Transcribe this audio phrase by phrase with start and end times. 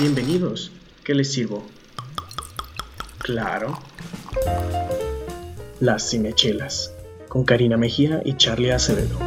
[0.00, 0.70] Bienvenidos.
[1.02, 1.66] ¿Qué les sirvo?
[3.18, 3.80] Claro.
[5.80, 6.92] Las Cinechelas,
[7.28, 9.18] con Karina Mejía y Charlie Acevedo.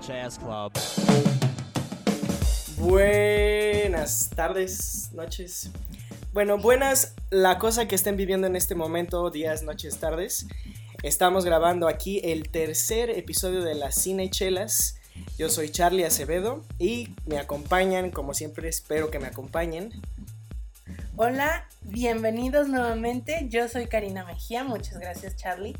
[0.00, 0.72] Jazz Club.
[2.78, 5.68] Buenas tardes, noches.
[6.32, 10.46] Bueno, buenas la cosa que estén viviendo en este momento, días, noches, tardes.
[11.04, 14.96] Estamos grabando aquí el tercer episodio de las Cinechelas.
[15.38, 19.92] Yo soy Charlie Acevedo y me acompañan, como siempre espero que me acompañen.
[21.14, 23.46] Hola, bienvenidos nuevamente.
[23.48, 25.76] Yo soy Karina Mejía, muchas gracias Charlie.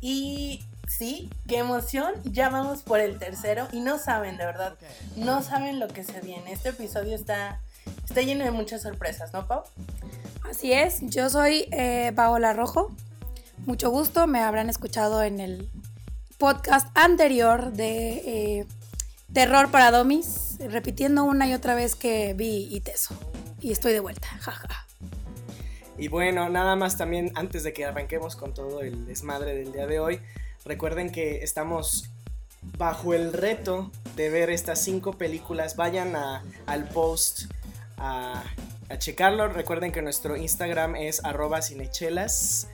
[0.00, 4.78] Y sí, qué emoción, ya vamos por el tercero y no saben, de verdad,
[5.14, 6.52] no saben lo que se viene.
[6.52, 7.60] Este episodio está,
[8.02, 9.64] está lleno de muchas sorpresas, ¿no, Pau?
[10.48, 12.94] Así es, yo soy eh, Paola Rojo.
[13.66, 15.70] Mucho gusto, me habrán escuchado en el
[16.36, 18.66] podcast anterior de eh,
[19.32, 23.16] Terror para Domis, repitiendo una y otra vez que vi y teso.
[23.62, 24.86] Y estoy de vuelta, jaja.
[25.96, 29.86] Y bueno, nada más también antes de que arranquemos con todo el desmadre del día
[29.86, 30.20] de hoy,
[30.66, 32.10] recuerden que estamos
[32.76, 35.74] bajo el reto de ver estas cinco películas.
[35.76, 36.14] Vayan
[36.66, 37.44] al post
[37.96, 38.44] a,
[38.90, 39.48] a checarlo.
[39.48, 42.68] Recuerden que nuestro Instagram es arroba cinechelas.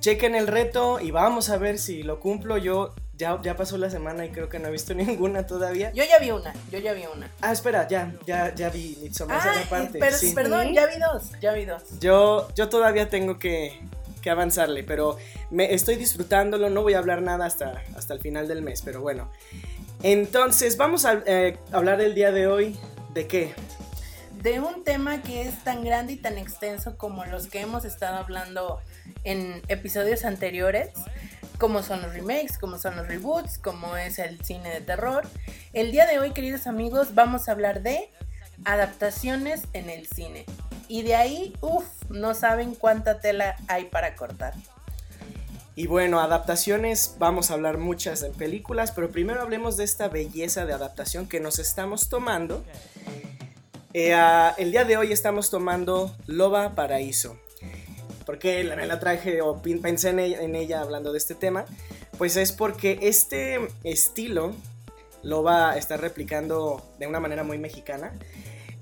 [0.00, 2.56] Chequen el reto y vamos a ver si lo cumplo.
[2.58, 5.90] Yo ya, ya pasó la semana y creo que no he visto ninguna todavía.
[5.92, 7.30] Yo ya vi una, yo ya vi una.
[7.40, 9.98] Ah, espera, ya, ya, ya vi Midsommar Ah, parte.
[9.98, 10.32] eh, per- sí.
[10.34, 11.82] perdón, ya vi dos, ya vi dos.
[12.00, 13.80] Yo, yo todavía tengo que,
[14.22, 15.16] que avanzarle, pero
[15.50, 16.70] me estoy disfrutándolo.
[16.70, 19.30] No voy a hablar nada hasta, hasta el final del mes, pero bueno.
[20.02, 22.76] Entonces, vamos a eh, hablar el día de hoy
[23.14, 23.54] de qué.
[24.42, 28.18] de un tema que es tan grande y tan extenso como los que hemos estado
[28.18, 28.78] hablando
[29.24, 30.90] en episodios anteriores,
[31.58, 35.26] como son los remakes, como son los reboots, como es el cine de terror.
[35.72, 38.10] El día de hoy, queridos amigos, vamos a hablar de
[38.64, 40.44] adaptaciones en el cine.
[40.88, 44.54] Y de ahí, uff, no saben cuánta tela hay para cortar.
[45.74, 50.64] Y bueno, adaptaciones, vamos a hablar muchas en películas, pero primero hablemos de esta belleza
[50.64, 52.64] de adaptación que nos estamos tomando.
[53.92, 57.38] Eh, ah, el día de hoy estamos tomando Loba Paraíso.
[58.26, 61.34] ¿Por qué la, me la traje o pensé en ella, en ella hablando de este
[61.34, 61.64] tema?
[62.18, 64.52] Pues es porque este estilo
[65.22, 68.12] Loba está replicando de una manera muy mexicana.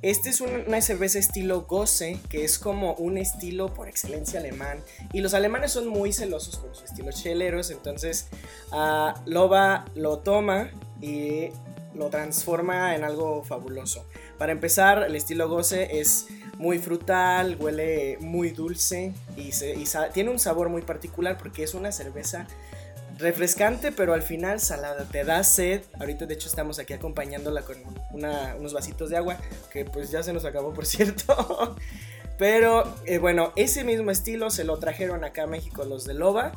[0.03, 4.81] Este es un- una cerveza estilo Goce, que es como un estilo por excelencia alemán.
[5.15, 8.27] Y los alemanes son muy celosos con su estilo cheleros, entonces
[8.73, 11.49] ah, Loba lo toma y
[11.95, 14.05] lo transforma en algo fabuloso.
[14.37, 16.27] Para empezar, el estilo Goce es
[16.59, 19.51] muy frutal, huele muy dulce y,
[20.13, 22.47] tiene un sabor muy particular porque es una cerveza
[23.19, 25.05] refrescante, pero al final salada.
[25.05, 25.83] Te da sed.
[25.99, 27.77] Ahorita, de hecho, estamos aquí acompañándola con
[28.13, 29.39] unos vasitos de agua,
[29.73, 31.77] que pues ya se nos acabó, por cierto.
[32.39, 36.53] Pero eh, bueno, ese mismo estilo se lo trajeron acá a México los de Loba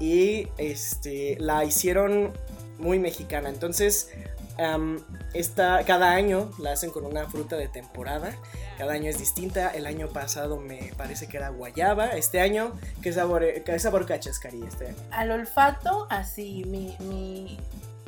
[0.00, 2.32] y este, la hicieron
[2.78, 3.48] muy mexicana.
[3.48, 4.10] Entonces,
[4.58, 5.02] am,
[5.34, 8.34] esta, cada año la hacen con una fruta de temporada.
[8.78, 9.70] Cada año es distinta.
[9.70, 12.08] El año pasado me parece que era guayaba.
[12.08, 12.72] Este año,
[13.02, 14.96] ¿qué sabor, qué sabor cachas, Cari, este año?
[15.10, 17.58] Al olfato, así, mi, mi,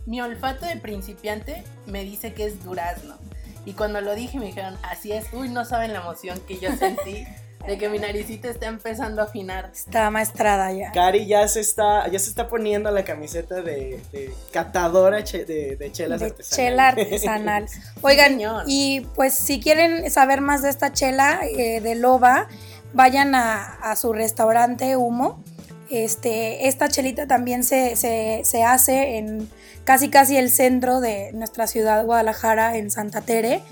[0.07, 3.17] mi olfato de principiante me dice que es durazno.
[3.65, 6.75] Y cuando lo dije me dijeron, así es, uy, no saben la emoción que yo
[6.77, 7.27] sentí
[7.67, 9.71] de que mi naricita está empezando a afinar.
[9.73, 10.91] Está maestrada ya.
[10.93, 15.77] Cari ya se está, ya se está poniendo la camiseta de, de catadora che- de,
[15.77, 16.57] de chelas de artesanales.
[16.57, 17.67] chela artesanal.
[18.03, 18.65] Oigan, señor.
[18.67, 22.49] y pues si quieren saber más de esta chela eh, de loba,
[22.93, 25.43] vayan a, a su restaurante Humo.
[25.91, 29.49] Este, esta chelita también se, se- se hace en
[29.85, 33.63] casi casi el centro de nuestra ciudad, Guadalajara, en Santa Tere,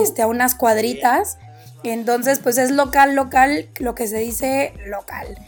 [0.00, 1.38] este, a unas cuadritas.
[1.84, 5.38] Entonces, pues es local, local, lo que se dice local.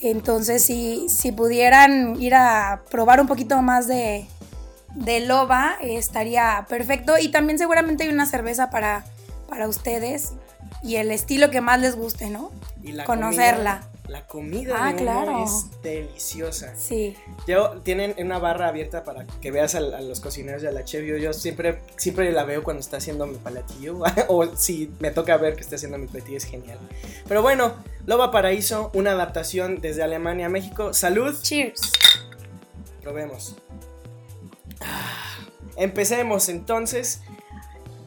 [0.00, 4.26] Entonces, si, si pudieran ir a probar un poquito más de,
[4.94, 7.18] de loba estaría perfecto.
[7.18, 9.04] Y también seguramente hay una cerveza para,
[9.48, 10.32] para ustedes
[10.82, 12.50] y el estilo que más les guste, ¿no?
[12.82, 13.80] Y la Conocerla.
[13.80, 15.44] comida- la comida Ah, de claro.
[15.44, 16.74] es deliciosa.
[16.76, 17.16] Sí.
[17.46, 21.04] Yo, tienen una barra abierta para que veas a, los cocineros y a la chef.
[21.06, 24.00] Yo, yo siempre, siempre la veo cuando está haciendo mi palatillo.
[24.28, 26.78] o si me toca ver que está haciendo mi platillo, es genial.
[27.28, 27.74] Pero bueno,
[28.06, 30.92] Loba Paraíso, una adaptación desde Alemania a México.
[30.92, 31.34] Salud.
[31.40, 31.92] Cheers.
[33.00, 33.56] Probemos.
[34.80, 35.20] Ah,
[35.76, 37.22] Empecemos entonces.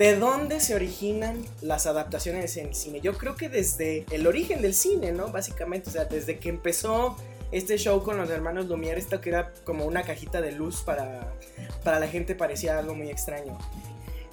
[0.03, 2.99] ¿De dónde se originan las adaptaciones en el cine?
[2.99, 5.29] Yo creo que desde el origen del cine, ¿no?
[5.29, 7.15] Básicamente, o sea, desde que empezó
[7.53, 11.33] este show con los hermanos Lumière, esto que era como una cajita de luz para,
[11.85, 13.57] para la gente parecía algo muy extraño.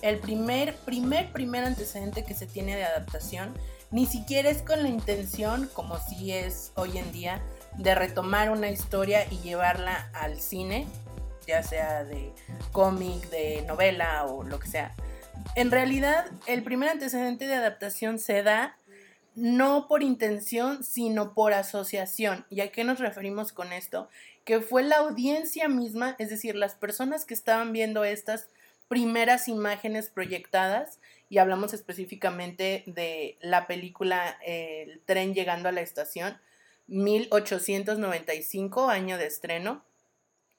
[0.02, 3.54] El primer, primer, primer antecedente que se tiene de adaptación
[3.92, 7.44] ni siquiera es con la intención, como si es hoy en día,
[7.78, 10.88] de retomar una historia y llevarla al cine,
[11.46, 12.32] ya sea de
[12.72, 14.96] cómic, de novela o lo que sea.
[15.54, 18.76] En realidad, el primer antecedente de adaptación se da
[19.34, 22.46] no por intención, sino por asociación.
[22.50, 24.08] ¿Y a qué nos referimos con esto?
[24.44, 28.48] Que fue la audiencia misma, es decir, las personas que estaban viendo estas
[28.88, 30.98] primeras imágenes proyectadas,
[31.28, 36.36] y hablamos específicamente de la película El tren llegando a la estación,
[36.88, 39.84] 1895, año de estreno.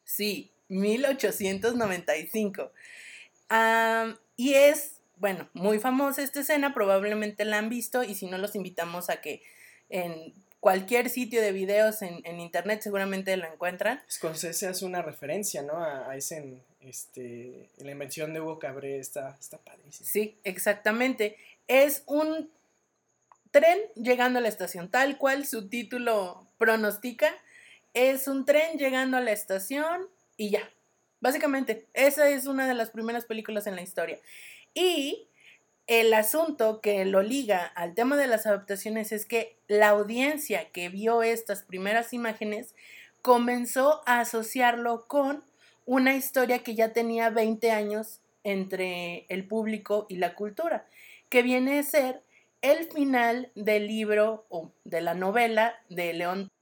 [0.06, 2.72] Sí, 1895.
[4.42, 8.56] Y es, bueno, muy famosa esta escena, probablemente la han visto y si no los
[8.56, 9.44] invitamos a que
[9.88, 14.02] en cualquier sitio de videos en, internet seguramente la encuentran.
[14.10, 15.78] Scorsese hace una referencia, ¿no?
[15.78, 20.10] A, ese, este, la invención de Hugo Cabré está, está padrísimo.
[20.10, 21.38] Sí, exactamente.
[21.68, 22.50] Es un
[23.52, 27.32] tren llegando a la estación, tal cual su título pronostica.
[27.94, 30.68] Es un tren llegando a la estación y ya.
[31.22, 34.20] Básicamente, esa es una de las primeras películas en la historia.
[34.74, 35.28] Y
[35.88, 40.90] el asunto que lo liga al tema de las adaptaciones es que la audiencia que
[40.90, 42.76] vio estas primeras imágenes
[43.22, 45.44] comenzó a asociarlo con
[45.86, 50.88] una historia que ya tenía 20 años entre el público y la cultura,
[51.30, 52.24] que viene a ser
[52.62, 56.14] el final del libro o de la novela de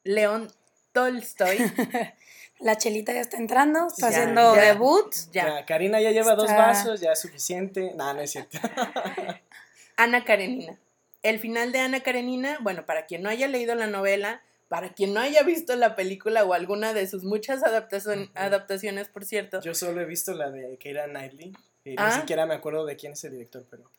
[0.03, 0.51] León,
[0.91, 1.57] Tolstoy.
[2.59, 5.13] la chelita ya está entrando, está haciendo debut.
[5.31, 5.65] Ya.
[5.65, 7.94] Karina ya lleva dos vasos, ya es suficiente.
[7.95, 8.59] No, no es cierto.
[9.95, 10.77] Ana Karenina.
[11.23, 15.13] El final de Ana Karenina, bueno, para quien no haya leído la novela, para quien
[15.13, 19.61] no haya visto la película o alguna de sus muchas adaptaciones, por cierto.
[19.61, 21.53] Yo solo he visto la de Keira Knightley.
[21.83, 22.11] Y Ni ah.
[22.11, 23.89] siquiera me acuerdo de quién es el director, pero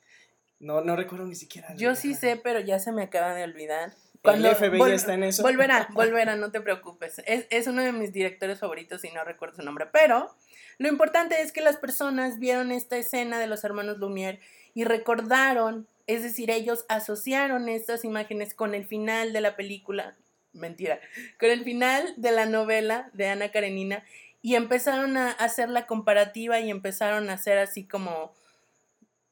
[0.60, 1.74] no, no recuerdo ni siquiera.
[1.76, 3.92] Yo sí sé, pero ya se me acaba de olvidar.
[4.22, 5.42] Cuando el FBI está en eso.
[5.42, 7.22] Volverá, volverá, no te preocupes.
[7.26, 9.86] Es, es uno de mis directores favoritos y no recuerdo su nombre.
[9.90, 10.34] Pero
[10.78, 14.40] lo importante es que las personas vieron esta escena de los hermanos Lumière
[14.74, 20.16] y recordaron, es decir, ellos asociaron estas imágenes con el final de la película,
[20.52, 21.00] mentira,
[21.38, 24.04] con el final de la novela de Ana Karenina
[24.42, 28.32] y empezaron a hacer la comparativa y empezaron a hacer así como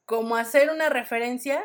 [0.05, 1.63] como hacer una referencia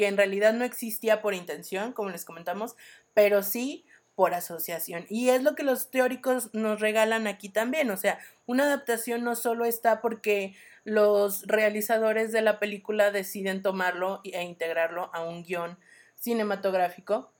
[0.00, 2.74] que en realidad no existía por intención, como les comentamos,
[3.12, 5.04] pero sí por asociación.
[5.10, 7.90] Y es lo que los teóricos nos regalan aquí también.
[7.90, 14.22] O sea, una adaptación no solo está porque los realizadores de la película deciden tomarlo
[14.24, 15.78] e integrarlo a un guion
[16.18, 17.30] cinematográfico,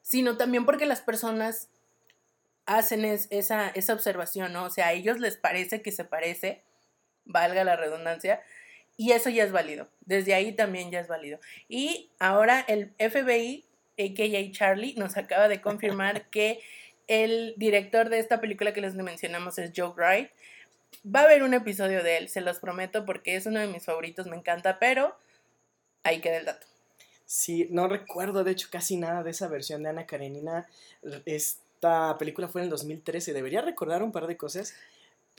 [0.00, 1.68] sino también porque las personas
[2.64, 4.64] hacen esa, esa observación, ¿no?
[4.64, 6.62] O sea, a ellos les parece que se parece,
[7.26, 8.40] valga la redundancia,
[8.96, 9.88] y eso ya es válido.
[10.04, 11.38] Desde ahí también ya es válido.
[11.68, 13.64] Y ahora el FBI,
[13.98, 16.60] AKA Charlie, nos acaba de confirmar que
[17.08, 20.30] el director de esta película que les mencionamos es Joe Wright.
[21.04, 23.84] Va a haber un episodio de él, se los prometo, porque es uno de mis
[23.84, 25.16] favoritos, me encanta, pero
[26.04, 26.66] ahí queda el dato.
[27.24, 30.68] Sí, no recuerdo de hecho casi nada de esa versión de Ana Karenina.
[31.24, 34.74] Esta película fue en el 2013, debería recordar un par de cosas.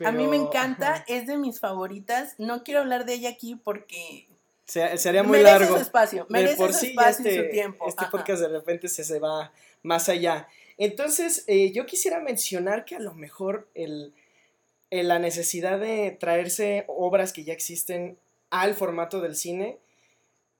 [0.03, 2.35] A mí me encanta, es de mis favoritas.
[2.38, 4.27] No quiero hablar de ella aquí porque
[4.65, 5.75] sería muy merece largo.
[5.75, 7.88] Su espacio, merece por su espacio y su este, tiempo.
[7.88, 9.51] Este podcast de repente se, se va
[9.83, 10.47] más allá.
[10.77, 14.13] Entonces, eh, yo quisiera mencionar que a lo mejor el,
[14.89, 18.17] la necesidad de traerse obras que ya existen
[18.50, 19.79] al formato del cine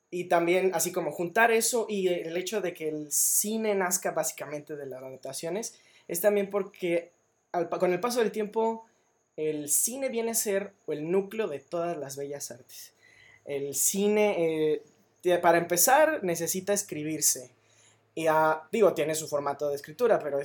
[0.10, 4.76] y también así como juntar eso y el hecho de que el cine nazca básicamente
[4.76, 7.12] de las adaptaciones es también porque
[7.80, 8.86] con el paso del tiempo
[9.38, 12.94] el cine viene a ser el núcleo de todas las bellas artes.
[13.46, 14.82] El cine,
[15.26, 17.52] eh, para empezar, necesita escribirse.
[18.16, 20.40] Y ah, digo, tiene su formato de escritura, pero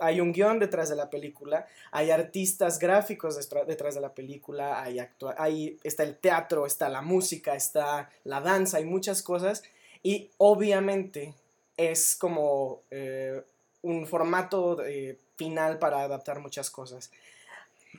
[0.00, 3.38] hay un guion detrás de la película, hay artistas gráficos
[3.68, 4.98] detrás de la película, hay,
[5.38, 9.62] hay está el teatro, está la música, está la danza, hay muchas cosas.
[10.02, 11.34] Y obviamente
[11.76, 13.42] es como eh,
[13.82, 17.12] un formato eh, final para adaptar muchas cosas.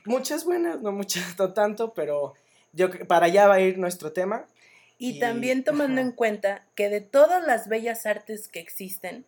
[0.06, 2.34] Muchas buenas, no muchas, no tanto, pero
[2.72, 4.46] yo para allá va a ir nuestro tema.
[4.98, 9.26] Y, también tomando en cuenta que de todas las bellas artes que existen,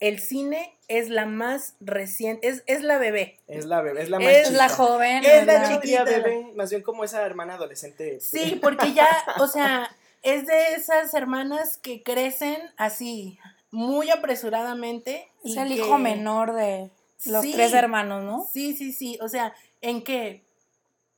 [0.00, 3.38] el cine es la más reciente, es, es la bebé.
[3.46, 5.22] Es la bebé, es la más Es la joven.
[5.24, 6.04] Es la chiquita.
[6.04, 8.18] bebé, más bien como esa hermana adolescente.
[8.20, 9.06] Sí, porque ya,
[9.38, 13.38] o sea, es de esas hermanas que crecen así,
[13.70, 15.28] muy apresuradamente.
[15.44, 16.90] Es y el que- hijo menor de
[17.26, 17.52] los Sí.
[17.52, 18.48] tres hermanos, ¿no?
[18.52, 19.18] Sí, sí, sí.
[19.20, 19.54] O sea,
[19.84, 20.42] en que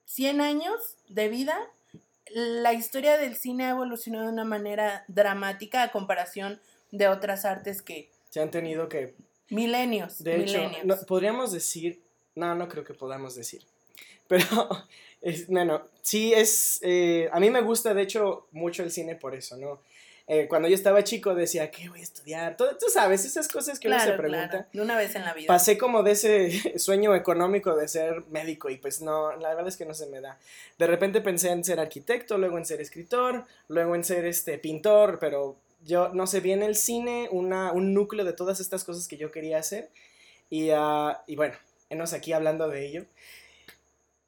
[0.07, 1.57] 100 años de vida,
[2.31, 7.81] la historia del cine ha evolucionado de una manera dramática a comparación de otras artes
[7.83, 9.15] que Se han tenido que
[9.51, 12.03] milenios, De hecho, no- podríamos decir,
[12.35, 13.63] no, no creo que podamos decir,
[14.27, 14.45] pero,
[15.23, 19.35] es, bueno, sí es, eh, a mí me gusta de hecho mucho el cine por
[19.37, 19.81] eso, ¿no?
[20.29, 22.57] Eh, cuando yo estaba chico decía, ¿qué voy a estudiar?
[22.57, 24.49] Todo- tú sabes, esas cosas que uno se pregunta.
[24.49, 25.47] claro, de una vez en la vida.
[25.47, 29.77] Pasé como de ese sueño económico de ser médico y pues no, la verdad es
[29.77, 30.37] que no se me da.
[30.79, 35.19] De repente pensé en ser arquitecto, luego en ser escritor, luego en ser este pintor,
[35.21, 39.17] pero yo no sé, bien el cine una, un núcleo de todas estas cosas que
[39.17, 39.91] yo quería hacer
[40.51, 41.55] y, ah, y bueno,
[41.89, 43.05] enos aquí hablando de ello.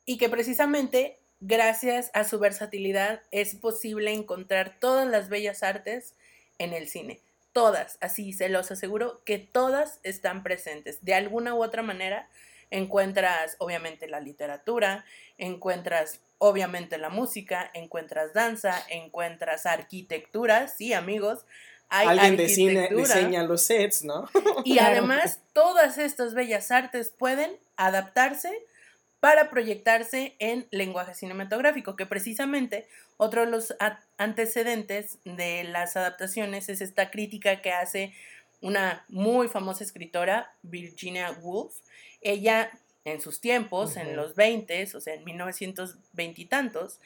[0.04, 6.14] y que precisamente gracias a su versatilidad es posible encontrar todas las bellas artes
[6.58, 7.20] en el cine.
[7.52, 11.04] Todas, así se los aseguro que todas están presentes.
[11.04, 12.28] De alguna u otra manera
[12.70, 15.04] encuentras obviamente la literatura,
[15.38, 21.44] encuentras obviamente la música, encuentras danza, encuentras arquitectura, sí amigos,
[21.90, 24.28] hay Alguien de cine diseña los sets, ¿no?
[24.64, 28.52] Y además, todas estas bellas artes pueden adaptarse
[29.20, 33.74] para proyectarse en lenguaje cinematográfico, que precisamente otro de los
[34.16, 38.14] antecedentes de las adaptaciones es esta crítica que hace
[38.60, 41.74] una muy famosa escritora, Virginia Woolf.
[42.20, 42.70] Ella,
[43.04, 47.00] en sus tiempos, en los 20, o sea, en 1920 y tantos,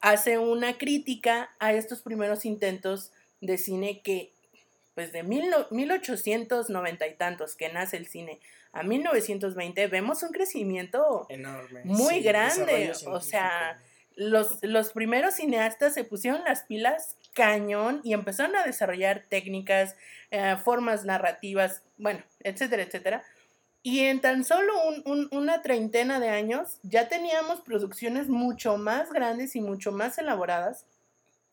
[0.00, 4.32] hace una crítica a estos primeros intentos de cine que,
[4.94, 8.40] pues de mil no- 1890 y tantos que nace el cine
[8.72, 11.82] a 1920, vemos un crecimiento Enorme.
[11.84, 13.78] Muy sí, grande, o sea,
[14.16, 19.96] los, los primeros cineastas se pusieron las pilas cañón y empezaron a desarrollar técnicas,
[20.30, 23.22] eh, formas narrativas, bueno, etcétera, etcétera.
[23.82, 29.12] Y en tan solo un- un- una treintena de años ya teníamos producciones mucho más
[29.12, 30.86] grandes y mucho más elaboradas.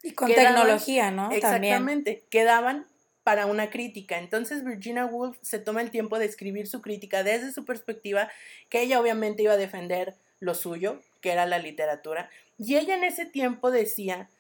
[0.04, 1.24] Y con Quedaban- tecnología, ¿no?
[1.24, 1.38] También.
[1.46, 2.86] Exactamente, quedaban
[3.30, 4.18] para una crítica.
[4.18, 8.28] Entonces Virginia Woolf se toma el tiempo de escribir su crítica desde su perspectiva,
[8.70, 12.32] que ella obviamente iba a defender lo suyo, que era la literatura.
[12.58, 14.32] Y ella en ese tiempo decía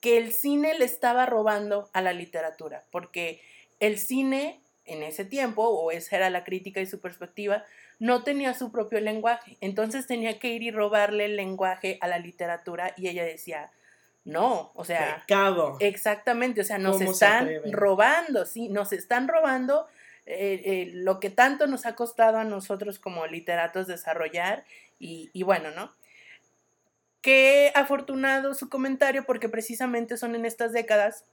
[0.00, 3.42] que el cine le estaba robando a la literatura, porque
[3.80, 7.66] el cine en ese tiempo, o esa era la crítica y su perspectiva,
[7.98, 9.58] no tenía su propio lenguaje.
[9.60, 13.70] Entonces tenía que ir y robarle el lenguaje a la literatura y ella decía,
[14.24, 15.76] no, o sea, Pecado.
[15.80, 17.72] Exactamente, o sea, nos ¿Cómo se están atreven?
[17.72, 19.88] robando, sí, nos están robando
[20.26, 24.64] eh, eh, lo que tanto nos ha costado a nosotros como literatos desarrollar
[24.98, 25.92] y, y bueno, ¿no?
[27.20, 31.24] Qué afortunado su comentario porque precisamente son en estas décadas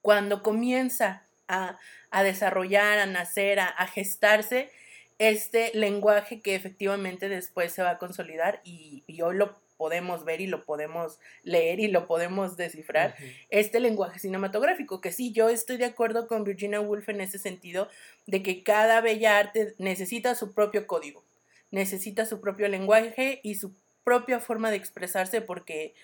[0.00, 1.78] cuando comienza a,
[2.10, 4.70] a desarrollar, a nacer, a, a gestarse
[5.18, 10.40] este lenguaje que efectivamente después se va a consolidar y, y hoy lo podemos ver
[10.40, 13.16] y lo podemos leer y lo podemos descifrar
[13.50, 17.88] este lenguaje cinematográfico, que sí, yo estoy de acuerdo con Virginia Woolf en ese sentido,
[18.28, 21.24] de que cada bella arte necesita su propio código,
[21.72, 23.72] necesita su propio lenguaje y su
[24.04, 25.94] propia forma de expresarse, porque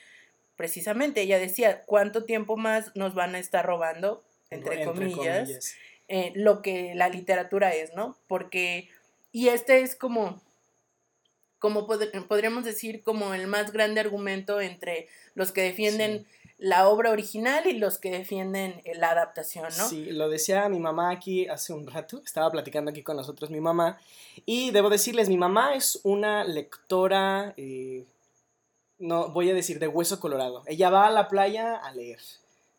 [0.57, 5.77] precisamente ella decía, ¿cuánto tiempo más nos van a estar robando, entre, comillas,
[6.09, 8.19] eh, lo que la literatura es, ¿no?
[8.27, 8.89] Porque,
[9.31, 10.43] y este es como,
[11.59, 16.27] como pod- podríamos decir, como el más grande argumento entre los que defienden
[16.59, 19.89] la obra original y los que defienden eh, la adaptación, ¿no?
[19.89, 23.61] Sí, lo decía mi mamá aquí hace un rato, estaba platicando aquí con nosotros mi
[23.61, 23.97] mamá,
[24.45, 28.05] y debo decirles, mi mamá es una lectora, eh,
[28.99, 32.19] no voy a decir de hueso colorado, ella va a la playa a leer,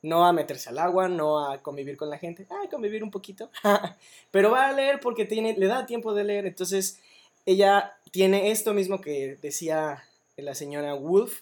[0.02, 3.50] no a meterse al agua, no a convivir con la gente, a convivir un poquito,
[4.32, 7.00] pero va a leer porque tiene, le da tiempo de leer, entonces
[7.46, 10.04] ella tiene esto mismo que decía
[10.38, 11.42] la señora Wolf,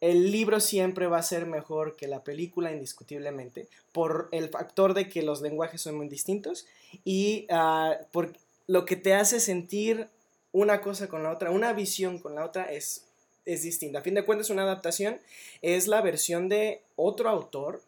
[0.00, 5.08] el libro siempre va a ser mejor que la película indiscutiblemente por el factor de
[5.08, 6.66] que los lenguajes son muy distintos
[7.04, 8.32] y ah, por
[8.68, 10.08] lo que te hace sentir
[10.52, 13.04] una cosa con la otra, una visión con la otra es,
[13.44, 13.98] es distinta.
[13.98, 15.18] A fin de cuentas, una adaptación
[15.62, 17.82] es la versión de otro autor,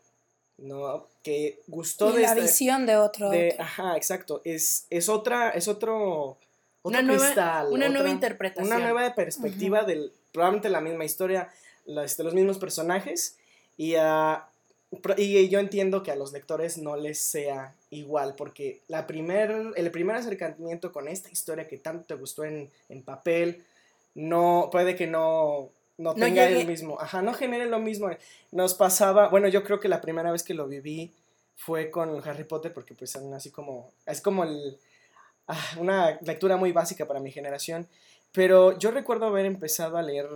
[0.58, 1.06] ¿no?
[1.22, 3.30] Que gustó Y de la esta- visión de otro.
[3.30, 3.62] de- otro.
[3.62, 4.42] ajá, exacto.
[4.44, 6.36] Es, es otra, es otro
[6.82, 8.66] Una nueva- cristal, una nueva otra- interpretación.
[8.66, 11.50] Una nueva perspectiva del, probablemente la misma historia,
[11.86, 13.36] los, de los mismos personajes.
[13.76, 13.94] Y,
[15.02, 19.72] pro- y yo entiendo que a los lectores no les sea igual, porque la primer,
[19.76, 23.64] el primer acercamiento con esta historia que tanto te gustó en, en papel,
[24.14, 28.08] no, puede que no, no No tenga llegue- el mismo, ajá, no genere lo mismo.
[28.52, 31.12] Nos pasaba, bueno, yo creo que la primera vez que lo viví
[31.56, 34.78] fue con Harry Potter, porque pues son así como, es como el,
[35.78, 37.86] una lectura muy básica para mi generación,
[38.32, 40.28] pero yo recuerdo haber empezado a leer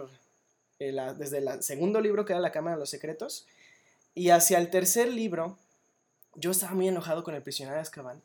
[0.80, 3.46] eh, la- desde el segundo libro que era La Cámara de los Secretos,
[4.14, 5.56] y hacia el tercer libro,
[6.34, 8.20] yo estaba muy enojado con el prisionero de Azkaban,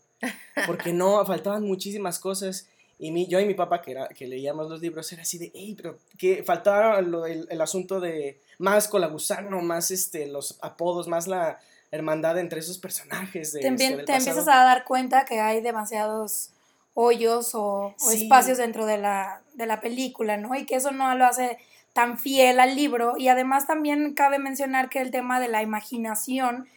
[0.65, 2.67] porque no, faltaban muchísimas cosas.
[3.01, 5.51] Y mi, yo y mi papá, que, era, que leíamos los libros, era así de,
[5.53, 11.07] hey, pero que faltaba lo- el, el asunto de más colagusano, más este, los apodos,
[11.07, 11.59] más la
[11.91, 13.53] hermandad entre esos personajes.
[13.53, 16.49] De, te, este, te empiezas a dar cuenta que hay demasiados
[16.93, 20.55] hoyos o, espacios dentro de la, de la película, ¿no?
[20.55, 21.57] Y que eso no lo hace
[21.93, 23.13] tan fiel al libro.
[23.17, 26.67] Y además también cabe mencionar que el tema de la imaginación,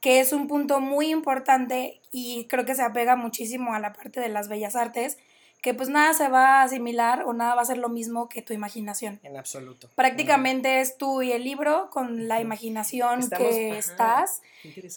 [0.00, 4.20] que es un punto muy importante y creo que se apega muchísimo a la parte
[4.20, 5.18] de las bellas artes,
[5.62, 8.42] que pues nada se va a asimilar o nada va a ser lo mismo que
[8.42, 9.20] tu imaginación.
[9.22, 9.88] En absoluto.
[9.94, 13.78] Prácticamente es tú y el libro con la imaginación Estamos- que ajá.
[13.78, 14.42] estás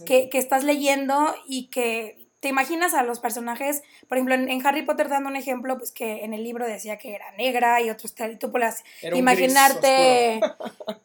[0.08, 4.68] que, que estás leyendo y que te imaginas a los personajes, por ejemplo, en, en
[4.68, 7.90] Harry Potter dando un ejemplo, pues que en el libro decía que era negra y
[7.90, 8.84] otros tal, y tú gris
[9.18, 10.42] imaginarte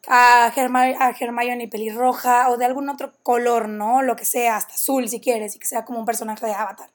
[0.07, 4.03] a, Herma- a Hermione pelirroja o de algún otro color, ¿no?
[4.03, 6.91] Lo que sea, hasta azul si quieres, y que sea como un personaje de Avatar.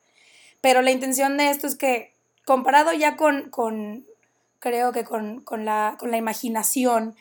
[0.60, 2.12] Pero la intención de esto es que,
[2.44, 4.06] comparado ya con, con
[4.60, 7.16] creo que con, con la, con la imaginación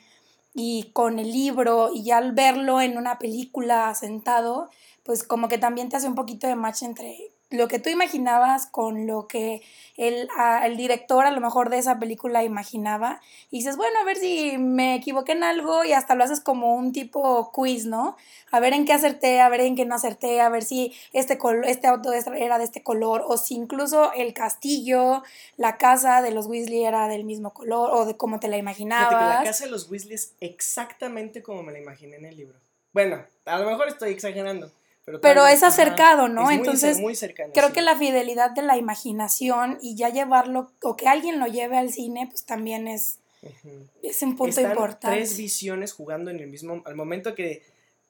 [0.53, 4.70] y con el libro, y ya al verlo en una película sentado,
[5.06, 8.66] pues como que también te hace un poquito de match entre lo que tú imaginabas
[8.66, 9.62] con lo que
[9.98, 13.22] el, a- el director a lo mejor de esa película imaginaba.
[13.52, 16.74] Y dices, bueno, a ver si me equivoqué en algo y hasta lo haces como
[16.76, 18.18] un tipo quiz, ¿no?
[18.52, 21.38] A ver en qué acerté, a ver en qué no acerté, a ver si este,
[21.38, 25.22] col- este auto era de este color o si incluso el castillo,
[25.56, 28.70] la casa de los Weasley era del mismo color o de cómo te la Fíjate
[28.76, 29.38] que imaginabas.
[29.38, 32.58] la casa de los Weasley es exactamente como me la imaginé en el libro.
[32.92, 34.72] Bueno, a lo mejor estoy exagerando.
[35.06, 36.42] Pero, Pero es acercado, ¿no?
[36.42, 37.74] es muy Entonces, muy cercano, Creo sí.
[37.74, 41.92] que la fidelidad de la imaginación y ya llevarlo, o que alguien lo lleve al
[41.94, 43.86] cine, pues también es, Ujú.
[44.02, 45.15] es un punto Están importante.
[45.18, 47.62] tres visiones jugando en el mismo al momento que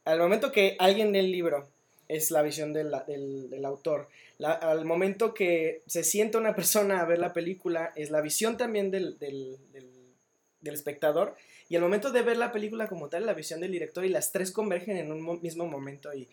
[0.06, 1.68] al momento que alguien lee el libro
[2.08, 7.02] es la visión del, del- del autor La- al momento que se sienta una persona
[7.02, 11.36] a ver la película es la visión también del, del- del- espectador
[11.70, 14.32] y al momento de ver la película como tal la visión del director y las
[14.32, 16.28] tres convergen en un mo- mismo momento y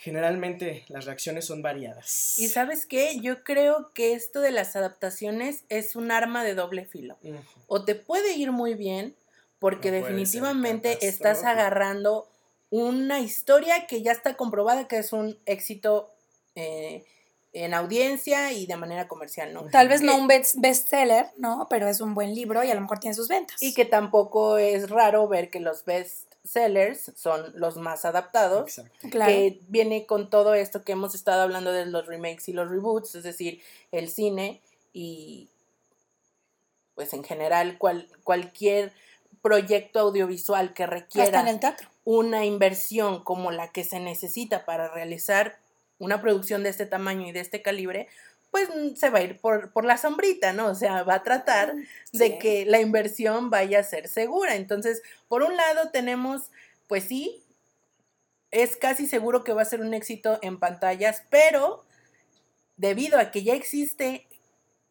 [0.00, 5.64] generalmente las reacciones son variadas Y sabes qué, yo creo que esto de las adaptaciones
[5.68, 7.16] es un arma de doble filo.
[7.66, 9.14] O te puede ir muy bien
[9.58, 12.28] porque definitivamente estás agarrando
[12.70, 16.12] una historia que ya está comprobada que es un éxito
[16.54, 17.04] eh,
[17.52, 19.64] en audiencia y de manera comercial, ¿no?
[19.70, 21.66] Tal vez no un best- bestseller, ¿no?
[21.70, 23.60] Pero es un buen libro y a lo mejor tiene sus ventas.
[23.62, 28.78] Y que tampoco es raro ver que los best sellers son los más adaptados.
[28.78, 29.08] Exacto.
[29.10, 29.30] claro.
[29.32, 33.14] que viene con todo esto que hemos estado hablando de los remakes y los reboots,
[33.14, 33.60] es decir,
[33.92, 34.60] el cine
[34.92, 35.48] y
[36.94, 38.92] pues en general cual- cualquier
[39.42, 41.88] proyecto audiovisual que requiera en el teatro.
[42.04, 45.58] una inversión como la que se necesita para realizar
[46.00, 48.08] una producción de este tamaño y de este calibre,
[48.50, 50.66] pues mm, se va a ir por, por la sombrita, ¿no?
[50.68, 51.74] O sea, va a tratar
[52.12, 54.56] de que la inversión vaya a ser segura.
[54.56, 56.50] Entonces, por un lado tenemos,
[56.86, 57.42] pues sí,
[58.50, 61.84] es casi seguro que va a ser un éxito en pantallas, pero
[62.76, 64.26] debido a que ya existe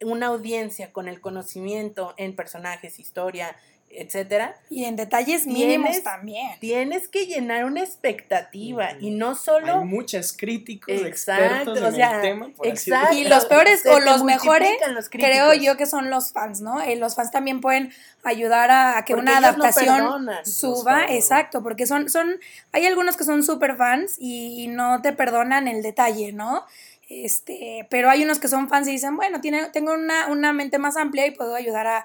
[0.00, 3.56] una audiencia con el conocimiento en personajes, historia,
[3.90, 6.50] etcétera, Y en detalles mínimos Tienes- también.
[6.60, 11.92] tienes que llenar una expectativa y no hay solo muchos críticos Exacto, expertos en o
[11.92, 13.14] sea, el tema por así exacto.
[13.16, 16.80] Y los peores Se o los mejores, los Creo yo que son los fans, ¿no?
[16.80, 17.92] Eh, los fans también pueden
[18.24, 20.46] ayudar a, a que Porque una no adaptación perdonan.
[20.46, 21.10] suba, fans.
[21.12, 22.38] exacto, porque son, son,
[22.72, 26.64] hay algunos que son super fans y, y no te perdonan el detalle, ¿no?
[27.08, 30.78] Este, pero hay unos que son fans y dicen, bueno, tiene, tengo una, una mente
[30.78, 32.04] más amplia y puedo ayudar a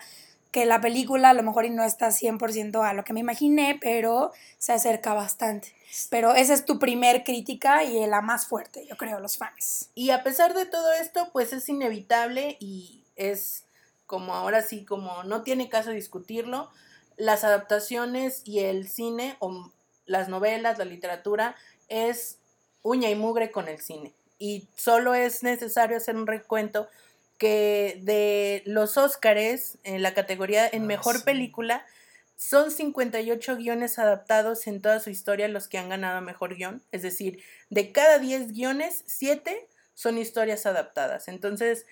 [0.54, 3.78] que la película a lo mejor y no está 100% a lo que me imaginé,
[3.82, 5.74] pero se acerca bastante.
[6.12, 9.90] Pero esa es tu primer crítica y la más fuerte, yo creo, los fans.
[9.96, 13.66] Y a pesar de todo esto, pues es inevitable y es
[14.06, 16.70] como ahora sí, como no tiene caso discutirlo,
[17.18, 19.72] las adaptaciones y el cine o
[20.06, 21.56] las novelas, la literatura,
[21.88, 22.38] es
[22.84, 24.14] uña y mugre con el cine.
[24.38, 26.88] Y solo es necesario hacer un recuento
[27.38, 31.24] que de los Óscares, en la categoría en Ah, mejor sí.
[31.24, 31.86] película,
[32.36, 36.84] son 58 guiones adaptados en toda su historia los que han ganado mejor guion.
[36.92, 41.28] Es decir, de cada 10 guiones, 7 son historias adaptadas.
[41.28, 41.86] Entonces,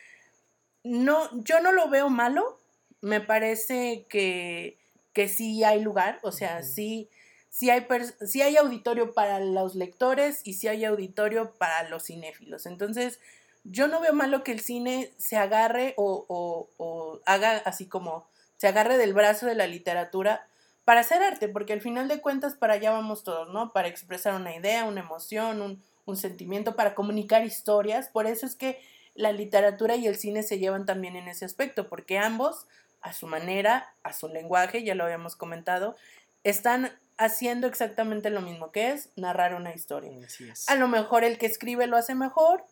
[0.83, 2.59] no, yo no lo veo malo.
[3.01, 4.77] Me parece que,
[5.13, 6.19] que sí hay lugar.
[6.23, 7.09] O sea, sí,
[7.49, 7.85] sí hay,
[8.25, 12.65] sí hay auditorio para los lectores y sí hay auditorio para los cinéfilos.
[12.65, 13.19] Entonces,
[13.63, 18.27] yo no veo malo que el cine se agarre o, o- o haga así como
[18.57, 20.47] se agarre del brazo de la literatura
[20.85, 23.71] para hacer arte, porque al final de cuentas para allá vamos todos, ¿no?
[23.71, 28.09] Para expresar una idea, una emoción, un, un sentimiento, para comunicar historias.
[28.09, 28.79] Por eso es que
[29.13, 32.65] la literatura y el cine se llevan también en ese aspecto, porque ambos,
[33.01, 35.95] a su manera, a su lenguaje, ya lo habíamos comentado,
[36.43, 40.11] están haciendo exactamente lo mismo que es narrar una historia.
[40.25, 40.67] Así es.
[40.69, 42.63] A lo mejor el que escribe lo hace mejor.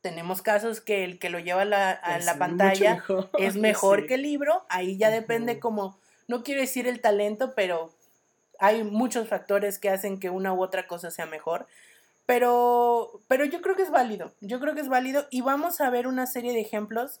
[0.00, 3.30] Tenemos casos que el que lo lleva a la, a Es la mucho pantalla mejor,
[3.38, 4.06] es mejor sí.
[4.06, 4.64] que el libro.
[4.68, 7.92] Ahí ya depende como, no quiero decir el talento, pero
[8.60, 11.66] hay muchos factores que hacen que una u otra cosa sea mejor.
[12.26, 15.88] Pero, pero yo creo que es válido, yo creo que es válido y vamos a
[15.88, 17.20] ver una serie de ejemplos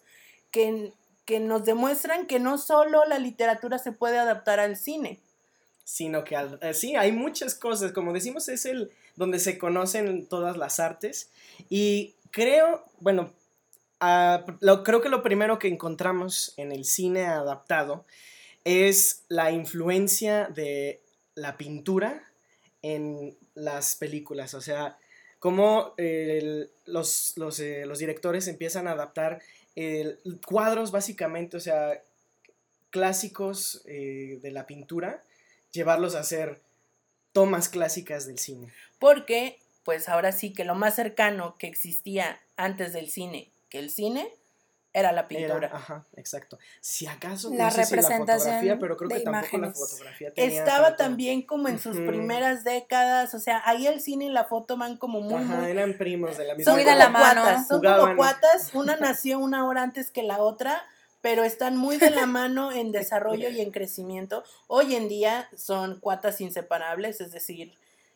[0.50, 0.92] que,
[1.24, 5.18] que nos demuestran que no solo la literatura se puede adaptar al cine.
[5.82, 10.26] sino que al- eh, sí, hay muchas cosas, como decimos, es el donde se conocen
[10.26, 11.30] todas las artes
[11.70, 13.32] y creo, bueno,
[13.98, 18.04] creo que lo primero que encontramos en el cine adaptado
[18.64, 21.00] es la influencia de
[21.34, 22.24] la pintura
[22.82, 24.98] en las películas, o sea,
[25.38, 29.40] cómo eh, los, eh, los directores empiezan a adaptar
[30.44, 32.02] cuadros básicamente, o sea,
[32.90, 35.22] clásicos eh, de la pintura,
[35.72, 36.60] llevarlos a hacer
[37.32, 38.72] tomas clásicas del cine.
[38.98, 39.58] Porque,
[39.88, 44.30] pues ahora sí que lo más cercano que existía antes del cine que el cine
[44.92, 45.70] era la Era- pintura.
[45.72, 46.58] ajá, exacto.
[46.82, 49.72] Si acaso, La no sé si la representación fotografía, pero creo de que tampoco la
[49.72, 54.26] fotografía tenía Estaba tanto- también como en sus primeras décadas, o sea, ahí el cine
[54.26, 55.70] y la foto van como muy, Ajá, muy...
[55.70, 57.40] eran primos de la misma Son como la mano.
[57.42, 58.00] cuatas, son Jugaban.
[58.00, 60.82] como cuatas, una nació una hora antes que la otra,
[61.22, 64.44] pero están muy de la mano en desarrollo y en crecimiento.
[64.66, 67.72] Hoy en día son cuatas inseparables, es decir,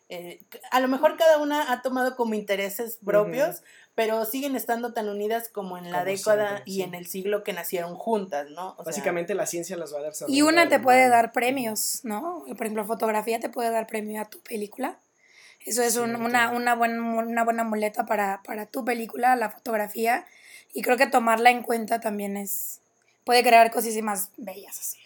[0.09, 3.63] eh, a lo mejor cada una ha tomado como intereses propios,
[3.95, 6.81] pero siguen estando tan unidas como en la Como década siempre, y sí.
[6.81, 8.71] en el siglo que nacieron juntas, ¿no?
[8.71, 12.01] O sea, Básicamente la ciencia las va a dar Y una te puede dar premios,
[12.03, 12.43] ¿no?
[12.47, 14.97] Por ejemplo, fotografía te puede dar premio a tu película.
[15.65, 20.25] Eso es un- una, una, buen- una buena muleta para, para tu película, la fotografía.
[20.73, 22.81] Y creo que tomarla en cuenta también es...
[23.23, 24.99] Puede crear cosísimas bellas así.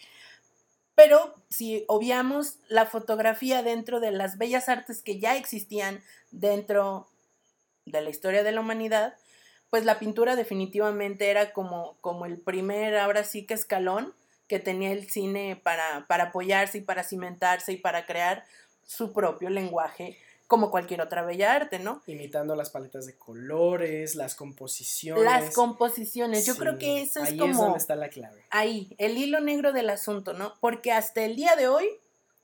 [0.98, 7.06] Pero si obviamos la fotografía dentro de las bellas artes que ya existían dentro
[7.84, 9.14] de la historia de la humanidad,
[9.70, 14.12] pues la pintura definitivamente era como, como el primer, ahora sí que escalón
[14.48, 18.44] que tenía el cine para, para apoyarse y para cimentarse y para crear
[18.84, 22.02] su propio lenguaje como cualquier otra bella arte, ¿no?
[22.06, 25.22] Imitando las paletas de colores, las composiciones.
[25.22, 27.52] Las composiciones, yo creo que eso es ahí como...
[27.52, 28.42] es donde está la clave.
[28.50, 30.54] ahí, el hilo negro del asunto, ¿no?
[30.60, 31.86] Porque hasta el día de hoy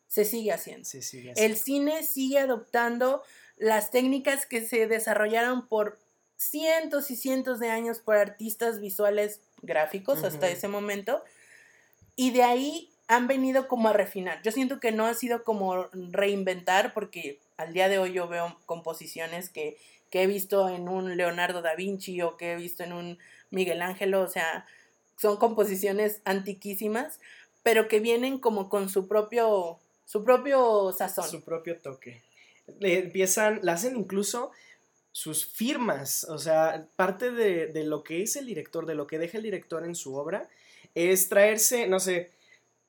[0.07, 0.85] se sigue haciendo.
[0.85, 1.43] Sí, sí, así.
[1.43, 3.23] El cine sigue adoptando
[3.57, 5.99] las técnicas que se desarrollaron por
[6.37, 11.25] cientos y cientos de años por artistas visuales gráficos hasta ese momento.
[12.17, 14.41] Y de ahí han venido como a refinar.
[14.43, 18.59] Yo siento que no ha sido como reinventar porque al día de hoy yo veo
[18.67, 19.77] composiciones que,
[20.11, 23.19] que he visto en un Leonardo da Vinci o que he visto en un
[23.51, 24.67] Miguel Ángelo, o sea,
[25.17, 27.21] son composiciones antiquísimas,
[27.63, 31.29] pero que vienen como con su propio, su propio sazón.
[31.29, 32.23] su propio toque.
[32.79, 34.51] Le empiezan, le hacen incluso
[35.13, 39.19] sus firmas, o sea, parte de, de lo que es el director, de lo que
[39.19, 40.49] deja el director en su obra,
[40.95, 42.31] es traerse, no sé,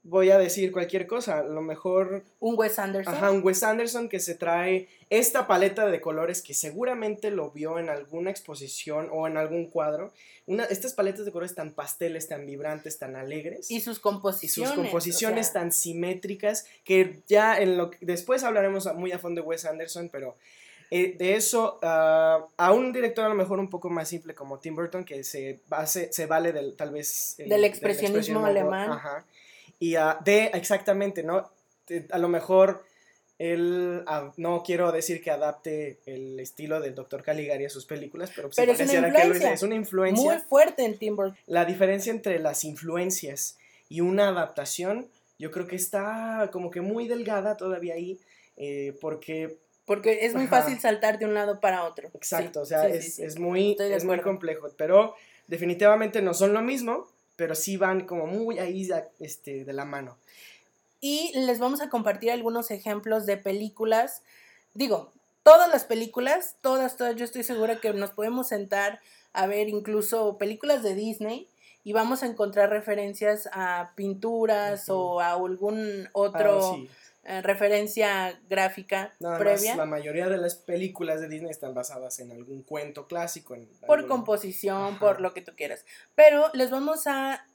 [0.06, 3.14] voy a decir cualquier cosa, a lo mejor, Un Wes Anderson.
[3.14, 7.80] ajá, un Wes Anderson que se trae esta paleta de colores que seguramente lo vio
[7.80, 10.14] en alguna exposición o en algún cuadro,
[10.46, 14.74] una, estas paletas de colores tan pasteles, tan vibrantes, tan alegres y sus y composiciones.
[14.74, 19.42] sus composiciones o sea, tan simétricas que ya en lo después hablaremos muy a fondo
[19.42, 20.36] de Wes Anderson, pero
[20.92, 24.60] eh, de eso ah, a un director a lo mejor un poco más simple como
[24.60, 28.92] Tim Burton que se base, se vale del tal vez eh, Del expresionismo alemán.
[28.92, 29.26] ajá,
[29.80, 31.50] y ah, de exactamente, ¿no?
[32.12, 32.84] A lo mejor
[33.38, 37.22] él ah, no quiero decir que adapte el estilo del Dr.
[37.22, 39.54] Caligari a sus películas, pero, Pero es una que influencia.
[39.54, 41.38] es una influencia Muy fuerte en Tim Burton.
[41.48, 43.58] la diferencia entre las influencias
[43.90, 45.08] y una adaptación,
[45.38, 48.20] yo creo que está como que muy delgada todavía ahí,
[48.58, 50.62] eh, porque, Porque es muy Ajá.
[50.62, 52.10] fácil saltar de un lado para otro.
[52.14, 55.14] exacto, Sí, o sea, sí, es, sí, es muy, es muy complejo, pero
[55.48, 58.88] definitivamente no son lo mismo, pero sí van como muy ahí
[59.20, 60.18] este, de la mano.
[61.02, 64.22] Y les vamos a compartir algunos ejemplos de películas.
[64.74, 65.12] Digo,
[65.44, 69.00] todas las películas, todas, todas, yo estoy segura que nos podemos sentar
[69.34, 71.48] a ver incluso películas de Disney
[71.84, 76.90] y vamos a encontrar referencias a pinturas o a algún otro Ah, sí.
[77.28, 79.72] Eh, referencia gráfica Nada previa.
[79.72, 83.56] más, la mayoría de las películas de Disney están basadas en algún cuento clásico.
[83.56, 85.00] En por algún- composición, Ajá.
[85.00, 85.86] por lo que tú quieras.
[86.14, 87.46] Pero les vamos a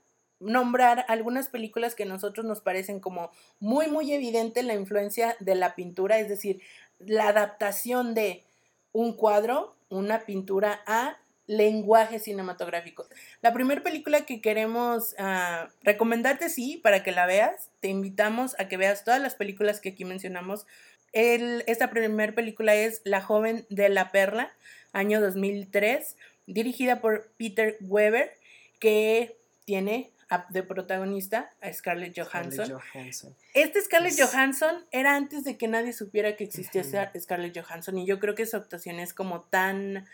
[0.40, 3.30] nombrar algunas películas que a nosotros nos parecen como
[3.60, 6.60] muy, muy evidente la influencia de la pintura, es decir,
[6.98, 8.44] la adaptación de
[8.92, 11.16] un cuadro, una pintura a
[11.50, 13.06] lenguaje cinematográfico.
[13.42, 18.68] La primera película que queremos ah, recomendarte, sí, para que la veas, te invitamos a
[18.68, 20.64] que veas todas las películas que aquí mencionamos.
[21.12, 24.52] El- esta primera película es La joven de la perla,
[24.92, 28.32] año 2003, dirigida por Peter Weber,
[28.78, 30.12] que tiene
[30.50, 32.66] de protagonista a Scarlett Johansson.
[32.66, 33.36] Scarlett Johansson.
[33.54, 36.84] Este Scarlett Es- Johansson era antes de que nadie supiera que existía
[37.18, 40.06] Scarlett Johansson y yo creo que su actuación es como tan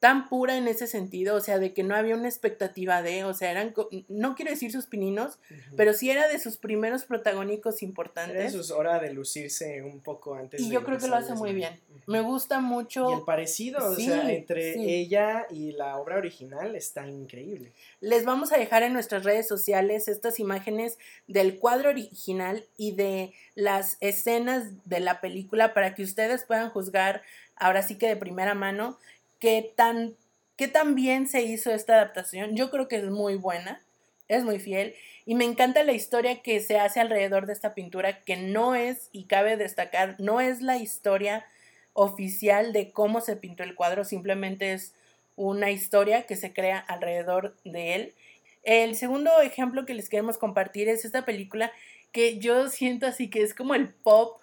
[0.00, 3.34] tan pura en ese sentido, o sea, de que no había una expectativa de, o
[3.34, 3.74] sea, eran,
[4.08, 5.38] no quiero decir sus pininos,
[5.76, 8.66] pero sí era de sus primeros protagónicos Era importantes.
[8.66, 10.58] su hora de lucirse un poco antes.
[10.58, 11.78] Y de yo creo que lo hace muy bien.
[12.06, 13.10] Me gusta mucho.
[13.10, 14.84] Y el parecido, Sí, o sea, entre sí.
[14.88, 17.72] ella y la obra original está increíble.
[18.00, 20.96] Les vamos a dejar en nuestras redes sociales estas imágenes
[21.28, 27.20] del cuadro original y de las escenas de la película para que ustedes puedan juzgar
[27.54, 28.98] ahora sí que de primera mano
[29.40, 30.14] qué tan,
[30.56, 32.54] qué tan bien se hizo esta adaptación.
[32.54, 33.82] Yo creo que es muy buena,
[34.28, 34.94] es muy fiel
[35.26, 39.08] y me encanta la historia que se hace alrededor de esta pintura que no es,
[39.12, 41.46] y cabe destacar, no es la historia
[41.92, 44.94] oficial de cómo se pintó el cuadro, simplemente es
[45.36, 48.14] una historia que se crea alrededor de él.
[48.62, 51.72] El segundo ejemplo que les queremos compartir es esta película
[52.12, 54.40] que yo siento así que es como el pop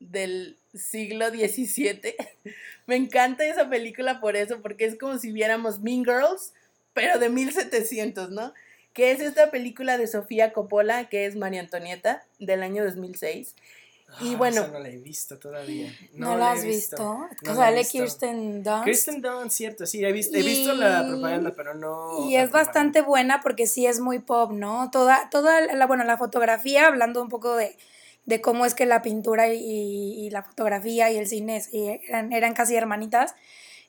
[0.00, 2.14] del siglo XVII.
[2.86, 6.52] Me encanta esa película por eso, porque es como si viéramos Mean Girls,
[6.94, 8.52] pero de 1700, ¿no?
[8.94, 13.54] Que es esta película de Sofía Coppola, que es María Antonieta, del año 2006.
[14.22, 14.62] Y Ah, bueno.
[14.62, 15.94] esa no la he visto todavía.
[16.14, 16.96] ¿No, la la has visto?
[16.96, 17.92] No Que la he sale visto.
[17.98, 18.84] Kirsten Dunst.
[18.84, 22.26] Kristen Dunst, cierto, sí, he visto, he visto la Y- propaganda, pero no.
[22.26, 24.90] Y la es bastante buena porque sí es muy pop, ¿no?
[24.90, 27.76] Toda, toda la, bueno, la fotografía, hablando un poco de,
[28.28, 32.30] de cómo es que la pintura y, y la fotografía y el cine sí, eran,
[32.32, 33.34] eran casi hermanitas,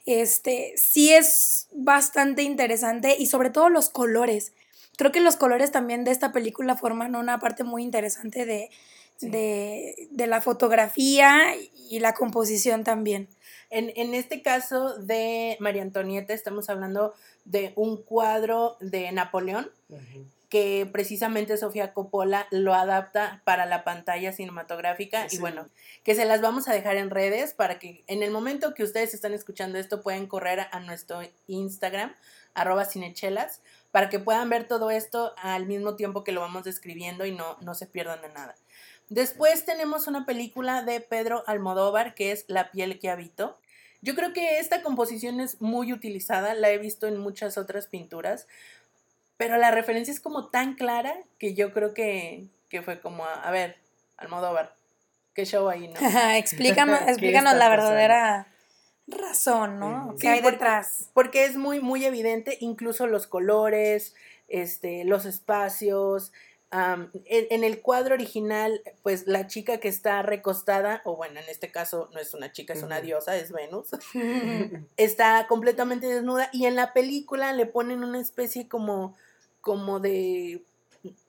[0.06, 4.54] este, sí es bastante interesante y sobre todo los colores.
[4.97, 8.69] Creo que los colores también de esta película forman una parte muy interesante de,
[9.17, 9.30] Sí.
[9.30, 11.54] de, de la fotografía
[11.89, 13.28] y la composición también.
[13.69, 20.25] En, en este caso de María Antonieta estamos hablando de un cuadro de Napoleón Ujú.
[20.50, 25.70] Que precisamente Sofía Coppola lo adapta para la pantalla cinematográfica y bueno,
[26.04, 29.14] que se las vamos a dejar en redes para que en el momento que ustedes
[29.14, 32.16] están escuchando esto pueden correr a nuestro Instagram,
[32.56, 37.26] arroba cinechelas, para que puedan ver todo esto al mismo tiempo que lo vamos describiendo
[37.26, 38.56] y no, no se pierdan de nada.
[39.08, 43.60] Después tenemos una película de Pedro Almodóvar que es La piel que habito.
[44.02, 48.48] Yo creo que esta composición es muy utilizada, la he visto en muchas otras pinturas,
[49.39, 53.36] pero la referencia es como tan clara que yo creo que, que fue como, a,
[53.36, 53.78] a ver,
[54.17, 54.75] Almodóvar,
[55.34, 55.95] qué show ahí, ¿no?
[56.36, 57.89] explícanos ¿Qué explícanos la pasando?
[57.89, 58.47] verdadera
[59.08, 60.08] razón, ¿no?
[60.08, 60.15] Ujú.
[60.17, 61.10] ¿Qué Sí, hay porque- detrás?
[61.13, 64.13] Porque es muy, muy evidente, incluso los colores,
[64.49, 66.34] este, los espacios.
[66.71, 71.71] en, en el cuadro original, pues la chica que está recostada, o bueno, en este
[71.71, 73.88] caso no es una chica, es una diosa, es Venus,
[74.97, 79.15] está completamente desnuda y en la película le ponen una especie como,
[79.62, 80.63] como de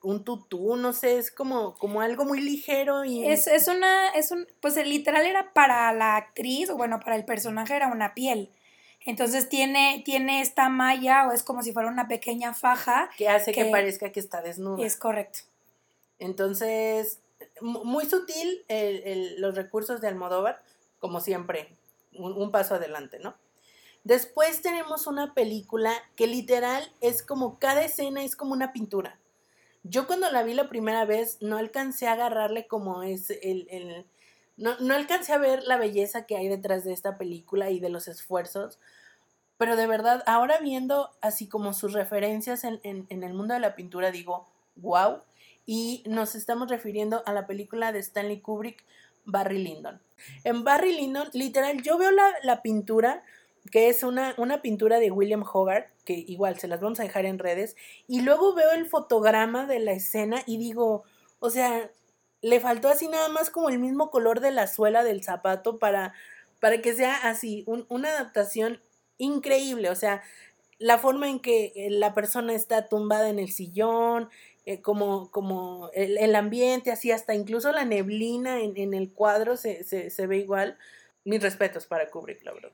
[0.01, 3.25] un tutú, no sé, es como, como algo muy ligero y...
[3.25, 7.15] Es, es una, es un, pues el literal era para la actriz, o bueno, para
[7.15, 8.51] el personaje era una piel.
[9.05, 13.09] Entonces tiene, tiene esta malla, o es como si fuera una pequeña faja.
[13.17, 14.85] que hace que que- parezca que está desnuda.
[14.85, 15.39] Es correcto.
[16.19, 17.19] Entonces,
[17.61, 20.61] mu- muy sutil el- el- los recursos de Almodóvar,
[20.99, 21.69] como siempre,
[22.13, 23.33] un, un paso adelante, ¿no?
[24.03, 29.19] Después tenemos una película que literal es como, cada escena es como una pintura.
[29.83, 33.67] Yo cuando la vi la primera vez no alcancé a agarrarle como es el...
[33.69, 34.05] el-
[34.57, 37.89] no, no alcancé a ver la belleza que hay detrás de esta película y de
[37.89, 38.77] los esfuerzos,
[39.57, 43.59] pero de verdad, ahora viendo así como sus referencias en, en- en el mundo de
[43.59, 45.21] la pintura, digo, wow,
[45.65, 48.83] y nos estamos refiriendo a la película de Stanley Kubrick,
[49.25, 49.99] Barry Lyndon.
[50.43, 53.23] En Barry Lyndon, literal, yo veo la, la pintura,
[53.69, 57.25] que es una, una pintura de William Hogarth, que igual se las vamos a dejar
[57.25, 57.75] en redes,
[58.07, 61.03] y luego veo el fotograma de la escena y digo,
[61.39, 61.91] o sea,
[62.41, 66.13] le faltó así nada más como el mismo color de la suela del zapato para,
[66.59, 68.81] para que sea así, un- una adaptación
[69.17, 70.23] increíble, o sea,
[70.79, 74.29] la forma en que eh, la persona está tumbada en el sillón,
[74.65, 79.57] eh, como, como el, el ambiente, así hasta incluso la neblina en, en el cuadro
[79.57, 80.77] se, se, se ve igual.
[81.23, 82.71] Mis respetos para Kubrick, la verdad.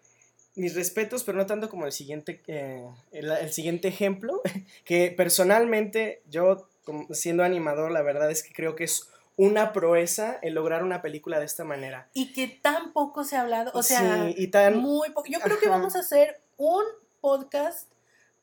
[0.58, 4.41] Mis respetos, pero no tanto como el siguiente, eh, el, el siguiente ejemplo,
[4.86, 10.39] que personalmente yo, como siendo animador, la verdad es que creo que es una proeza
[10.41, 12.10] el lograr una película de esta manera.
[12.13, 14.78] Y que tan poco se ha hablado, o sea, Sí, y tan...
[14.78, 15.28] muy poco.
[15.30, 16.84] Yo creo que vamos a hacer un
[17.22, 17.88] podcast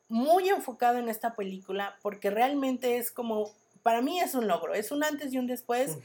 [0.07, 3.51] muy enfocado en esta película porque realmente es como,
[3.83, 5.97] para mí es un logro, es un antes y un después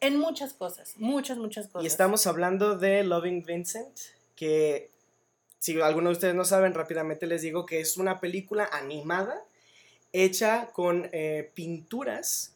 [0.00, 1.84] en muchas cosas, muchas, muchas cosas.
[1.84, 3.98] Y estamos hablando de Loving Vincent,
[4.34, 4.90] que
[5.58, 9.44] si alguno de ustedes no saben, rápidamente les digo que es una película animada
[10.12, 12.54] hecha con eh, pinturas,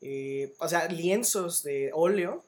[0.00, 2.44] eh, o sea, lienzos de óleo,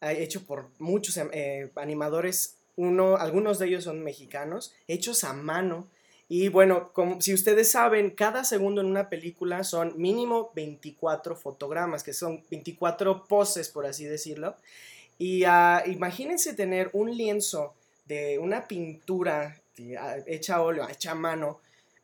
[0.00, 5.86] eh, hecho por muchos eh, animadores, uno, algunos de ellos son mexicanos, hechos a mano.
[6.28, 12.02] Y bueno, como, si ustedes saben, cada segundo en una película son mínimo 24 fotogramas,
[12.02, 14.56] que son 24 poses, por así decirlo.
[15.18, 17.74] Y ah, imagínense tener un lienzo
[18.10, 19.56] de una pintura
[20.26, 21.60] hecha a óleo, hecha a mano,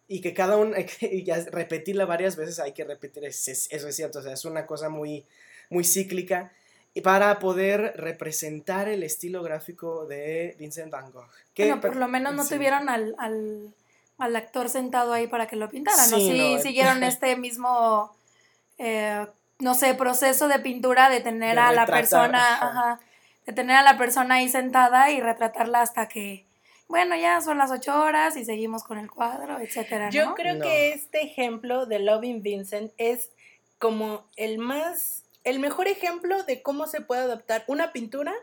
[0.09, 3.89] y que cada uno, y ya repetirla varias veces, hay que repetir, es- es- eso
[3.89, 5.25] es cierto, o sea, es una cosa muy,
[5.69, 6.53] muy cíclica,
[6.95, 11.29] y para poder representar el estilo gráfico de Vincent Van Gogh.
[11.53, 12.55] que Bueno, por lo menos no sí.
[12.55, 13.75] tuvieron al, al,
[14.19, 16.19] al actor sentado ahí para que lo pintaran, ¿no?
[16.19, 18.17] Sí, Sí, no, siguieron este mismo,
[18.79, 19.27] eh,
[19.59, 22.67] no sé, proceso de pintura de tener De a la persona, ajá.
[22.69, 23.01] ajá,
[23.47, 26.45] de tener a la persona ahí sentada y retratarla hasta que,
[26.89, 30.65] bueno, ya son las ocho horas y seguimos con el cuadro, etcétera, Yo creo No.
[30.65, 33.31] que este ejemplo de Loving Vincent es
[33.79, 38.35] como el más, el mejor ejemplo de cómo se puede adaptar una pintura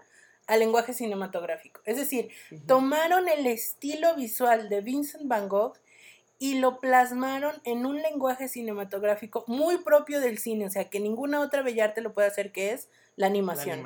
[0.48, 1.82] al lenguaje cinematográfico.
[1.86, 2.30] Es decir,
[2.68, 5.78] tomaron el estilo visual de Vincent Van Gogh
[6.40, 11.40] y lo plasmaron en un lenguaje cinematográfico muy propio del cine, o sea, que ninguna
[11.40, 13.82] otra bellarte lo puede hacer, que es la La animación.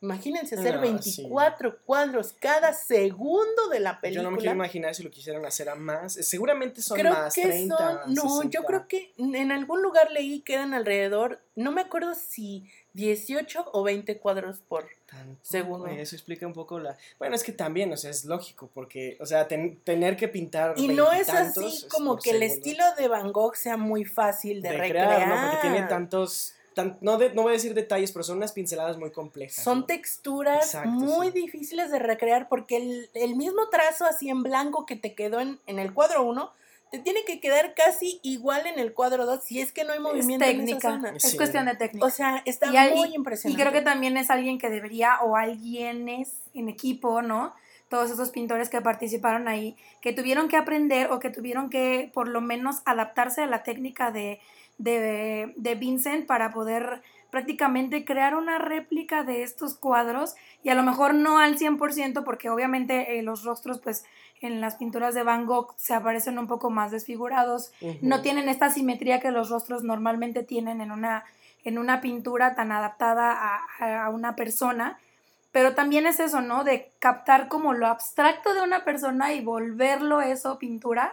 [0.00, 4.22] Imagínense hacer No, 24 cuadros cada segundo de la Yo película.
[4.24, 6.12] no me quiero imaginar si lo quisieran hacer a más.
[6.12, 8.62] Seguramente son creo más, que 30, son, no, yo 60.
[8.66, 13.82] creo que en algún lugar leí que eran alrededor, no me acuerdo si 18 o
[13.82, 15.86] 20 cuadros por Tanto, Segundo.
[15.86, 16.96] Eso explica un poco la...
[17.18, 20.74] Bueno, es que también, o sea, es lógico, porque, o sea, ten- tener que pintar
[20.76, 24.70] y no es así como que el estilo de Van Gogh sea muy fácil de,
[24.70, 25.50] de recrear, crear, ¿no?
[25.50, 26.54] Porque tiene tantos...
[26.74, 29.64] tan- no, de- no voy a decir detalles, pero son unas pinceladas muy complejas.
[29.64, 29.84] son ¿no?
[29.86, 31.40] texturas Exacto, muy sí.
[31.40, 35.58] difíciles de recrear porque el, el mismo trazo así en blanco que te quedó en,
[35.66, 36.50] en el cuadro 1
[36.90, 39.96] te tiene que quedar casi igual en el cuadro 2 si es que no hay
[39.98, 41.10] Es movimiento en esa técnica, zona.
[41.16, 41.36] es Sí.
[41.36, 42.06] cuestión de técnica.
[42.06, 43.60] O sea, está Y muy impresionante.
[43.60, 47.52] Y creo que también es alguien que debería, o alguienes en equipo, ¿no?
[47.88, 52.28] Todos esos pintores que participaron ahí, que tuvieron que aprender o que tuvieron que por
[52.28, 54.40] lo menos adaptarse a la técnica de,
[54.78, 57.02] de, de Vincent para poder
[57.34, 62.48] prácticamente crear una réplica de estos cuadros y a lo mejor no al 100% porque
[62.48, 64.04] obviamente eh, los rostros pues
[64.40, 68.70] en las pinturas de Van Gogh se aparecen un poco más desfigurados, no tienen esta
[68.70, 71.24] simetría que los rostros normalmente tienen en una,
[71.64, 75.00] en una pintura tan adaptada a, a una persona.
[75.50, 76.62] Pero también es eso, ¿no?
[76.62, 81.12] De captar como lo abstracto de una persona y volverlo eso pintura.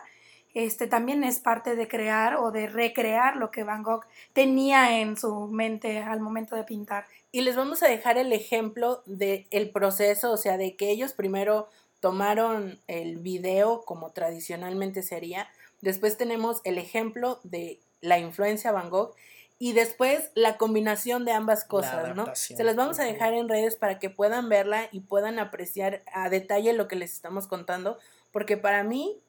[0.54, 5.18] Este también es parte de crear o de recrear lo que Van Gogh tenía en
[5.18, 7.06] su mente al momento de pintar.
[7.32, 11.14] Y les vamos a dejar el ejemplo del el proceso, o sea, de que ellos
[11.14, 11.70] primero
[12.02, 15.48] tomaron el video como tradicionalmente sería,
[15.82, 19.14] después tenemos el ejemplo de la influencia Van Gogh
[19.60, 22.26] y después la combinación de ambas cosas, ¿no?
[22.34, 26.30] Se las vamos a dejar en redes para que puedan verla y puedan apreciar a
[26.30, 28.00] detalle lo que les estamos contando,
[28.32, 29.22] porque para mí,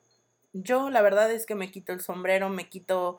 [0.52, 3.18] yo la verdad es que me quito el sombrero, me quito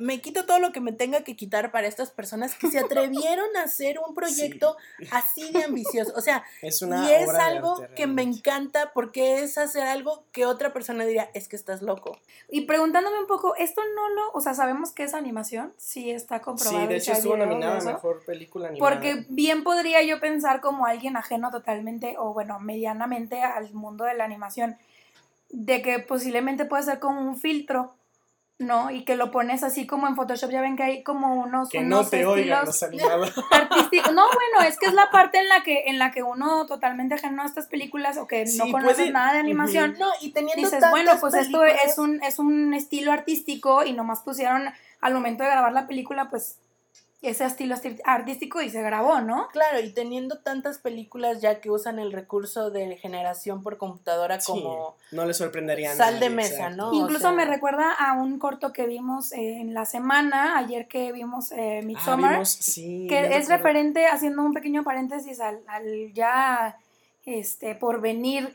[0.00, 3.56] me quito todo lo que me tenga que quitar para estas personas que se atrevieron
[3.56, 4.76] a hacer un proyecto
[5.10, 6.12] así de ambicioso.
[6.16, 10.24] O sea, Es una y es algo arte, que me encanta porque es hacer algo
[10.32, 12.18] que otra persona diría, es que estás loco.
[12.48, 16.40] Y preguntándome un poco, esto no lo, o sea, sabemos que es animación, sí está
[16.40, 16.80] comprobado.
[16.80, 17.84] Sí, de hecho estuvo nominada a.
[17.84, 18.92] Mejor Película Animada.
[18.92, 24.14] Porque bien podría yo pensar como alguien ajeno totalmente, o bueno, medianamente al mundo de
[24.14, 24.78] la animación,
[25.50, 27.94] de que posiblemente puede ser como un filtro,
[28.58, 28.90] ¿no?
[28.90, 31.82] Y que lo pones así como en Photoshop, ya ven que hay como unos, Que
[31.82, 32.82] no unos te oigan los
[33.52, 34.12] artísticos.
[34.14, 37.14] No, bueno, es que es la parte en la que, en la que uno totalmente
[37.16, 40.30] ajeno a estas películas o que Sí, no conoce puede- nada de animación, No, y
[40.32, 44.64] teniendo dices, bueno, pues esto es un, es un estilo artístico y nomás pusieron
[45.00, 46.58] al momento de grabar la película, pues
[47.30, 47.74] ese estilo
[48.04, 49.48] artístico y se grabó, ¿no?
[49.48, 54.52] Claro, y teniendo tantas películas ya que usan el recurso de generación por computadora Sí,
[54.52, 56.76] como no le sorprendería sal de mesa, exacto.
[56.76, 56.90] ¿no?
[56.90, 60.88] O Incluso sea, me recuerda a un corto que vimos eh, en la semana, ayer
[60.88, 63.48] que vimos eh, Ah, Midsommar, vimos- sí, que es recuerdo.
[63.56, 66.76] referente, haciendo un pequeño paréntesis al, al ya
[67.24, 68.54] este, por venir,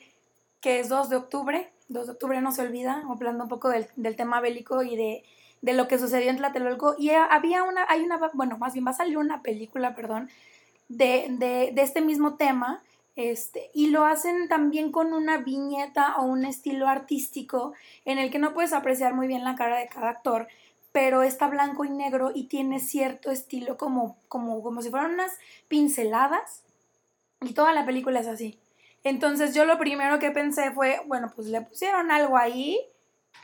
[0.61, 3.87] que es 2 de octubre, 2 de octubre no se olvida, hablando un poco del,
[3.95, 5.23] del tema bélico y de,
[5.61, 8.85] de lo que sucedió en Tlatelolco, y ha- había una, hay una, bueno, más bien
[8.85, 10.29] va a salir una película, perdón,
[10.89, 12.81] de, de, de este mismo tema,
[13.15, 17.73] este, y lo hacen también con una viñeta o un estilo artístico
[18.05, 20.47] en el que no puedes apreciar muy bien la cara de cada actor,
[20.91, 25.37] pero está blanco y negro y tiene cierto estilo como, como, como si fueran unas
[25.67, 26.63] pinceladas
[27.41, 28.57] y toda la película es así.
[29.03, 32.79] Entonces yo lo primero que pensé fue, bueno, pues le pusieron algo ahí,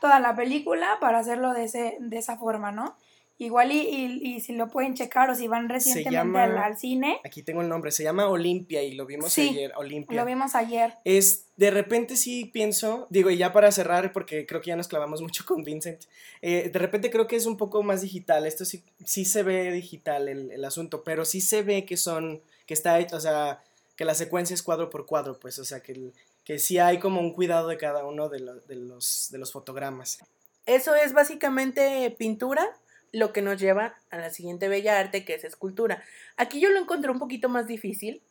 [0.02, 2.96] toda la película, para hacerlo de, ese, de esa forma, ¿no?
[3.40, 6.78] Igual y, y- y si lo pueden checar o si van recientemente llama- al, al
[6.78, 10.20] cine, Aquí tengo el nombre, se llama Olimpia y lo vimos Sí, ayer, Olimpia.
[10.20, 10.96] lo vimos ayer.
[11.04, 14.88] Es, de repente sí pienso, digo, y ya para cerrar, porque creo que ya nos
[14.88, 16.06] clavamos mucho con Vincent,
[16.42, 19.72] eh, de repente creo que es un poco más digital, esto sí, sí se ve
[19.72, 23.62] digital el, el asunto, pero sí se ve que son, que está hecho, o sea,
[23.96, 26.14] que la secuencia es cuadro por cuadro, pues, o sea, que, el-
[26.48, 28.40] que sí hay como un cuidado de cada uno de,
[28.70, 30.20] de los, de los fotogramas.
[30.66, 32.66] Eso es básicamente pintura,
[33.12, 36.02] lo que nos lleva a la siguiente bella arte, que es escultura.
[36.38, 38.22] Aquí yo lo encontré un poquito más difícil.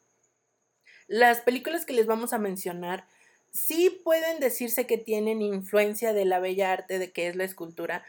[1.08, 3.06] Las películas que les vamos a mencionar
[3.52, 8.02] sí pueden decirse que tienen influencia de la bella arte, de que es la escultura,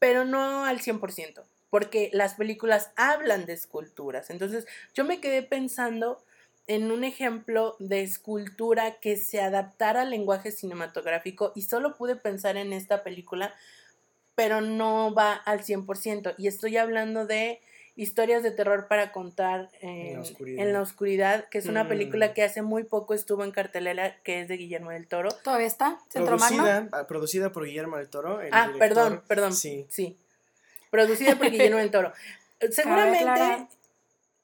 [0.00, 4.30] pero no al 100%, porque las películas hablan de esculturas.
[4.30, 6.24] Entonces yo me quedé pensando
[6.68, 12.56] en un ejemplo de escultura que se adaptara al lenguaje cinematográfico y solo pude pensar
[12.56, 13.52] en esta película,
[14.34, 16.34] pero no va al 100%.
[16.38, 17.60] Y estoy hablando de
[17.96, 20.62] historias de terror para contar en, la oscuridad.
[20.66, 21.88] en la oscuridad, que es una Mm.
[21.88, 25.30] película que hace muy poco estuvo en cartelera, que es de Guillermo del Toro.
[25.42, 26.36] Todavía está, Centro.
[26.36, 28.40] Producida, ah, producida por Guillermo del Toro.
[28.40, 28.78] el Ah, director.
[28.78, 29.52] perdón, perdón.
[29.52, 29.84] Sí.
[29.88, 30.16] Sí.
[30.90, 32.12] Producida por Guillermo del Toro.
[32.70, 33.66] Seguramente.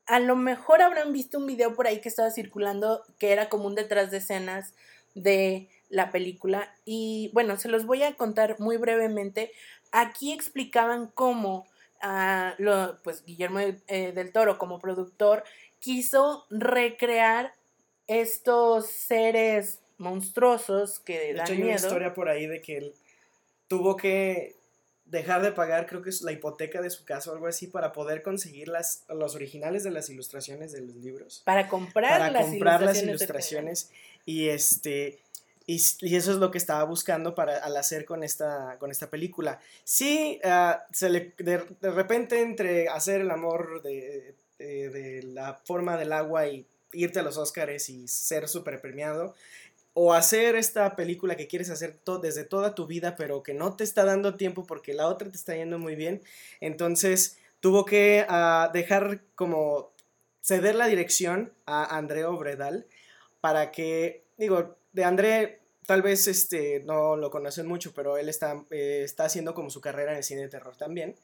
[0.07, 3.67] A lo mejor habrán visto un video por ahí que estaba circulando que era como
[3.67, 4.75] un detrás de escenas
[5.15, 6.75] de la película.
[6.85, 9.53] Y bueno, se los voy a contar muy brevemente.
[9.93, 11.67] Aquí explicaban cómo
[12.03, 15.45] ah, lo, pues, Guillermo eh, del Toro, como productor,
[15.79, 17.55] quiso recrear
[18.07, 22.95] estos seres monstruosos que De dan hecho, hay una historia por ahí de que él
[23.69, 24.57] tuvo que
[25.15, 27.93] dejar de pagar, creo que es la hipoteca de su casa o algo así, para
[27.93, 31.41] poder conseguir las, los originales de las ilustraciones de los libros.
[31.47, 33.91] para comprar Para las comprar las ilustraciones de ilustraciones.
[34.27, 35.19] Y este.
[35.67, 39.61] Y, eso es lo que estaba buscando para, al hacer con esta, con esta película.
[39.85, 45.55] Sí, ah, se le, de, de repente entre hacer el amor de, de- de la
[45.65, 49.35] forma del agua y irte a los Oscars y ser súper premiado,
[49.95, 53.85] o hacer esta película que quieres hacer desde toda tu vida, pero que no te
[53.85, 56.23] está dando tiempo porque la otra te está yendo muy bien,
[56.61, 59.93] entonces tuvo que ah, dejar como
[60.43, 62.87] ceder la dirección a André Obredal
[63.41, 68.65] para que, digo, de André tal vez este, no lo conocen mucho, pero él está,
[68.71, 71.15] eh, está haciendo como su carrera en el cine de terror también.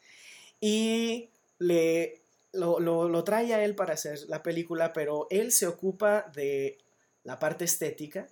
[0.61, 2.21] Y le,
[2.53, 6.79] lo, lo, lo trae a él para hacer la película, pero él se ocupa de
[7.25, 8.29] la parte estética.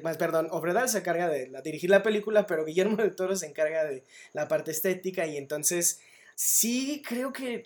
[0.00, 4.04] Perdón, Obredal se encarga de dirigir la película, pero Guillermo del Toro se encarga de
[4.32, 6.00] la parte estética y entonces
[6.34, 7.64] sí creo que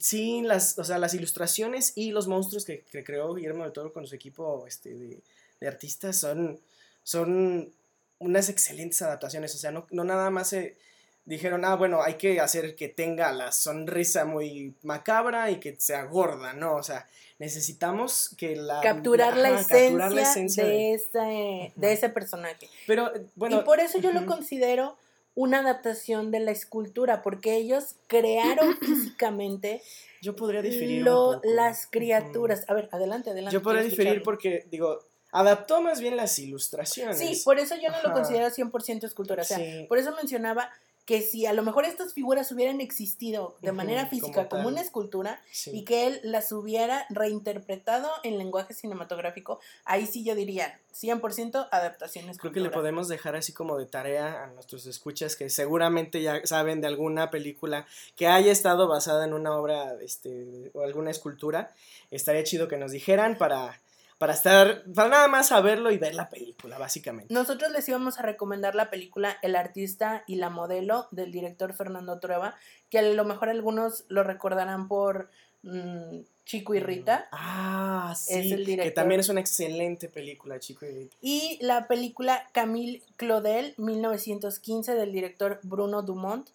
[0.00, 4.06] sí las, o sea, las ilustraciones y los monstruos que, creó Guillermo del Toro con
[4.06, 5.20] su equipo este, de,
[5.60, 6.60] de artistas son,
[7.02, 7.72] son
[8.18, 10.76] unas excelentes adaptaciones, o sea, no, no nada más se
[11.24, 16.04] dijeron, ah, bueno, hay que hacer que tenga la sonrisa muy macabra y que sea
[16.04, 16.74] gorda, ¿no?
[16.76, 17.06] O sea,
[17.38, 18.80] necesitamos que la...
[18.80, 22.68] capturar, la, esencia capturar la esencia de, de- ese, de ese personaje.
[22.86, 23.60] Pero, eh, bueno...
[23.60, 24.96] y por eso yo lo considero
[25.36, 29.82] una adaptación de la escultura, porque ellos crearon físicamente
[30.22, 31.40] Yo podría diferir un lo- poco.
[31.44, 32.64] las criaturas.
[32.68, 33.52] A ver, adelante, adelante.
[33.54, 34.24] Yo podría diferir escucharlo.
[34.24, 35.00] porque, digo,
[35.32, 37.18] adaptó más bien las ilustraciones.
[37.18, 39.42] Sí, por eso yo no lo considero 100% escultura.
[39.42, 39.86] O sea, Sí.
[39.88, 40.70] por eso mencionaba
[41.04, 45.40] que si a lo mejor estas figuras hubieran existido de manera física como, una escultura
[45.50, 45.70] Sí.
[45.74, 52.34] y que él las hubiera reinterpretado en lenguaje cinematográfico, ahí sí yo diría 100% adaptación
[52.36, 56.40] Creo que le podemos dejar así como de tarea a nuestros escuchas que seguramente ya
[56.46, 57.86] saben de alguna película
[58.16, 61.72] que haya estado basada en una obra este, o alguna escultura.
[62.10, 63.80] Estaría chido que nos dijeran para
[64.18, 67.32] para estar, para nada más saberlo y ver la película, básicamente.
[67.32, 72.18] Nosotros les íbamos a recomendar la película El artista y la modelo del director Fernando
[72.20, 72.54] Trueba,
[72.90, 75.28] que a lo mejor algunos lo recordarán por
[75.62, 77.28] mm, Chico y Rita.
[77.32, 78.94] Ah, sí, Es el que director.
[78.94, 81.16] también es una excelente película, chico y Rita.
[81.20, 86.48] Y la película Camille Claudel, 1915, del director Bruno Dumont.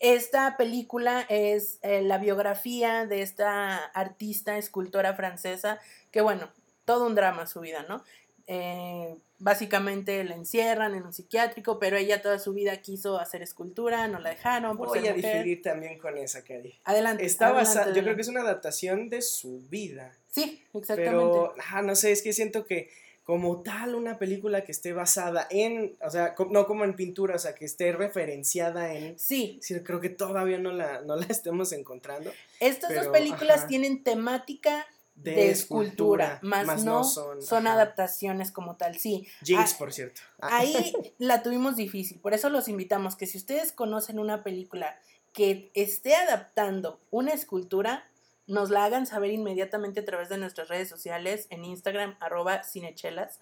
[0.00, 5.80] Esta película es eh, la biografía de esta artista, escultora francesa,
[6.10, 6.48] que bueno,
[6.84, 8.04] todo un drama su vida, ¿no?
[8.46, 14.06] Eh, básicamente la encierran en un psiquiátrico, pero ella toda su vida quiso hacer escultura,
[14.08, 15.30] no la dejaron por Voy ser a mujer.
[15.32, 16.78] diferir también con esa, Cari.
[16.84, 17.24] Adelante.
[17.24, 20.12] Está basada, yo creo que es una adaptación de su vida.
[20.28, 21.10] Sí, exactamente.
[21.10, 22.90] Pero, ah, no sé, es que siento que
[23.24, 27.38] como tal una película que esté basada en, o sea, no como en pintura, o
[27.38, 29.18] sea, que esté referenciada en...
[29.18, 32.30] Sí, Sí, creo que todavía no la, no la estemos encontrando.
[32.60, 33.66] estas Pero, dos películas ajá.
[33.66, 39.28] tienen temática De, de, escultura, más, más no, son, adaptaciones como tal, sí.
[39.44, 40.20] Jinx, Ah, por cierto.
[40.40, 44.98] Ah, Ahí la tuvimos difícil, por eso los invitamos que si ustedes conocen una película
[45.32, 48.10] que esté adaptando una escultura,
[48.46, 53.40] nos la hagan saber inmediatamente a través de nuestras redes sociales, en Instagram, arroba cinechelas,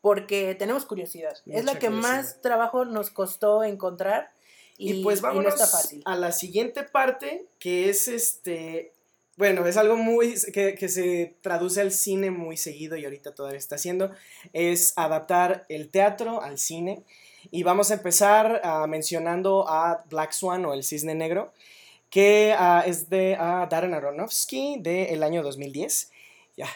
[0.00, 1.36] porque tenemos curiosidad.
[1.46, 4.32] es la que más trabajo nos costó encontrar
[4.78, 6.02] y, Y, pues no fácil.
[6.04, 8.92] a la siguiente parte, que es este,
[9.36, 13.58] bueno, es algo muy, que, que se traduce al cine muy seguido y ahorita todavía
[13.58, 14.10] está haciendo,
[14.52, 17.02] es adaptar el teatro al cine.
[17.50, 21.52] Y vamos a empezar ah, mencionando a Black Swan o El Cisne Negro,
[22.10, 26.10] que ah, es de ah, Darren Aronofsky del año 2010.
[26.56, 26.66] Ya,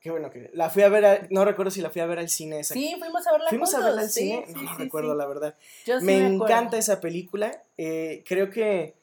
[0.00, 2.18] qué bueno que la fui a ver, a- no recuerdo si la fui a ver
[2.18, 2.74] al cine esa.
[2.74, 4.44] Sí, fuimos a verla ¿Fuimos a verla al sí, cine?
[4.46, 5.54] sí, no, no sí, recuerdo, la verdad
[5.84, 7.62] Yo me encanta esa película.
[7.76, 8.94] eh, creo que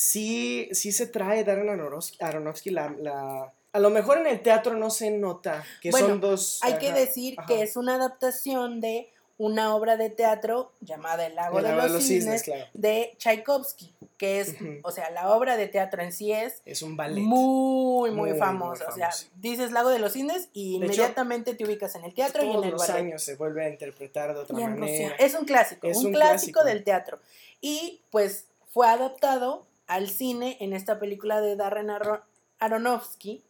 [0.00, 4.74] sí, sí se trae Darren Aronofsky, Aronofsky la, la- A lo mejor en el teatro
[4.76, 6.58] no se nota que Bueno, son dos...
[6.62, 7.46] Hay que ajá, decir ajá.
[7.46, 11.92] que es una adaptación de una obra de teatro llamada El lago, El de, lago
[11.94, 12.64] los cisnes, claro.
[12.74, 14.80] de Tchaikovsky, que es, Ujú.
[14.82, 17.22] o sea, la obra de teatro en sí es Es un ballet.
[17.22, 18.86] muy, muy, Muy, muy famosa.
[18.88, 19.28] O sea, famoso.
[19.36, 22.46] dices Lago de los Cisnes y De hecho, inmediatamente te ubicas en el teatro y
[22.48, 23.02] en Todos el los ballet.
[23.02, 24.76] años se vuelve a interpretar de otra manera.
[24.76, 25.14] Rusia.
[25.18, 26.64] Es un clásico, Es un, un clásico, clásico.
[26.64, 27.18] del teatro.
[27.62, 32.22] Y pues fue adaptado al cine en esta película de Darren Aro-
[32.60, 33.42] Aronofsky,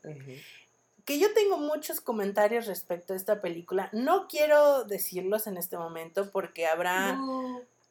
[1.04, 3.88] que yo tengo muchos comentarios respecto a esta película.
[3.92, 7.10] No quiero decirlos en este momento porque habrá,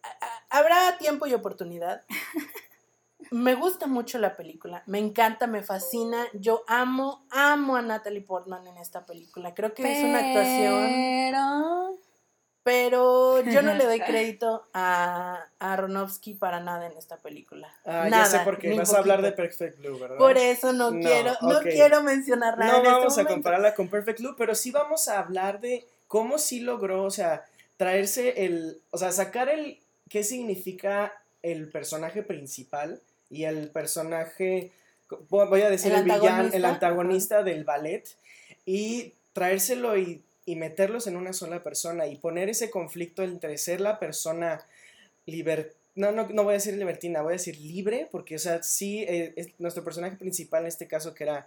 [0.04, 2.04] a- a- habrá tiempo y oportunidad.
[3.32, 6.26] Me gusta mucho la película, me encanta, me fascina.
[6.34, 9.54] Yo amo, amo a Natalie Portman en esta película.
[9.54, 10.84] Creo que es una actuación,
[12.70, 13.44] Pero.
[13.44, 17.74] yo no le doy crédito a, a Aronofsky para nada en esta película.
[17.86, 18.74] Ah, nada, ya sé por qué.
[18.74, 19.44] Vas a hablar de poquito.
[19.44, 20.18] Perfect Blue, ¿verdad?
[20.18, 22.72] Por eso no, No, quiero, no quiero mencionar nada.
[22.72, 25.86] No en este vamos a compararla con Perfect Blue, pero sí vamos a hablar de
[26.08, 27.46] cómo sí logró, o sea,
[27.78, 33.00] traerse el, o sea, sacar el, qué significa el personaje principal
[33.30, 34.72] y el personaje,
[35.30, 38.04] voy a decir El el, villano, el antagonista del ballet
[38.66, 43.82] y traérselo y, y meterlos en una sola persona y poner ese conflicto entre ser
[43.82, 44.66] la persona
[45.26, 48.64] liber no, no, no voy a decir libertina, voy a decir libre, porque, o sea,
[48.64, 51.46] sí, eh, es- nuestro personaje principal en este caso, que era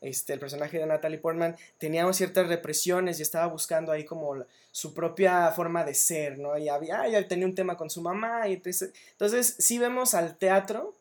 [0.00, 4.92] este, el personaje de Natalie Portman, tenía ciertas represiones y estaba buscando ahí como su
[4.92, 6.58] propia forma de ser, ¿no?
[6.58, 10.36] Y había, ya tenía un tema con su mamá, y entonces, entonces sí vemos al
[10.36, 10.94] teatro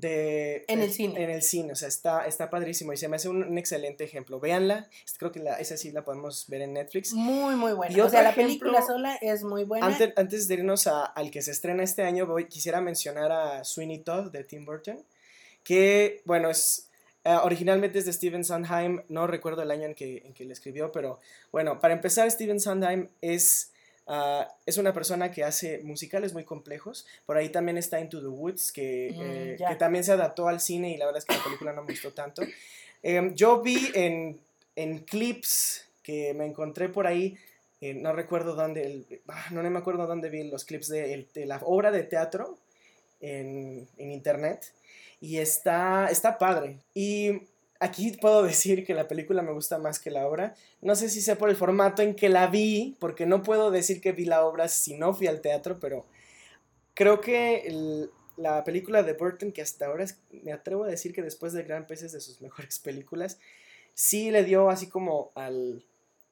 [0.00, 0.64] de...
[0.68, 1.22] En el cine.
[1.22, 4.04] En el cine, o sea, está, está padrísimo y se me hace un, un excelente
[4.04, 4.38] ejemplo.
[4.40, 4.88] Véanla,
[5.18, 7.12] creo que la, esa sí la podemos ver en Netflix.
[7.12, 7.96] Muy, muy buena.
[7.96, 9.86] Y o sea, la ejemplo- película sola es muy buena.
[9.86, 13.64] Antes, antes de irnos a- al que se estrena este año, voy, quisiera mencionar a
[13.64, 15.02] Sweeney Todd de Tim Burton,
[15.64, 16.88] que, bueno, es
[17.24, 20.52] eh, originalmente es de Steven Sondheim, no recuerdo el año en que, en que le
[20.52, 21.18] escribió, pero
[21.50, 23.72] bueno, para empezar, Steven Sondheim es,
[24.06, 28.28] ah, es una persona que hace musicales muy complejos, por ahí también está Into the
[28.28, 31.36] Woods, que, Mm, eh, que también se adaptó al cine y la verdad es que
[31.36, 32.42] la película no me gustó tanto.
[33.02, 34.40] Em, yo vi en,
[34.74, 37.36] en clips que me encontré por ahí,
[37.80, 41.12] eh, no recuerdo dónde, el- ah, no, no me acuerdo dónde vi los clips de,
[41.14, 42.58] el- de la obra de teatro
[43.20, 44.72] en, en internet
[45.20, 46.78] y está, está padre.
[46.94, 47.42] Y
[47.80, 50.54] aquí puedo decir que la película me gusta más que la obra.
[50.80, 54.00] No sé si sea por el formato en que la vi, porque no puedo decir
[54.00, 56.06] que vi la obra si no fui al teatro, pero
[56.94, 61.12] creo que el- la película de Burton, que hasta ahora es- me atrevo a decir
[61.14, 63.38] que después de Gran Pez es de sus mejores películas,
[63.94, 65.84] sí le dio así como al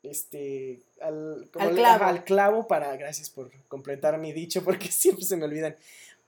[0.03, 2.05] este al, como Al le- clavo.
[2.05, 5.77] al clavo para gracias por completar mi dicho porque siempre se me olvidan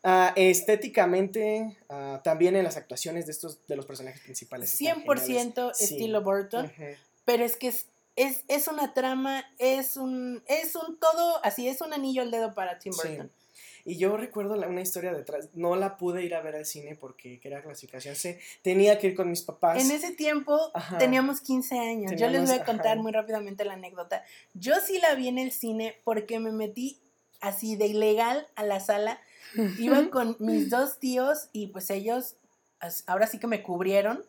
[0.08, 5.16] Ah, estéticamente ah, también en las actuaciones de estos de los personajes principales están 100%
[5.24, 5.76] geniales.
[5.78, 5.84] Sí.
[5.84, 6.84] estilo Burton, Ujú.
[7.24, 11.82] pero es que es es, es una trama, es un, es un todo, así es
[11.82, 13.08] un anillo al dedo para Tim Sí.
[13.08, 13.30] Burton.
[13.84, 15.50] Y yo recuerdo la- una historia detrás.
[15.52, 18.40] No la pude ir a ver al cine porque era clasificación C.
[18.62, 19.78] Tenía que ir con mis papás.
[19.84, 20.96] En ese tiempo Ajá.
[20.96, 22.10] teníamos 15 años.
[22.12, 23.02] Yo les Teníamos- voy a contar ajá.
[23.02, 24.24] muy rápidamente la anécdota.
[24.54, 26.98] Yo sí la vi en el cine porque me metí
[27.42, 29.20] así de ilegal a la sala.
[29.78, 32.36] Iba con mis dos tíos y pues ellos,
[33.06, 34.24] ahora sí que me cubrieron.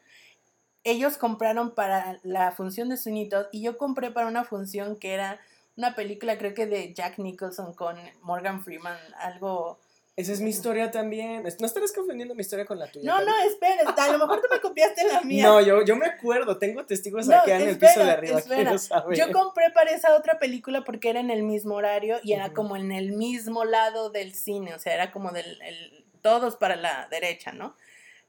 [0.83, 2.97] Ellos compraron para la función de
[3.29, 5.39] Todd y yo compré para una función que era
[5.75, 9.79] una película creo que de Jack Nicholson con Morgan Freeman, algo...
[10.17, 11.43] Esa es mi historia también.
[11.59, 13.05] No estarás confundiendo mi historia con la tuya.
[13.05, 15.43] No, no, espera, a lo mejor tú me copiaste la mía.
[15.45, 16.57] No, yo, yo me acuerdo.
[16.57, 18.39] Tengo testigos No, aquí en el piso de arriba.
[18.39, 18.61] espera.
[18.63, 19.15] quiero saber.
[19.15, 22.75] Yo compré para esa otra película porque era en el mismo horario y era como
[22.75, 27.07] en el mismo lado del cine, o sea, era como del el- todos para la
[27.11, 27.75] derecha, ¿no?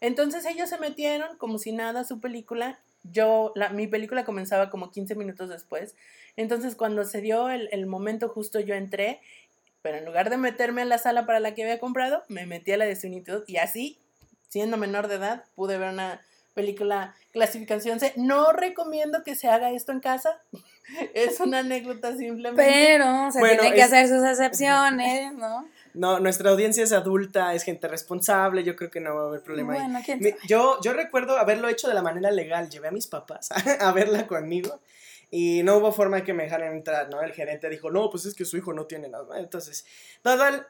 [0.02, 2.78] Entonces ellos se metieron como si nada a su película.
[3.02, 5.94] Yo, la, mi película comenzaba como 15 minutos después.
[6.36, 9.20] Entonces cuando se dio el, el momento justo yo entré,
[9.82, 12.72] pero en lugar de meterme a la sala para la que había comprado, me metí
[12.72, 13.98] a la de Todd y así,
[14.48, 16.20] siendo menor de edad, pude ver una
[16.54, 18.12] película clasificación C.
[18.16, 20.40] No recomiendo que se haga esto en casa.
[21.14, 22.62] es una anécdota simplemente.
[22.62, 25.68] Pero se Bueno, tienen que es- hacer sus excepciones, ¿no?
[25.94, 28.62] No, nuestra audiencia es adulta, es gente responsable.
[28.62, 29.80] Yo creo que no va a haber problema ahí.
[29.80, 30.36] Bueno, sabe.
[30.46, 32.68] Yo, yo recuerdo haberlo hecho de la manera legal.
[32.68, 33.48] Llevé a mis papás
[33.80, 34.80] a verla conmigo
[35.30, 37.20] y no hubo forma de que me dejaran entrar, ¿no?
[37.22, 39.38] El gerente dijo, no, pues es que su hijo no tiene nada.
[39.38, 39.84] Entonces,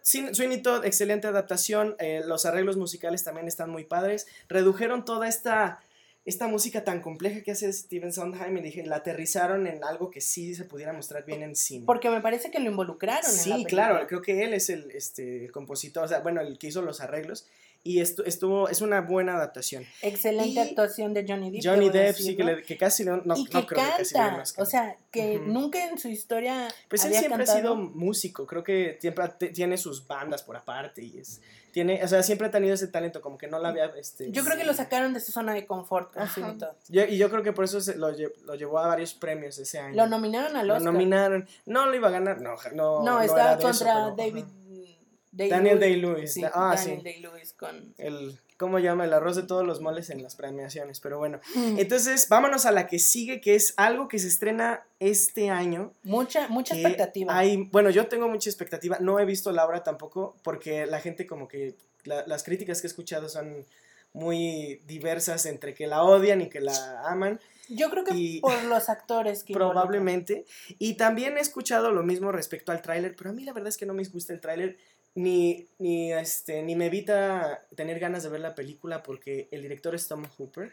[0.03, 1.95] Sin- Sweeney Todd, excelente adaptación.
[1.99, 4.27] eh, los arreglos musicales también están muy padres.
[4.49, 5.81] Redujeron toda esta,
[6.25, 10.21] esta música tan compleja que hace Steven Sondheim y dije, la aterrizaron en algo que
[10.21, 11.87] sí se pudiera mostrar bien en cine.
[11.87, 13.31] Porque me parece que lo involucraron.
[13.31, 16.41] en la Sí, claro, creo que él es el, este, el compositor, o sea, bueno,
[16.41, 17.47] el que hizo los arreglos.
[17.85, 19.85] Y estu- estuvo, es una buena adaptación.
[20.03, 21.63] Excelente Y actuación de Johnny Depp.
[21.65, 22.57] Johnny Depp, sí, que, decirlo.
[22.57, 24.97] le- que casi no, no, y no que creo que casi le canta, o sea,
[25.11, 25.47] que Ujú.
[25.51, 27.59] nunca en su historia Pues él había siempre cantado.
[27.59, 31.41] ha sido músico, creo que siempre tiene sus bandas por aparte y es,
[31.73, 34.31] tiene, o sea, siempre ha tenido ese talento, como que no lo había, este...
[34.33, 36.35] Yo creo que lo sacaron de su zona de confort con Ajá.
[36.35, 36.75] Sweeney Todd.
[36.89, 39.79] Yo- y yo creo que por eso se lo, lo llevó a varios premios ese
[39.79, 39.95] año.
[39.97, 40.93] Lo nominaron al Lo Oscar.
[40.93, 44.17] nominaron, no lo iba a ganar, no, no, no, no estaba de eso, contra pero,
[44.17, 44.45] David.
[44.45, 44.53] ajá.
[45.39, 47.05] Day Daniel Day-Lewis, Sí, ah, Daniel sí.
[47.05, 47.95] Day-Lewis con.
[47.97, 49.05] el, ¿cómo llama?
[49.05, 51.41] El arroz de todos los moles en las premiaciones, pero bueno.
[51.55, 51.79] Mm.
[51.79, 55.93] Entonces, vámonos a la que sigue, que es algo que se estrena este año.
[56.03, 57.39] Mucha, mucha expectativa.
[57.39, 58.99] Hay, bueno, yo tengo mucha expectativa.
[59.01, 62.89] No he visto la obra tampoco, porque la gente como que, la- las críticas que
[62.89, 63.65] he escuchado son
[64.13, 68.65] muy diversas entre que la odian y que la aman, Yo creo que y- por
[68.65, 69.83] los actores que involucran.
[69.83, 70.47] probablemente.
[70.79, 73.77] Y también he escuchado lo mismo respecto al tráiler, pero a mí la verdad es
[73.77, 74.79] que no me gusta el tráiler.
[75.19, 79.95] Ni, ni, este, ni me evita tener ganas de ver la película porque el director
[79.95, 80.73] es Tom Hooper.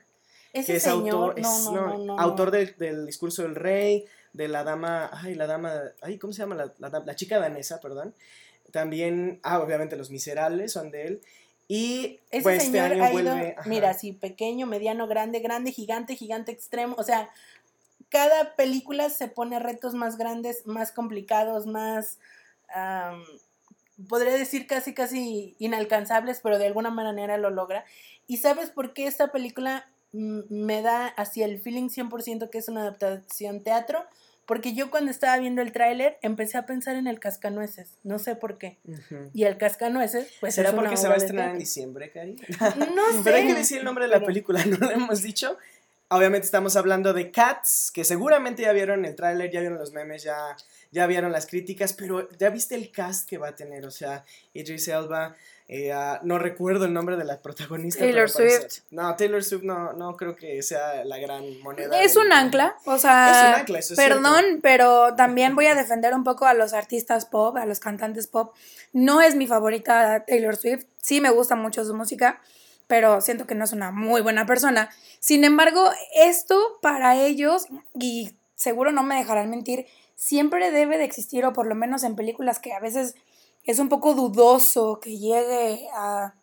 [0.54, 4.48] Ese que es señor, autor, no, es, no, autor del, del discurso del rey, de
[4.48, 6.56] la dama, ay, la dama, ay, ¿cómo se llama?
[6.56, 8.14] La, la, la chica danesa, perdón.
[8.72, 11.22] También, ah, obviamente Los Miserables son de él.
[11.68, 13.56] Y Ese pues este señor año ha ido, vuelve.
[13.66, 16.96] mira, así pequeño, mediano, grande, grande, gigante, gigante, extremo.
[17.00, 17.30] O sea,
[18.10, 22.20] cada película se pone retos más grandes, más complicados, más,
[24.10, 27.86] podría decir casi, casi inalcanzables, pero de alguna manera lo logra.
[28.28, 32.68] ¿Y sabes por qué esta película mm, me da hacia el feeling 100% que es
[32.70, 34.04] una adaptación teatro?
[34.46, 38.36] Porque yo cuando estaba viendo el tráiler empecé a pensar en el cascanueces, no sé
[38.36, 38.78] por qué.
[38.88, 39.32] Ujú.
[39.34, 42.36] Y el cascanueces, pues ¿Será una porque se va a estrenar en diciembre, Cari?
[42.96, 43.20] No sé.
[43.24, 45.58] Pero hay que decir el nombre de la pero- película, no lo hemos dicho.
[46.10, 50.22] Obviamente estamos hablando de Cats, que seguramente ya vieron el tráiler, ya vieron los memes,
[50.22, 50.56] ya,
[50.96, 54.24] ya vieron las críticas, pero ya viste el cast que va a tener, o sea,
[54.54, 55.36] Idris Elba,
[55.68, 58.00] eh, ah, no recuerdo el nombre de la protagonista.
[58.00, 58.84] Taylor Swift.
[58.92, 62.02] No, Taylor Swift no, no creo que sea la gran moneda.
[62.02, 65.66] Es del- un ancla, o sea, Es un ancla, eso es perdón, pero también voy
[65.66, 68.56] a defender un poco a los artistas pop, a los cantantes pop.
[68.94, 72.40] No es mi favorita Taylor Swift, sí me gusta mucho su música,
[72.88, 74.90] pero siento que no es una muy buena persona.
[75.20, 77.66] Sin embargo, esto para ellos,
[78.00, 79.86] y seguro no me dejarán mentir,
[80.16, 83.16] siempre debe de existir, o por lo menos en películas que a veces
[83.64, 86.36] es un poco dudoso que llegue a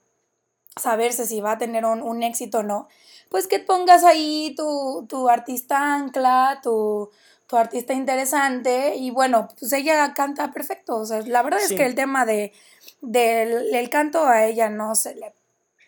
[0.76, 2.88] saberse si va a tener un, un éxito o no,
[3.28, 7.10] pues que pongas ahí tu, tu artista ancla, tu,
[7.46, 11.74] tu artista interesante y bueno, pues ella canta perfecto, o sea, la verdad Sí.
[11.74, 12.52] es que el tema de,
[13.02, 15.34] del el canto a ella no se le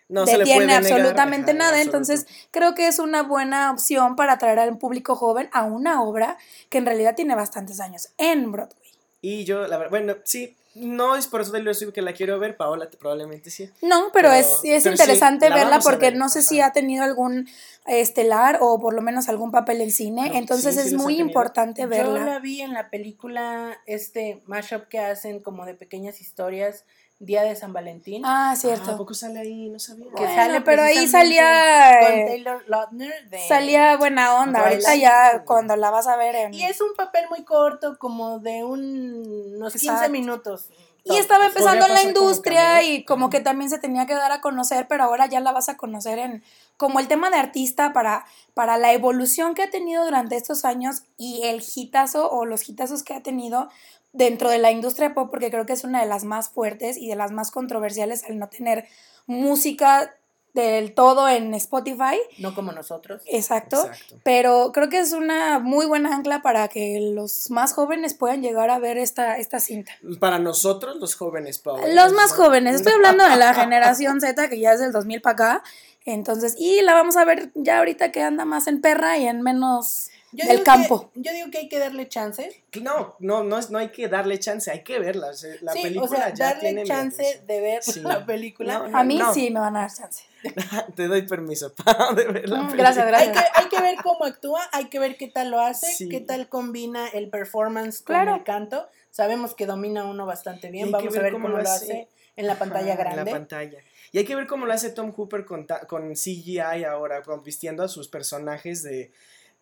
[0.07, 4.33] No se le detiene puede absolutamente nada, entonces creo que es una buena opción para
[4.33, 6.37] atraer al público joven a una obra
[6.69, 8.91] que en realidad tiene bastantes años en Broadway.
[9.21, 12.57] Y yo, la verdad, bueno, sí, No es por eso del que la quiero ver,
[12.57, 13.69] Paola probablemente sí.
[13.81, 16.73] No, pero, Pero- es, es pero interesante la verla porque ver, no sé si ha
[16.73, 17.47] tenido algún
[17.87, 21.19] estelar o por lo menos algún papel en cine, No, entonces sí, sí es muy
[21.19, 22.25] importante Yo verla.
[22.25, 26.83] la vi en la película, este mashup que hacen como de pequeñas historias,
[27.19, 28.23] Día de San Valentín.
[28.25, 28.97] Ah, Ah, ¿A cierto.
[28.97, 29.69] poco sale ahí?
[29.69, 30.05] No sabía.
[30.05, 34.95] que Bueno, sale pero ahí salía, con eh, Taylor Lautner de- Salía buena onda, ahorita
[34.95, 36.53] ya cuando la vas a ver en...
[36.53, 40.11] y es un papel muy corto como de un- unos 15 Exacto.
[40.11, 40.69] minutos
[41.05, 44.31] Y estaba empezando en la como industria y como que también se tenía que dar
[44.31, 46.43] a conocer, pero ahora ya la vas a conocer en
[46.77, 51.03] como el tema de artista para, para la evolución que ha tenido durante estos años
[51.15, 53.69] y el hitazo o los hitazos que ha tenido
[54.15, 57.09] dentro de la industria pop, porque creo que es una de las más fuertes y
[57.09, 58.85] de las más controversiales al no tener
[59.27, 60.15] música
[60.55, 62.17] del todo en Spotify.
[62.39, 63.87] no como nosotros Exacto.
[63.87, 64.19] Exacto.
[64.23, 68.69] Pero creo que es una muy buena ancla para que los más jóvenes puedan llegar
[68.69, 69.91] a ver esta, esta cinta.
[70.19, 71.87] Para nosotros, los jóvenes, Paola.
[71.93, 75.33] Los más jóvenes, estoy hablando de la generación Z que ya es del 2000 para
[75.33, 75.63] acá.
[76.05, 79.41] Entonces, y la vamos a ver ya ahorita que anda más en perra y en
[79.41, 81.11] menos Yo del campo.
[81.13, 84.07] que- yo digo que hay que darle chance No, no, no, es- no hay que
[84.07, 85.27] darle chance, hay que verla.
[85.29, 88.01] o sea, La sí, película o sea ya darle tiene chance de ver Sí.
[88.01, 89.33] la película No, A mí no.
[89.33, 90.23] sí me van a dar chance.
[90.95, 92.91] Te doy permiso para de ver la Mm, película.
[92.93, 93.51] gracias, hay que, gracias.
[93.55, 96.09] hay que ver cómo actúa, hay que ver qué tal lo hace, Sí.
[96.09, 98.35] qué tal combina el performance con Claro.
[98.35, 98.87] el canto.
[99.11, 101.85] Sabemos que domina uno bastante bien, vamos a ver cómo cómo, lo hace.
[101.85, 103.31] hace en la pantalla Ajá, en grande.
[103.31, 103.79] la pantalla.
[104.11, 107.41] Y hay que ver cómo lo hace Tom Hooper con, ta- con CGI ahora, con-
[107.43, 109.11] vistiendo a sus personajes de,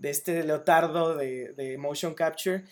[0.04, 2.66] de este leotardo de, de motion capture,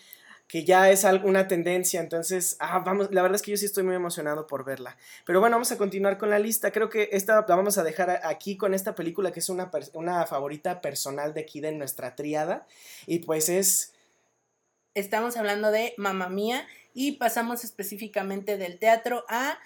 [0.46, 1.98] que ya es una tendencia.
[1.98, 4.98] Entonces, ah, vamos, la verdad es que yo sí estoy muy emocionado por verla.
[5.24, 6.70] Pero bueno, vamos a continuar con la lista.
[6.70, 10.26] Creo que esta la vamos a dejar aquí con esta película que es una, una
[10.26, 12.66] favorita personal de aquí de nuestra triada.
[13.06, 13.94] Y pues es...
[14.94, 19.58] Estamos hablando de Mamma Mía y pasamos específicamente del teatro a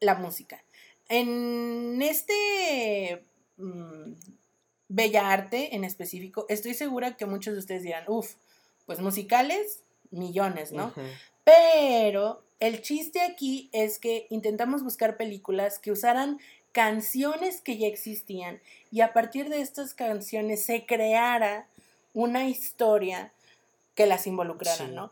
[0.00, 0.64] la música.
[1.08, 3.24] En este
[3.58, 4.14] mm,
[4.88, 8.34] bella arte en específico, estoy segura que muchos de ustedes dirán, uff,
[8.86, 10.92] pues musicales, millones, ¿no?
[11.44, 16.38] Pero el chiste aquí es que intentamos buscar películas que usaran
[16.72, 18.60] canciones que ya existían
[18.92, 21.66] y a partir de estas canciones se creara
[22.12, 23.32] una historia
[23.94, 24.92] que las involucrara, Sí.
[24.92, 25.10] ¿no?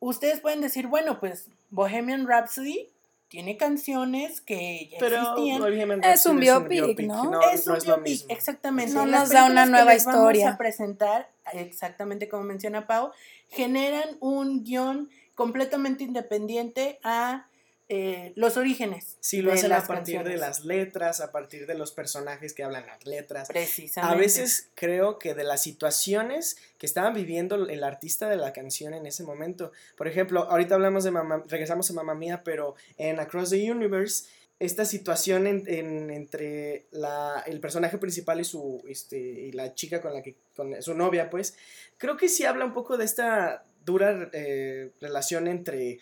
[0.00, 2.88] Ustedes pueden decir, bueno, pues Bohemian Rhapsody
[3.32, 6.02] tiene canciones que ya Pero existían.
[6.04, 7.40] Es un biopic, ¿no?
[7.50, 8.26] es un es biopic, mismo.
[8.28, 8.92] exactamente.
[8.92, 10.50] No Las nos da una que nueva les vamos historia.
[10.50, 13.10] a presentar, exactamente como menciona Pau,
[13.48, 17.46] generan un guion completamente independiente a
[17.88, 19.16] eh, los orígenes.
[19.20, 22.86] Sí, lo hacen a partir de las letras, a partir de los personajes que hablan
[22.86, 23.48] las letras.
[23.48, 24.14] Precisamente.
[24.14, 28.94] A veces creo que de las situaciones que estaban viviendo el artista de la canción
[28.94, 29.72] en ese momento.
[29.96, 34.24] Por ejemplo, ahorita hablamos de mamá, regresamos a Mamá Mía, pero en Across the Universe,
[34.58, 40.00] esta situación en- en- entre la, el personaje principal y su este, y la chica
[40.00, 41.56] con la que con su novia, pues,
[41.98, 45.98] creo que sí habla un poco de esta dura eh, relación entre,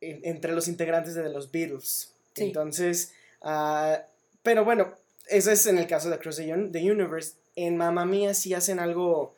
[0.00, 2.14] en- entre los integrantes de los Beatles.
[2.34, 2.44] Sí.
[2.44, 4.02] Entonces, ah,
[4.42, 4.94] pero bueno,
[5.28, 7.34] eso es en el caso de Across the, Un- the Universe.
[7.56, 9.34] En Mamma Mía sí hacen algo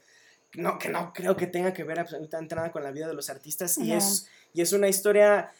[0.54, 3.30] no, que no creo que tenga que ver absolutamente nada con la vida de los
[3.30, 3.78] artistas.
[3.78, 3.96] Y, No.
[3.96, 5.50] es, y es una historia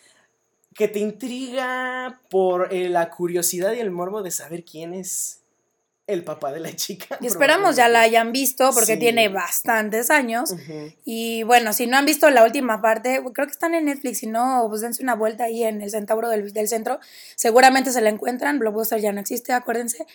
[0.74, 5.40] que te intriga por eh, la curiosidad y el morbo de saber quién es
[6.07, 7.18] el papá de la chica.
[7.20, 8.98] Y esperamos ya la hayan visto porque Sí.
[8.98, 10.55] tiene bastantes años.
[11.05, 14.26] Y bueno, si no han visto la última parte, creo que están en Netflix, si
[14.26, 16.98] no, pues dense una vuelta ahí en el Centauro del, del Centro.
[17.36, 20.07] Seguramente se la encuentran, Blockbuster ya no existe, acuérdense.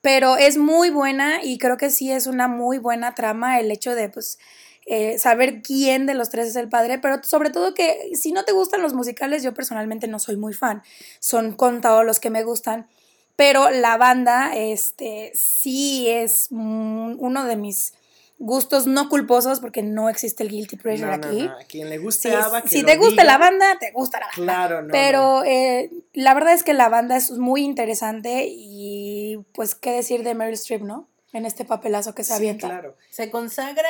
[0.00, 3.94] Pero es muy buena y creo que sí es una muy buena trama el hecho
[3.94, 4.38] de, pues,
[4.86, 8.44] eh, saber quién de los tres es el padre, pero sobre todo que si no
[8.44, 10.82] te gustan los musicales, yo personalmente no soy muy fan.
[11.20, 12.88] Son contados los que me gustan.
[13.36, 17.94] Pero la banda, este, sí es mm, uno de mis
[18.38, 21.42] gustos no culposos porque no existe el guilty pleasure No, no, aquí.
[21.44, 23.24] no, A quien le guste Sí, ABBA, que si lo te gusta diga.
[23.24, 24.42] la banda, te gusta la banda.
[24.42, 24.88] Claro, no.
[24.88, 24.92] no.
[24.92, 30.24] Pero eh, la verdad es que la banda es muy interesante y pues qué decir
[30.24, 31.08] de Meryl Streep, ¿no?
[31.32, 32.68] En este papelazo que se Sí, avienta.
[32.68, 32.96] claro.
[33.10, 33.88] Se consagra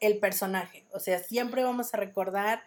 [0.00, 0.84] el personaje.
[0.92, 2.62] O sea, siempre vamos a recordar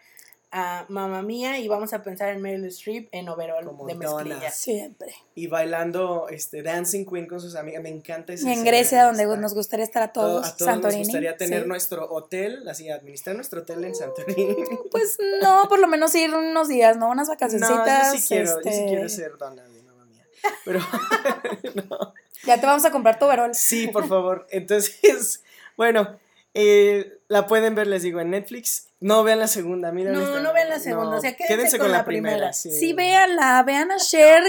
[0.52, 4.22] a Mamma Mía y vamos a pensar en Meryl Streep en overall Como de Donna.
[4.24, 4.50] mezclilla.
[4.50, 5.14] Siempre.
[5.34, 7.82] Y bailando este, Dancing Queen con sus amigas.
[7.82, 10.56] Me encanta esa Y en Grecia, donde está- nos gustaría estar a todo- todos, a
[10.56, 11.00] todos Santorini.
[11.00, 11.68] nos gustaría tener sí.
[11.68, 14.56] nuestro hotel, así, administrar nuestro hotel en Santorini.
[14.92, 17.10] Pues no, por lo menos ir unos días, ¿no?
[17.10, 18.12] Unas No, vacacioncitas.
[18.14, 20.24] yo sí quiero, yo sí este, quiero ser dona de mamá mía.
[20.64, 20.80] Pero,
[21.90, 22.14] no.
[22.44, 23.54] Ya te vamos a comprar tu overall.
[23.54, 24.46] Sí, por favor.
[24.50, 25.42] Entonces,
[25.76, 26.18] bueno,
[26.54, 28.85] eh, la pueden ver, les digo, en Netflix.
[29.00, 30.14] No vean la segunda, miren.
[30.14, 32.52] No, esta- no vean la segunda, o sea, quédense con la primera.
[32.52, 32.70] sí.
[32.70, 34.42] Sí, véanla, vean a Cher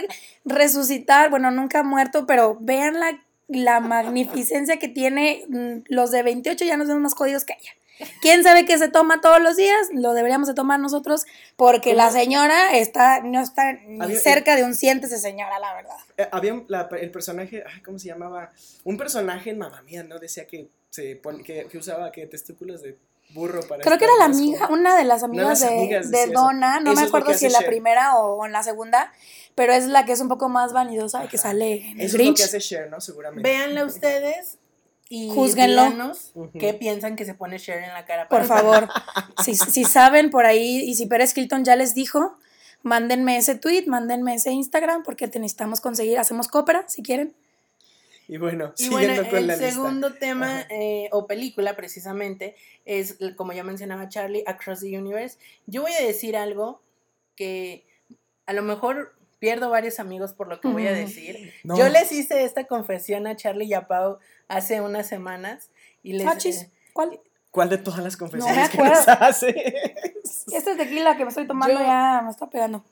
[0.46, 5.44] resucitar, bueno, nunca ha muerto, pero vean la, la magnificencia que tiene.
[5.50, 7.72] mm, Los de 28 ya nos vemos más jodidos que ella.
[8.22, 9.88] ¿Quién sabe qué se toma todos los días?
[9.92, 11.26] Lo deberíamos de tomar nosotros
[11.56, 15.96] porque la señora está no está ni Había- cerca de un ciéntese señora, la verdad.
[16.16, 18.52] Eh, había la- el personaje, ay, ¿cómo se llamaba?
[18.84, 20.20] Un personaje en Mamma Mía, ¿no?
[20.20, 22.96] Decía que se pon- que, que usaba que testículos de
[23.30, 26.28] burro para Creo que era la amiga, una de las amigas de, amigas de.
[26.28, 27.68] Donna, no Eso me acuerdo si en la Cher.
[27.70, 29.12] primera o en la segunda,
[29.56, 32.18] pero es la que es un poco más vanidosa y que sale en el Eso
[32.18, 33.02] es lo que hace Cher, ¿no?
[33.02, 33.48] Seguramente.
[33.48, 34.58] Véanla ustedes
[35.10, 35.30] y
[36.36, 36.52] Ujú.
[36.60, 38.28] qué piensan que se pone Cher en la cara.
[38.28, 38.90] Por para- favor,
[39.44, 42.38] si, si saben por ahí y si Pérez Hilton ya les dijo,
[42.84, 47.34] mándenme ese tweet, mándenme ese Instagram porque te necesitamos conseguir, hacemos cópera si quieren.
[48.28, 49.72] Y bueno, Y siguiendo bueno, con el la lista.
[49.72, 52.56] segundo tema eh, o película precisamente
[52.86, 55.38] es, como ya mencionaba Charlie, Across the Universe.
[55.66, 56.82] Yo voy a decir algo
[57.36, 57.86] que
[58.46, 61.00] a lo mejor pierdo varios amigos por lo que voy a Ujú.
[61.02, 61.54] decir.
[61.64, 61.78] No.
[61.78, 64.18] Yo les hice esta confesión a Charlie y a Pau
[64.48, 65.70] hace unas semanas
[66.04, 66.28] y les...
[66.28, 67.22] Ah, eh, ¿cuál?
[67.52, 68.96] ¿Cuál de todas las confesiones que acuerdo.
[68.96, 69.84] nos hace?
[70.52, 72.84] Este tequila que me estoy tomando Yo- ya me está pegando,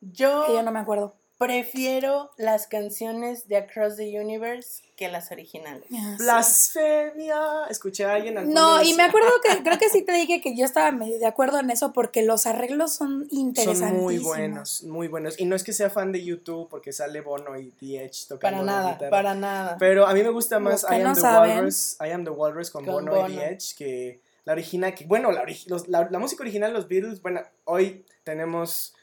[0.00, 1.14] yo que ya no me acuerdo.
[1.46, 5.84] Prefiero las canciones de Across the Universe que las originales.
[5.88, 6.16] Sé.
[6.18, 7.40] Blasfemia.
[7.70, 10.56] Escuché a alguien al No, y me acuerdo que creo que sí te dije que
[10.56, 13.78] yo estaba medio de acuerdo en eso porque los arreglos son interesantísimos.
[13.92, 15.38] Son muy buenos, muy buenos.
[15.40, 18.56] Y no es que sea fan de YouTube porque sale Bono y DH tocando Para
[18.58, 19.10] la nada, guitarra.
[19.10, 19.76] para nada.
[19.78, 21.56] Pero a mí me gusta más I Am no the saben.
[21.56, 23.28] Walrus, I Am the Walrus con, Con Bono, Bono.
[23.28, 26.74] y DH que la original, que bueno, la, ori- los- la, la música original de
[26.78, 28.94] los Beatles, bueno, hoy tenemos,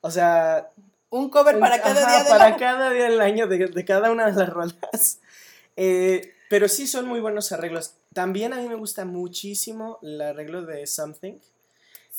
[0.00, 0.70] o sea,
[1.12, 3.84] Un cover para cada ajá, día de para la- cada día del año de, de
[3.84, 5.18] cada una de las rolas.
[5.76, 7.94] Eh, pero sí son muy buenos arreglos.
[8.12, 11.32] También a mí me gusta muchísimo el arreglo de Something,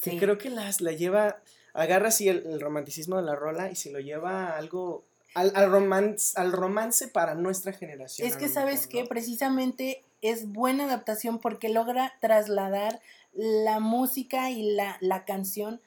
[0.02, 0.18] que Sí.
[0.18, 1.38] creo que las, la lleva,
[1.74, 5.04] agarra así el, el romanticismo de la rola y se lo lleva a algo,
[5.36, 8.28] al, al, romance, al romance para nuestra generación.
[8.28, 9.08] Es que sabes que ¿no?
[9.10, 13.02] precisamente es buena adaptación porque logra trasladar
[13.34, 15.80] la música y la, la canción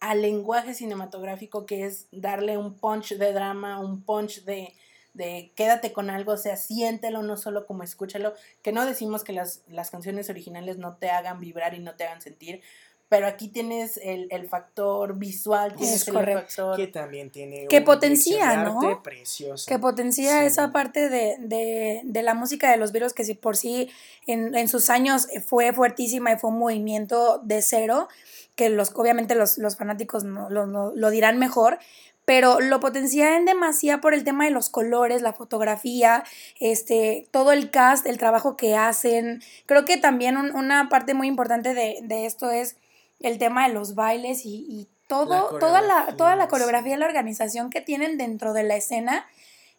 [0.00, 4.74] al lenguaje cinematográfico que es darle un punch de drama, un punch de,
[5.14, 9.32] de quédate con algo, o sea, siéntelo, no solo como escúchalo, que no decimos que
[9.32, 12.62] las, las canciones originales no te hagan vibrar y no te hagan sentir,
[13.08, 16.40] pero aquí tienes el, el factor visual, tienes Es el correcto.
[16.42, 16.76] factor...
[16.76, 18.80] que también tiene Que un potencia, ¿no?
[18.80, 19.70] arte preciosa.
[19.70, 20.46] que potencia Sí.
[20.46, 23.88] esa parte de, de, de la música de los Beatles que si por sí
[24.26, 28.08] en, en sus años fue fuertísima y fue un movimiento de cero,
[28.56, 31.78] que los, obviamente los, los fanáticos no, lo, lo- lo dirán mejor,
[32.24, 36.24] pero lo potencia en demasía por el tema de los colores, la fotografía,
[36.58, 39.42] este, todo el cast, el trabajo que hacen.
[39.66, 42.76] Creo que también un- una parte muy importante de, de esto es
[43.20, 47.06] el tema de los bailes y, y todo, La toda, la, toda la coreografía, la
[47.06, 49.26] organización que tienen dentro de la escena,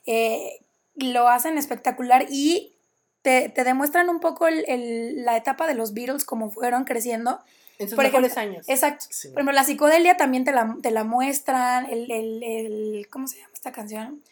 [0.05, 0.59] eh,
[0.95, 2.73] lo hacen espectacular y
[3.21, 7.39] te, te demuestran un poco el- el- la etapa de los Beatles, cómo fueron creciendo.
[7.77, 8.69] En sus Por mejores ejemplo, años.
[8.69, 9.05] Exacto.
[9.09, 9.27] Sí.
[9.27, 13.37] Por ejemplo, la psicodelia también te la, te la muestran, el, el, el- ¿cómo se
[13.37, 14.23] llama esta canción?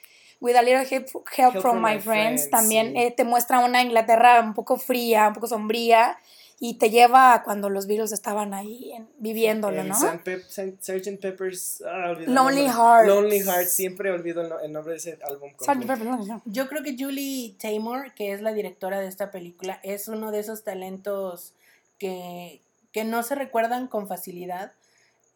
[0.42, 2.98] With a little help, help from, my, friends, también sí.
[2.98, 6.18] eh, te muestra una Inglaterra un poco fría, un poco sombría,
[6.58, 9.96] y te lleva a cuando los Beatles estaban ahí en- viviéndolo, El ¿no?
[10.24, 11.20] Pep- Sgt.
[11.20, 12.68] Pepper's ah, Lonely.
[12.68, 13.08] Hearts.
[13.10, 15.50] Lonely Hearts, siempre olvido el, no- el nombre de ese álbum.
[15.52, 15.58] Sgt.
[15.66, 15.80] completo.
[15.82, 16.44] Pepper's Lonely Hearts.
[16.46, 20.40] Yo creo que Julie Taymor, que es la directora de esta película, es uno de
[20.40, 21.54] esos talentos
[22.00, 22.62] que,
[22.94, 24.72] que no se recuerdan con facilidad.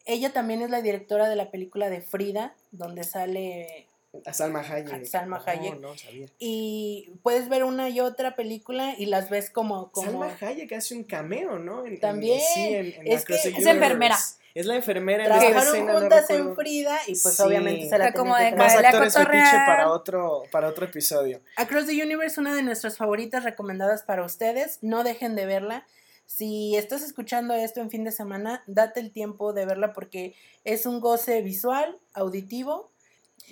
[0.05, 3.88] Ella también es la directora de la película de Frida, donde sale
[4.26, 5.05] A Salma Hayek.
[5.05, 5.80] Salma No, Hayek.
[5.80, 6.26] No, sabía.
[6.39, 9.91] y puedes ver una y otra película y las ves como...
[9.91, 11.86] como Salma Hayek hace un cameo, ¿no?
[11.86, 12.39] En- en- También.
[12.53, 14.16] sí, en, en Es Across que- the Es enfermera.
[14.16, 14.36] Universe.
[14.55, 16.55] Es la enfermera en trabajaron no juntas en recuerdo.
[16.55, 17.41] Frida y pues Sí.
[17.43, 21.39] obviamente se la Fue como de Más actores fetiche para otro, para otro episodio.
[21.55, 24.80] Across the Universe, una de nuestras favoritas recomendadas para ustedes.
[24.82, 25.86] No dejen de verla.
[26.26, 30.34] Si estás escuchando esto en fin de semana, date el tiempo de verla porque
[30.66, 32.89] es un goce visual, auditivo.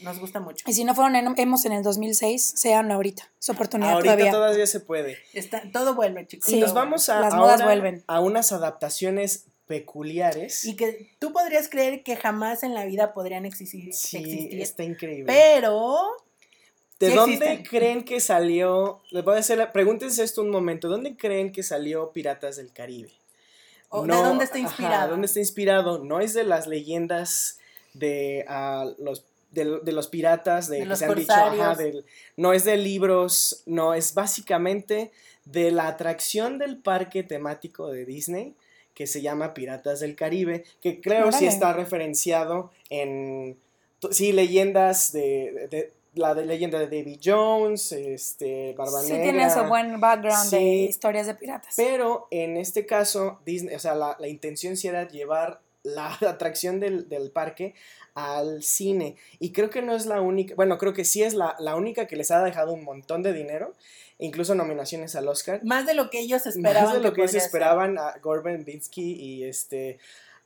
[0.02, 0.64] Nos gusta mucho.
[0.68, 3.30] Y si no fueron en- hemos en el 2006, sean ahorita.
[3.40, 4.32] Su oportunidad Ahorita todavía.
[4.32, 5.18] todavía se puede.
[5.34, 6.50] Está, todo vuelve, chicos.
[6.50, 6.58] Sí.
[6.58, 8.04] Y nos vamos a, Las modas ahora vuelven.
[8.08, 10.66] a unas adaptaciones peculiares.
[10.66, 13.94] Y que tú podrías creer que jamás en la vida podrían existir.
[13.94, 15.26] sí, existir, está increíble.
[15.26, 15.98] pero
[17.00, 17.64] ¿De sí dónde existen.
[17.66, 19.02] creen que salió?
[19.12, 20.88] Les voy a hacer la, pregúntense esto un momento.
[20.88, 23.12] ¿Dónde creen que salió Piratas del Caribe?
[23.90, 25.12] ¿O de dónde está ajá, inspirado?
[25.12, 26.04] ¿Dónde está inspirado?
[26.04, 27.60] No es de las leyendas
[27.94, 31.48] de ah, los de, de los piratas de, De que los se han dicho, ajá,
[31.50, 31.78] corsarios.
[31.78, 35.12] del- no es de libros, no es básicamente
[35.46, 38.54] de la atracción del parque temático de Disney
[38.94, 41.48] que se llama Piratas del Caribe, que creo sí Órale.
[41.48, 43.56] está referenciado en,
[44.12, 49.64] sí, leyendas de, de- la de leyenda de Davy Jones, este, Barba Sí tiene su
[49.66, 50.86] buen background de Sí.
[50.90, 51.76] historias de piratas.
[51.78, 55.62] Pero en este caso, Disney, o sea, la, la intención sí era llevar
[55.96, 57.74] la atracción del, del parque
[58.14, 59.16] al cine.
[59.40, 62.08] Y creo que no es la única, bueno, creo que sí es la, la única
[62.08, 63.76] que les ha dejado un montón de dinero,
[64.18, 65.64] incluso nominaciones al Oscar.
[65.64, 66.84] Más de lo que ellos esperaban.
[66.84, 67.48] Más de lo que ellos podría ser.
[67.48, 70.00] esperaban a Gorban Binsky y este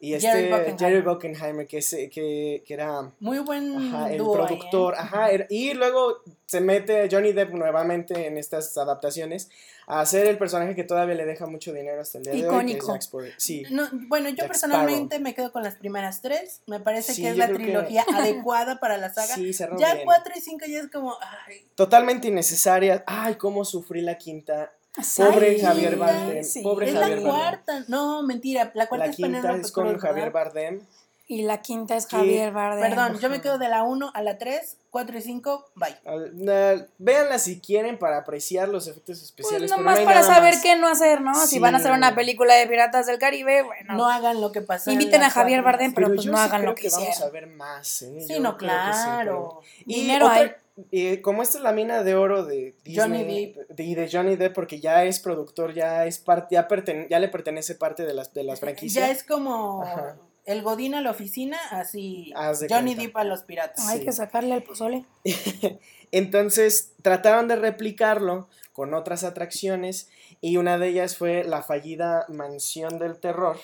[0.04, 1.00] y este Jerry.
[1.02, 4.48] Bruckheimer, que, es, que, que era Muy buen ajá, el dúo ahí, ¿eh?
[4.58, 9.50] productor, ajá, era- y luego se mete Johnny Depp nuevamente en estas adaptaciones
[9.88, 12.42] a hacer el personaje que todavía le deja mucho dinero hasta el día de hoy,
[12.42, 12.88] que es Icónico.
[12.94, 13.28] Jack Sparrow.
[13.38, 16.62] Sí, No, bueno, yo Jack personalmente me quedo con las primeras tres.
[16.66, 19.36] Me parece Sí, que es la que- trilogía adecuada para la saga.
[19.36, 20.06] sí, ya bien.
[20.06, 21.16] cuatro y cinco ya es como.
[21.48, 23.04] Ay, Totalmente innecesaria.
[23.06, 24.72] Ay, cómo sufrí la quinta.
[25.18, 26.44] Pobre Ay, Javier Bardem.
[26.44, 26.62] sí.
[26.62, 27.42] Pobre es Javier la Bardem.
[27.66, 27.86] cuarta.
[27.88, 28.72] No, mentira.
[28.74, 30.46] La cuarta La es quinta es con Cruz, Javier ¿verdad?
[30.54, 30.82] Bardem.
[31.28, 32.90] Y la quinta es Javier Bardem.
[32.90, 35.96] Perdón, yo me quedo de la 1 a la 3, 4 y 5, bye.
[36.34, 39.72] Na- Véanla si quieren para apreciar los efectos Pues especiales.
[39.72, 40.62] pero no nomás hay para nada saber más.
[40.62, 41.34] qué no hacer, ¿no?
[41.36, 41.48] Sí.
[41.48, 43.94] Si van a hacer una película de Piratas del Caribe, bueno.
[43.96, 44.90] No hagan lo que pasó.
[44.92, 45.62] en Inviten a Javier.
[45.62, 47.32] Bardem, pero, pues yo no sí hagan creo lo que, que vamos a hicieron.
[47.34, 48.02] ver más.
[48.02, 48.26] ¿eh?
[48.28, 49.22] Sí, Yo no, sí, claro.
[49.24, 50.52] pero- Y Dinero otra- hay.
[50.92, 54.36] Eh, como esta es la mina de oro de Disney, Johnny de- y de Johnny
[54.36, 58.14] Depp, porque ya es productor, ya es parte, ya, pertene- ya le pertenece parte de
[58.14, 59.06] las, de las franquicias.
[59.06, 60.18] Ya es como Ajá.
[60.46, 63.02] el Godín a la oficina, así Haz Johnny cuenta.
[63.04, 63.88] Depp a los piratas.
[63.88, 65.06] Hay que sacarle el pozole.
[66.12, 70.10] Entonces trataron de replicarlo con otras atracciones
[70.42, 73.58] y una de ellas fue la fallida Mansión del Terror,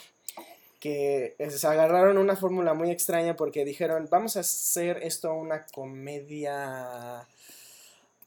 [0.79, 7.27] que se agarraron una fórmula muy extraña porque dijeron, vamos a hacer esto una comedia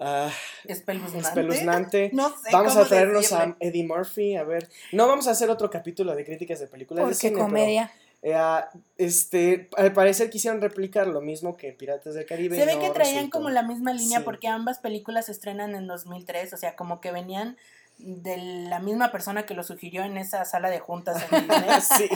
[0.00, 0.30] ah,
[0.64, 1.18] Espeluznante.
[1.28, 2.10] espeluznante.
[2.12, 3.44] No sé Vamos a traernos decirle.
[3.44, 4.68] a Eddie Murphy, a ver.
[4.92, 7.92] No vamos a hacer otro capítulo de críticas de películas de Porque pero, comedia.
[8.22, 12.56] eh, ah, este, al parecer quisieron replicar lo mismo que Piratas del Caribe.
[12.56, 13.38] Se ve no que traían resultó.
[13.38, 14.24] como la misma línea Sí.
[14.24, 17.56] porque ambas películas se estrenan en 2003, o sea, como que venían
[18.02, 18.36] de
[18.68, 21.48] la misma persona que lo sugirió en esa sala de juntas en
[21.82, 22.08] sí.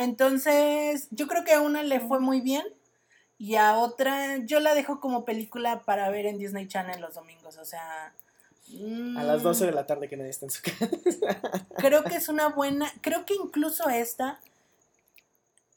[0.00, 2.64] Entonces, yo creo que a una le fue muy bien
[3.38, 7.58] y a otra yo la dejo como película para ver en Disney Channel los domingos,
[7.58, 8.12] o sea...
[8.66, 10.88] A las mm, 12 de la tarde que nadie está en su casa.
[11.76, 14.40] creo que es una buena, creo que incluso esta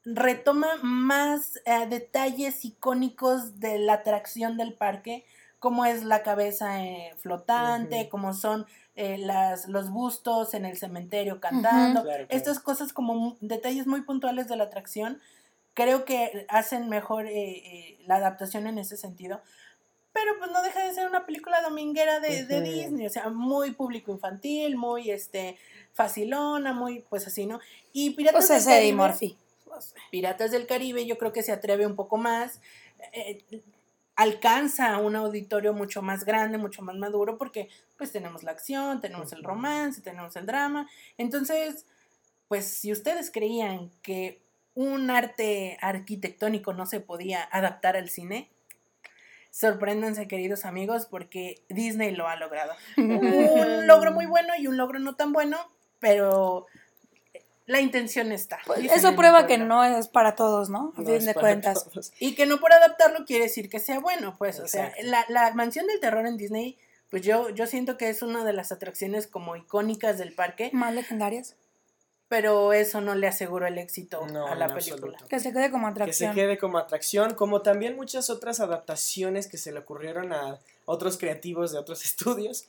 [0.06, 5.26] retoma más eh, detalles icónicos de la atracción del parque,
[5.60, 8.66] como es la cabeza eh, flotante, como son
[8.98, 12.26] eh, las, los bustos en el cementerio cantando, Claro, claro.
[12.30, 15.22] estas cosas como detalles muy puntuales de la atracción,
[15.76, 19.40] creo que hacen mejor eh, eh, la adaptación en ese sentido.
[20.14, 22.62] Pero pues no deja de ser una película dominguera de, de.
[22.62, 25.60] Disney, o sea, muy público infantil, muy este
[25.94, 27.60] facilona, muy pues así, ¿no?
[27.94, 29.38] Y Piratas Pues es del Eddie Caribe, Murphy.
[30.10, 32.62] Piratas del Caribe yo creo que se atreve un poco más,
[33.14, 33.44] eh,
[34.18, 39.00] alcanza a un auditorio mucho más grande, mucho más maduro, porque pues tenemos la acción,
[39.00, 40.90] tenemos el romance, tenemos el drama.
[41.20, 41.86] Entonces,
[42.48, 44.42] pues si ustedes creían que
[44.74, 48.50] un arte arquitectónico no se podía adaptar al cine,
[49.52, 52.74] sorpréndanse queridos amigos porque Disney lo ha logrado.
[52.98, 55.58] Un logro muy bueno y un logro no tan bueno,
[56.00, 56.66] pero
[57.68, 58.58] la intención está.
[58.66, 60.94] Pues eso prueba que no es para todos, ¿no?
[60.98, 61.84] A No fin de cuentas.
[61.86, 62.12] todos.
[62.20, 65.54] Y que no por adaptarlo quiere decir que sea bueno, pues, o sea, la, la
[65.54, 66.78] mansión del terror en Disney,
[67.12, 70.94] pues yo, yo siento que es una de las atracciones como icónicas del parque, Más
[70.94, 71.56] legendarias.
[72.30, 74.96] pero eso no le aseguró el éxito No, a la en película.
[75.18, 75.28] absoluto.
[75.30, 76.36] Que se quede como Que se atracción.
[76.36, 81.72] quede como atracción, como también muchas otras adaptaciones que se le ocurrieron a otros creativos
[81.72, 82.66] de otros estudios.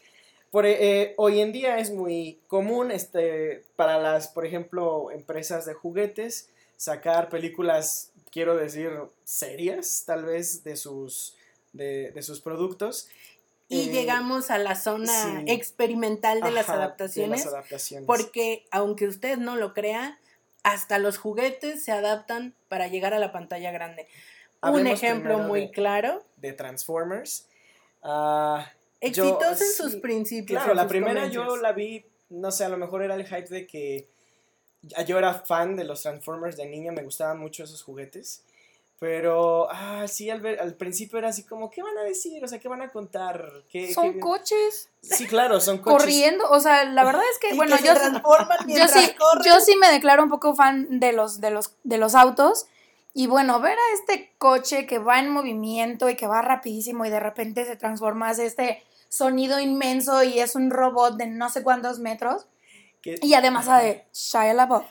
[0.50, 5.74] Por, eh, hoy en día es muy común este, para las, por ejemplo, empresas de
[5.74, 8.90] juguetes sacar películas, quiero decir,
[9.24, 11.34] serias, tal vez, de sus,
[11.72, 13.08] de, de sus productos.
[13.68, 15.44] Y Eh, llegamos a la zona sí.
[15.52, 18.06] experimental de las Ajá, de adaptaciones, las adaptaciones.
[18.06, 20.18] porque aunque usted no lo crea,
[20.62, 24.06] hasta los juguetes se adaptan para llegar a la pantalla grande.
[24.62, 27.46] Un ejemplo muy de- claro, de Transformers.
[28.02, 30.58] Ah, Yo, exitoso en sí, sus principios.
[30.60, 33.66] Claro, la primera yo la vi, no sé, a lo mejor era el hype de
[33.66, 34.08] que
[35.06, 38.42] yo era fan de los Transformers de niño, me gustaban mucho esos juguetes.
[39.00, 42.42] Pero, ah, sí, al, ver- al principio era así como, ¿qué van a decir?
[42.42, 43.62] O sea, ¿qué van a contar?
[43.70, 46.00] ¿Qué, Son qué- coches Sí, claro, son coches.
[46.02, 46.44] corriendo.
[46.50, 49.44] O sea, la verdad es que, bueno, que yo, yo sí, corren.
[49.46, 52.66] yo sí me declaro un poco fan de los, de los, de los autos.
[53.14, 57.10] Y bueno, ver a este coche que va en movimiento y que va rapidísimo y
[57.10, 61.62] de repente se transforma, hace este sonido inmenso y es un robot de no sé
[61.62, 62.46] cuántos metros.
[63.02, 63.80] Y además Ajá.
[63.80, 64.84] de Shia LaBeouf.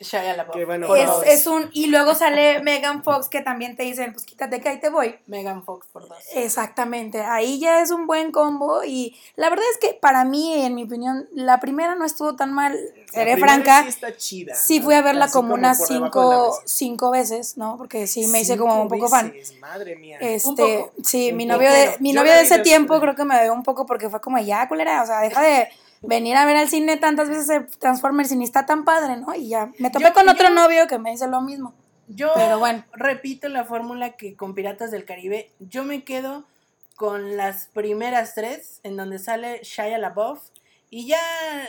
[0.00, 0.56] Shia LaBeouf.
[0.56, 1.22] Que bueno, Es, dos.
[1.26, 4.80] es un, y luego sale Megan Fox que también te dicen, pues quítate que ahí
[4.80, 5.18] te voy.
[5.26, 6.16] Megan Fox por dos.
[6.34, 10.74] Exactamente, ahí ya es un buen combo y la verdad es que para mí, en
[10.74, 13.82] mi opinión, la primera no estuvo tan mal, La seré primera franca.
[13.82, 14.54] Sí, está chida.
[14.54, 14.86] Sí ¿no?
[14.86, 17.76] fui a verla Así como unas la cinco, cinco veces, ¿no?
[17.76, 19.30] Porque sí me hice como un poco fan.
[19.32, 20.16] veces, Madre mía.
[20.20, 20.92] Este, poco.
[21.04, 21.56] sí, Un mi poco.
[21.56, 23.84] novio de, mi Yo novio la de ese tiempo creo que me dio un poco
[23.86, 25.68] porque fue como, ya, culera, o sea, deja de
[26.02, 29.34] venir a ver al cine tantas veces el Transformers y ni está tan padre, ¿no?
[29.34, 31.74] Y ya, me topé Yo- con otro yo- novio que me dice lo mismo.
[32.08, 32.84] Yo Pero bueno.
[32.92, 36.44] repito la fórmula que con Piratas del Caribe, yo me quedo
[36.96, 40.40] con las primeras tres, en donde sale Shia LaBeouf,
[40.92, 41.20] y ya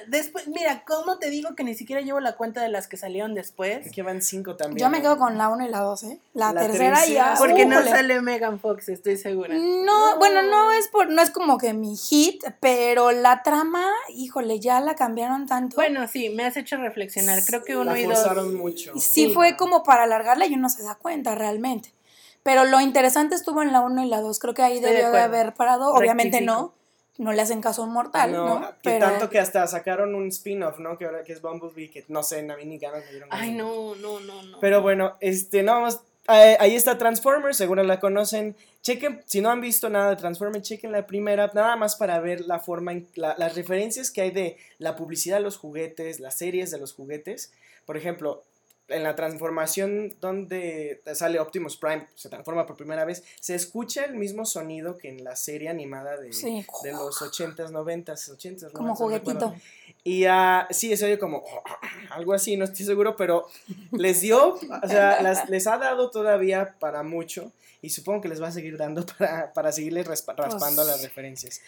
[0.07, 3.35] después, mira, ¿cómo te digo que ni siquiera llevo la cuenta de las que salieron
[3.35, 3.85] después?
[3.85, 4.79] Es que van cinco también.
[4.79, 5.03] Yo me ¿no?
[5.03, 6.19] quedo con la 1 y la 2, ¿eh?
[6.33, 7.35] La, La tercera tercera, ya.
[7.37, 9.53] Porque no sale Megan Fox, estoy segura.
[9.55, 14.59] No, bueno, no es por, no es como que mi hit, pero la trama, híjole,
[14.59, 15.75] ya la cambiaron tanto.
[15.75, 17.43] Bueno, sí, me has hecho reflexionar.
[17.45, 18.15] Creo que uno La y dos.
[18.19, 18.91] forzaron mucho.
[18.95, 19.33] Y sí, sí.
[19.35, 21.93] fue como para alargarla y uno se da cuenta realmente.
[22.41, 24.39] Pero lo interesante estuvo en la 1 y la 2.
[24.39, 25.37] Creo que ahí Estoy de debió de, acuerdo.
[25.37, 25.93] haber parado.
[25.93, 26.51] Obviamente Rectifico.
[26.59, 26.80] no.
[27.21, 28.59] No le hacen caso a un mortal, ¿no?
[28.59, 30.97] No, que Pero tanto que hasta sacaron un spin-off, ¿no?
[30.97, 33.29] Que ahora que es Bumblebee, que no sé, a mí ni ganas me dieron.
[33.31, 34.59] Ay, no, no, no, no.
[34.59, 35.99] Pero bueno, este, no vamos.
[36.29, 38.55] eh, ahí está Transformers, seguro la conocen.
[38.81, 42.41] Chequen, si no han visto nada de Transformers, chequen la primera, nada más para ver
[42.41, 46.35] la forma, en- la- las referencias que hay de la publicidad de los juguetes, las
[46.39, 47.53] series de los juguetes.
[47.85, 48.43] Por ejemplo,
[48.87, 54.15] en la transformación donde sale Optimus Prime, se transforma por primera vez, se escucha el
[54.15, 56.65] mismo sonido que en la serie animada de, Sí.
[56.83, 58.71] de los 80s, 90s, 80s.
[58.73, 59.55] como 90s, no juguetito.
[60.03, 61.43] Y ah, sí, se oye como
[62.09, 63.47] algo así, no estoy seguro, pero
[63.91, 67.51] les dio, o sea, las- les ha dado todavía para mucho
[67.81, 71.01] y supongo que les va a seguir dando para, para seguirles raspa- raspando Pues- las
[71.03, 71.61] referencias.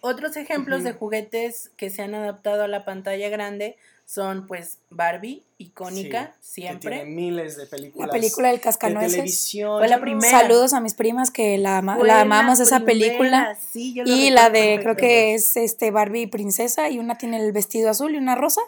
[0.00, 0.98] Otros ejemplos de Ujú.
[0.98, 3.76] juguetes que se han adaptado a la pantalla grande
[4.06, 6.96] son pues Barbie, icónica, Sí, Que siempre.
[6.96, 8.06] tiene miles de películas.
[8.08, 9.12] La película del de cascanueces.
[9.12, 9.78] televisión.
[9.78, 10.30] Fue la primera.
[10.40, 13.56] Saludos a mis primas que la, ama- Fue la amamos esa película.
[13.72, 17.38] sí, yo lo Y la de, creo que es este Barbie princesa y una tiene
[17.38, 18.60] el vestido azul y una rosa.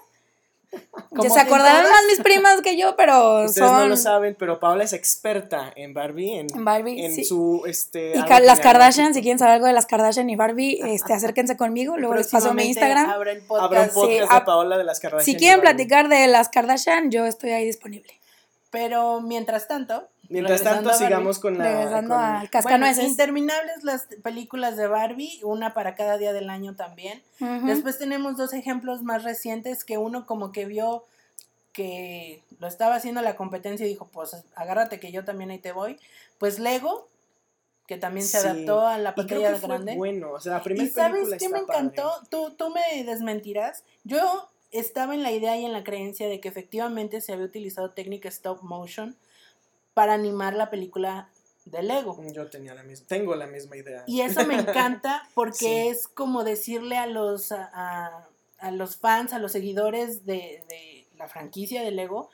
[1.10, 4.36] Como Ya se acordarán más mis primas que yo, pero Ustedes son no lo saben,
[4.38, 7.04] pero Paola es experta en Barbie, en, en Barbie.
[7.04, 7.24] en sí.
[7.24, 8.12] su, este...
[8.18, 11.12] Y ca- las que Kardashian, si quieren saber algo de las Kardashian y Barbie, este,
[11.14, 13.08] acérquense conmigo, luego les paso mi Instagram.
[13.10, 13.64] Habrá el podcast.
[13.66, 15.24] Habrá un podcast Sí, de Paola de las Kardashian.
[15.24, 18.12] Si quieren platicar de las Kardashian, yo estoy ahí disponible.
[18.70, 20.08] Pero mientras tanto.
[20.28, 21.64] Mientras tanto, sigamos con la...
[21.64, 23.04] Regresando con- al Bueno, cascanueces.
[23.04, 27.22] interminables las películas de Barbie, una para cada día del año también.
[27.64, 31.04] Después tenemos dos ejemplos más recientes que uno como que vio
[31.72, 35.72] que lo estaba haciendo la competencia y dijo, pues agárrate que yo también ahí te
[35.72, 35.98] voy.
[36.38, 37.06] Pues Lego,
[37.86, 38.46] que también se Sí.
[38.46, 39.94] adaptó a la pantalla grande.
[39.96, 41.78] bueno, o sea, la primera ¿Y sabes película qué me padre.
[41.88, 42.12] encantó?
[42.30, 43.84] Tú, tú me desmentirás.
[44.04, 47.90] Yo estaba en la idea y en la creencia de que efectivamente se había utilizado
[47.90, 49.14] técnica stop motion
[49.96, 51.30] para animar la película
[51.64, 52.22] de Lego.
[52.34, 54.04] Yo tenía la misma, tengo la misma idea.
[54.06, 55.88] Y eso me encanta porque Sí.
[55.88, 58.28] es como decirle a los, a, a-
[58.58, 62.28] a los fans, a los seguidores de, de la franquicia de Lego,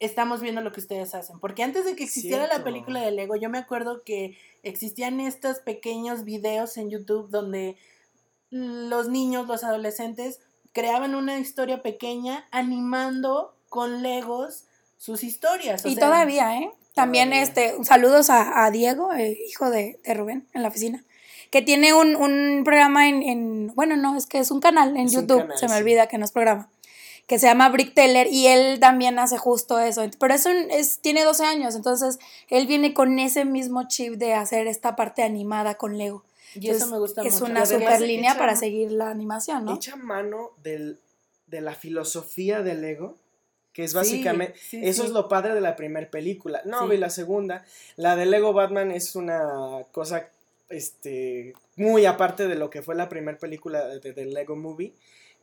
[0.00, 1.40] estamos viendo lo que ustedes hacen.
[1.40, 5.58] Porque antes de que existiera la película de Lego, yo me acuerdo que existían estos
[5.60, 7.76] pequeños videos en YouTube donde
[8.50, 10.40] los niños, los adolescentes,
[10.72, 14.64] creaban una historia pequeña animando con Legos
[15.00, 15.82] sus historias.
[15.84, 16.70] o Y sea, todavía, ¿eh?
[16.94, 17.42] También, Todavía.
[17.42, 21.02] este, saludos a, a Diego, eh, hijo de, de Rubén, en la oficina,
[21.50, 25.06] que tiene un, un programa en, en- bueno, no, es que es un canal en
[25.06, 25.80] Es YouTube, canal, se me sí.
[25.80, 26.68] olvida que no es programa,
[27.26, 30.98] que se llama Brick Teller y él también hace justo eso, pero es un, es,
[30.98, 35.76] tiene 12 años, entonces él viene con ese mismo chip de hacer esta parte animada
[35.76, 36.24] con Lego.
[36.54, 37.44] Y eso Entonces, me gusta es mucho.
[37.46, 39.76] una Y además super línea para seguir la animación, ¿no?
[39.76, 40.98] Echa mano del,
[41.46, 43.16] de la filosofía de Lego,
[43.72, 44.58] que es básicamente...
[44.58, 45.08] sí, eso sí.
[45.08, 46.62] es lo padre de la primera película.
[46.64, 47.64] No, y la segunda.
[47.96, 50.28] La de Lego Batman es una cosa
[50.68, 54.94] este muy aparte de lo que fue la primera película de, Lego Movie.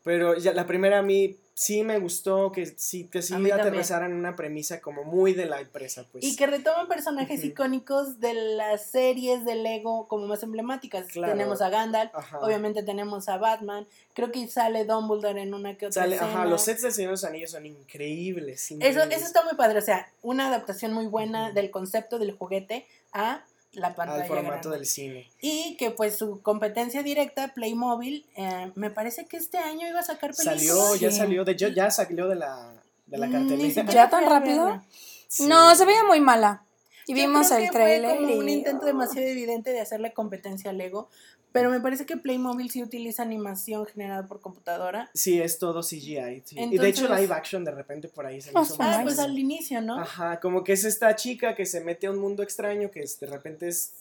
[0.04, 4.18] Pero ya, la primera a mí sí me gustó que sí, que sí aterrizaran en
[4.18, 6.06] una premisa como muy de la empresa.
[6.12, 6.24] Pues.
[6.24, 7.48] Y que retoman personajes Ujú.
[7.48, 11.08] icónicos de las series de Lego como más emblemáticas.
[11.08, 11.34] Claro.
[11.34, 12.40] Tenemos a Gandalf, Ajá.
[12.42, 16.32] obviamente tenemos a Batman, creo que sale Dumbledore en una que otra Sale- escena.
[16.32, 18.66] ajá, los sets del Señor de los Anillos son increíbles.
[18.66, 19.18] Eso, increíbles.
[19.18, 21.54] eso está muy padre, o sea, una adaptación muy buena Ujú.
[21.56, 23.44] del concepto del juguete a
[23.78, 24.78] la pantalla al formato grande.
[24.78, 25.30] del cine.
[25.42, 30.04] Y que pues su competencia directa, Playmobil, eh, me parece que este año iba a
[30.04, 30.60] sacar películas.
[30.64, 32.74] Salió, ya salió, de hecho ya salió de la,
[33.06, 33.68] de la Ni cartelera.
[33.70, 34.82] siquiera ¿Ya tan rápido?
[35.28, 35.46] Sí.
[35.48, 36.64] No, se veía muy mala.
[37.06, 40.72] Y Yo vimos creo el que fue como un intento demasiado evidente de hacerle competencia
[40.72, 41.10] a Lego,
[41.52, 45.10] Pero me parece que Playmobil sí utiliza animación generada por computadora.
[45.14, 46.44] Sí, es todo CGI.
[46.46, 46.56] sí.
[46.60, 49.00] y de hecho live action de repente por ahí se me Ah, hizo muy Ah,
[49.04, 50.00] pues al inicio, ¿no?
[50.00, 53.20] Ajá, como que es esta chica que se mete a un mundo extraño, que es-
[53.20, 53.94] de repente es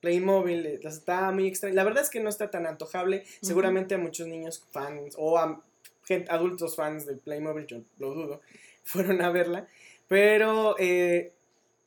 [0.00, 1.74] Playmobil, eh, está muy extraño.
[1.74, 3.24] La verdad es que no está tan antojable.
[3.40, 5.62] Seguramente a muchos niños fans o a
[6.04, 8.40] gente, adultos fans de Playmobil, yo lo dudo,
[8.84, 9.66] fueron a verla.
[10.08, 11.32] Pero eh,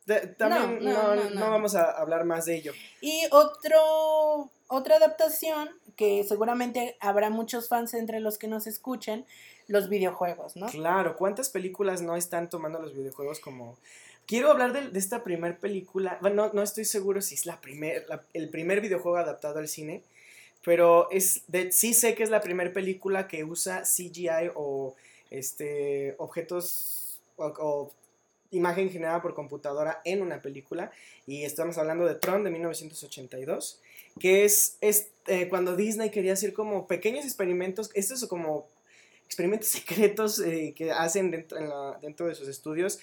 [0.10, 2.74] de- también No, no, no, vamos a hablar más de ello.
[3.02, 9.26] Y otro, otra adaptación que seguramente habrá muchos fans entre los que nos escuchen,
[9.68, 10.68] los videojuegos, ¿no?
[10.68, 13.78] Claro, ¿cuántas películas no están tomando los videojuegos como...
[14.26, 17.60] Quiero hablar de, de esta primer película, bueno, no, no estoy seguro si es la
[17.62, 20.04] primer, la- el primer videojuego adaptado al cine,
[20.64, 24.96] pero es de, sí sé que es la primera película que usa CGI o
[25.32, 27.92] este, objetos o, o
[28.52, 30.92] imagen generada por computadora en una película,
[31.28, 33.80] y estamos hablando de Tron de 1982,
[34.20, 38.68] que es, es eh, cuando Disney quería hacer como pequeños experimentos, estos son como
[39.26, 43.00] experimentos secretos eh, que hacen dentro, en la- dentro de sus estudios.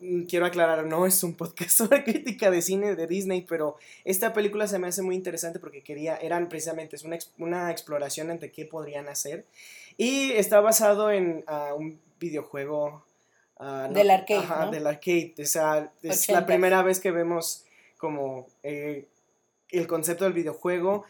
[0.00, 4.32] Mm, quiero aclarar, no es un podcast sobre crítica de cine de Disney, pero esta
[4.32, 8.52] película se me hace muy interesante porque quería, eran precisamente, es una, una exploración entre
[8.52, 9.44] qué podrían hacer.
[9.96, 13.04] Y está basado en ah, un videojuego.
[13.58, 14.70] Ah, Del arcade, Ajá, ¿no?
[14.70, 15.34] del arcade.
[15.40, 17.64] O sea, es la primera vez que vemos
[17.96, 19.06] como eh,
[19.70, 21.04] el concepto del videojuego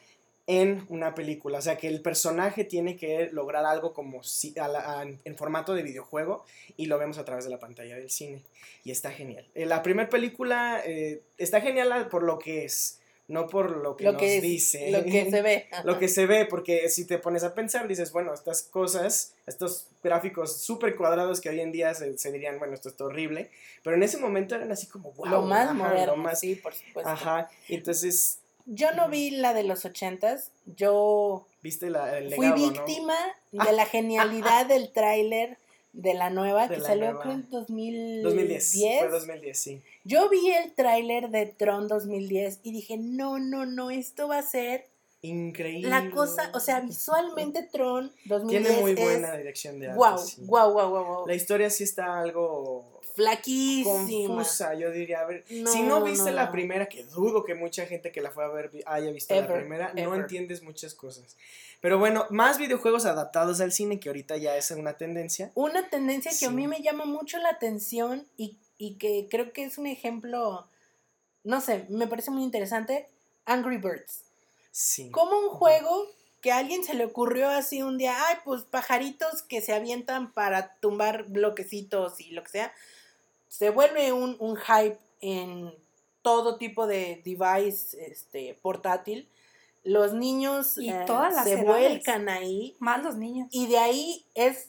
[0.46, 1.58] en una película.
[1.58, 5.36] O sea, que el personaje tiene que lograr algo como si, a la- a- en
[5.36, 6.44] formato de videojuego
[6.78, 8.42] y lo vemos a través de la pantalla del cine.
[8.82, 9.46] Y está genial.
[9.54, 12.97] Eh, la primera película eh, está genial por lo que es,
[13.28, 14.90] no por lo que Lo nos que, es- dice.
[14.90, 15.66] lo que se ve.
[15.84, 19.86] Lo que se ve, porque si te pones a pensar, dices, bueno, estas cosas, estos
[20.02, 23.50] gráficos súper cuadrados que hoy en día se, se dirían, bueno, esto está horrible,
[23.82, 25.26] pero en ese momento eran así como, wow.
[25.28, 27.08] lo más ajá, moderno, lo más- sí, por supuesto.
[27.10, 33.14] Ajá, entonces, Yo no vi la de los ochentas, yo viste la, el fui víctima
[33.52, 35.56] de la genialidad del tráiler
[35.98, 37.22] de la nueva De que la salió nueva.
[37.22, 38.22] creo en 2010.
[38.22, 39.82] 2010, fue 2010, sí.
[40.04, 44.42] Yo vi el tráiler de Tron 2010 y dije, no, no, no, esto va a
[44.42, 44.86] ser
[45.22, 45.90] Increíble.
[45.90, 49.98] la cosa, o sea, visualmente Tron 2010 Tiene muy es buena dirección de arte.
[49.98, 50.36] wow, sí.
[50.46, 51.26] wow, wow, wow, wow.
[51.26, 54.26] La historia sí está algo Flaquísima.
[54.26, 55.20] confusa, yo diría.
[55.20, 56.52] A ver, No, si no viste no, la no.
[56.52, 59.58] primera, que dudo que mucha gente que la fue a ver haya visto la Ever,
[59.58, 61.36] primera, no entiendes muchas cosas.
[61.80, 65.50] Pero bueno, más videojuegos adaptados al cine, que ahorita ya es una tendencia.
[65.54, 69.64] Una tendencia que a mí me llama mucho la atención y, y que creo que
[69.64, 70.66] es un ejemplo,
[71.44, 73.08] no sé, me parece muy interesante,
[73.46, 74.22] Angry Birds.
[74.70, 75.10] Sí.
[75.10, 76.06] Como un juego
[76.40, 80.32] que a alguien se le ocurrió así un día, ay, pues pajaritos que se avientan
[80.32, 82.72] para tumbar bloquecitos y lo que sea,
[83.48, 85.72] se vuelve un, un hype en
[86.22, 89.28] todo tipo de device este, portátil.
[89.84, 91.66] Los niños Y eh, todas las se edades.
[91.66, 93.48] vuelcan ahí Más los niños.
[93.52, 94.66] y de ahí es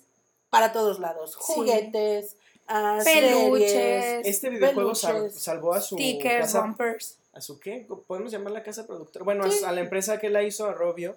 [0.49, 1.31] para todos lados.
[1.31, 1.38] Sí.
[1.53, 2.35] Juguetes,
[2.68, 5.41] ah, Peluches, series, Este videojuego peluches.
[5.41, 7.18] salvó a su Stickers, casa, bumpers.
[7.34, 9.26] a su qué, podemos llamar la casa productora.
[9.26, 9.60] Bueno, a Sí.
[9.60, 11.15] su- a la empresa que la hizo, a Robio,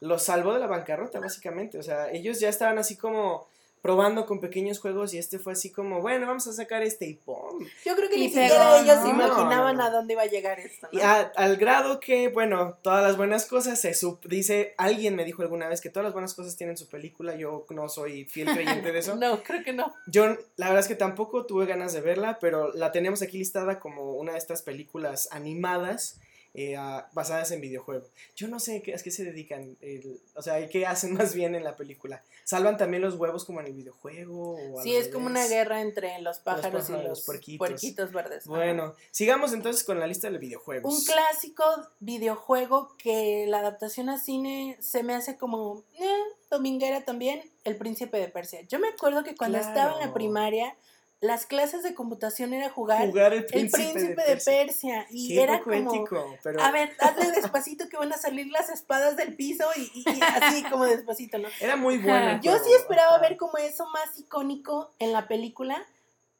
[0.00, 1.78] lo salvó de la bancarrota, básicamente.
[1.78, 3.46] O sea, ellos ya estaban así como
[3.84, 7.14] probando con pequeños juegos y este fue así como, bueno, vamos a sacar este y
[7.16, 7.66] ¡pum!
[7.84, 9.10] Yo creo que Y ni siquiera ellos ¿no?
[9.10, 9.84] imaginaban No, no, no.
[9.84, 10.88] a dónde iba a llegar esto.
[10.90, 10.98] ¿no?
[10.98, 15.26] Y a- al grado que, bueno, todas las buenas cosas se sup- dice, alguien me
[15.26, 18.48] dijo alguna vez que todas las buenas cosas tienen su película, yo no soy fiel
[18.54, 19.16] creyente de eso.
[19.20, 19.94] No, creo que no.
[20.06, 23.80] Yo, la verdad es que tampoco tuve ganas de verla, pero la tenemos aquí listada
[23.80, 26.20] como una de estas películas animadas
[26.54, 26.76] eh,
[27.12, 28.06] basadas en videojuego.
[28.36, 31.54] Yo no sé qué, a qué se dedican, el- o sea, qué hacen más bien
[31.54, 32.22] en la película.
[32.44, 34.56] ¿Salvan también los huevos como en el videojuego?
[34.74, 37.58] o Sí, es como una guerra entre los pájaros, pájaros, y los puerquitos.
[37.58, 38.46] puerquitos, verdes.
[38.46, 38.50] Ajá.
[38.56, 40.94] Bueno, sigamos entonces con la lista de videojuegos.
[40.94, 41.64] Un clásico
[42.00, 46.06] videojuego que la adaptación a cine se me hace como eh,
[46.50, 48.60] dominguera también, El Príncipe de Persia.
[48.62, 50.76] Yo me acuerdo que cuando estaba en la primaria,
[51.24, 55.06] las clases de computación era jugar, Jugar el El príncipe, Príncipe de de Persia.
[55.10, 56.04] Y Qué era como,
[56.42, 60.04] pero a ver, hazle despacito que van a salir las espadas del piso y, y-
[60.18, 61.48] y así como despacito, ¿no?
[61.60, 62.30] era muy bueno.
[62.32, 65.84] el Yo sí esperaba ver como eso más icónico en la película,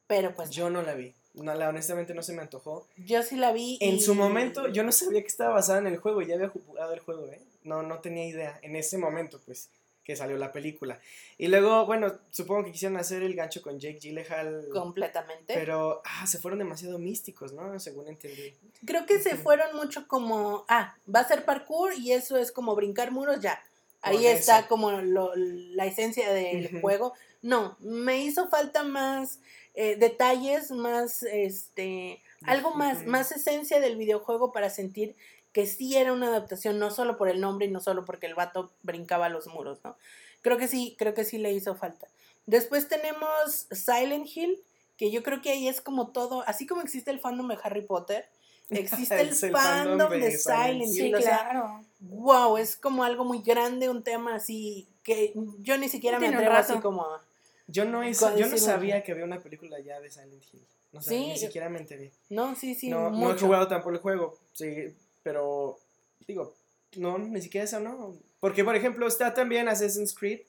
[0.07, 1.13] pero pues yo, Yo no la vi.
[1.33, 2.87] No, la, honestamente no se me antojó.
[3.23, 3.77] sí la vi.
[3.81, 6.47] En y- su momento, yo no sabía que estaba basada en el juego, ya había
[6.49, 7.41] jugado el juego, ¿eh?
[7.63, 9.69] No, no tenía idea, en ese momento, pues,
[10.05, 10.99] que salió la película.
[11.37, 15.53] Y luego, bueno, supongo que quisieron hacer el gancho con Jake Gyllenhaal, Completamente.
[15.55, 17.77] pero, ah, se fueron demasiado místicos, ¿no?
[17.79, 18.53] Según entendí.
[18.85, 22.75] Creo que se fueron mucho como, ah, va a ser parkour y eso es como
[22.75, 23.61] brincar muros, ya.
[24.01, 24.67] Ahí está eso.
[24.67, 27.13] como lo- la esencia del juego.
[27.41, 29.39] No, me hizo falta más
[29.73, 35.15] eh, detalles, más, este, algo más, más esencia del videojuego para sentir
[35.55, 38.35] que sí era una adaptación, no solo por el nombre y no solo porque el
[38.35, 39.95] vato brincaba los muros, ¿no?
[40.41, 42.07] Creo que sí, creo que sí le hizo falta.
[42.45, 44.61] Después tenemos Silent Hill,
[44.97, 47.83] que yo creo que ahí es como todo, así como existe el fandom de Harry
[47.83, 48.25] Potter,
[48.69, 49.53] existe el, fandom,
[49.99, 50.93] fandom de, de Silent Hill.
[50.93, 51.85] Sí, o sea, claro.
[52.01, 56.51] wow, es como algo muy grande, un tema así que yo ni siquiera me atrevo
[56.53, 57.21] así como a-
[57.67, 60.65] Yo no, es- yo no sabía que había una película ya de Silent Hill.
[60.91, 62.11] No Sí, sabía, ni yo- siquiera me enteré.
[62.29, 64.93] No, sí, sí, no, no he jugado tampoco el juego, sí,
[65.25, 65.79] pero
[66.27, 66.53] digo,
[66.97, 68.13] no, ni siquiera eso no.
[68.39, 70.41] Porque, por ejemplo, está también Assassin's Creed,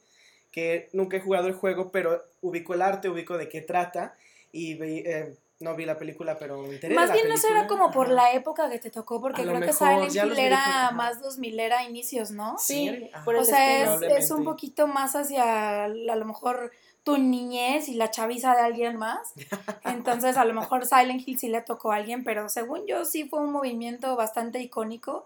[0.52, 4.14] que nunca he jugado el juego, pero ubico el arte, ubico de qué trata,
[4.52, 7.38] y vi, eh, no vi la película, pero me enteré de Más la bien no
[7.38, 10.12] será como por la época que te tocó, porque A lo creo que mejor, Silent
[10.12, 12.58] ya los Hill era más 2000 era inicios, ¿no?
[12.58, 16.70] Sí, por el O sea, es, es un poquito más hacia a lo mejor
[17.06, 19.32] tu niñez y la chaviza de alguien más.
[19.84, 23.28] Entonces, a lo mejor Silent Hill sí le tocó a alguien, pero según yo sí
[23.28, 25.24] fue un movimiento bastante icónico,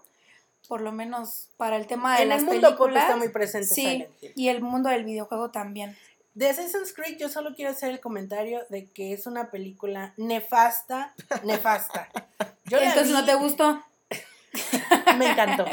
[0.67, 3.05] por lo menos para el tema de En las el mundo películas.
[3.05, 4.33] está muy presente sí, Silent Hill.
[4.35, 5.97] y el mundo del videojuego también.
[6.35, 11.15] De Assassin's Creed yo solo quiero hacer el comentario de que es una película nefasta,
[11.43, 12.09] nefasta.
[12.65, 13.83] Yo Entonces, vi, ¿no te gustó?
[15.17, 15.65] Me encantó.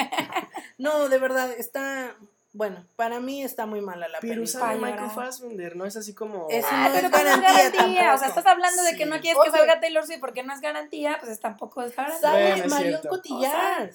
[0.78, 2.16] No, de verdad, está...
[2.53, 4.61] Bueno, para mí está muy mala la Pero película.
[4.66, 5.11] sale Para Michael.
[5.11, 6.47] Fassbender, no es así como...
[6.49, 8.15] Es Ah, pero no es garantía garantía.
[8.15, 9.51] O sea, estás hablando de que no quieres Oye.
[9.53, 12.20] que salga Taylor Swift porque no es garantía, pues tampoco es garantía.
[12.20, 13.01] Sale Bueno, es Marion.
[13.09, 13.91] Cotillard.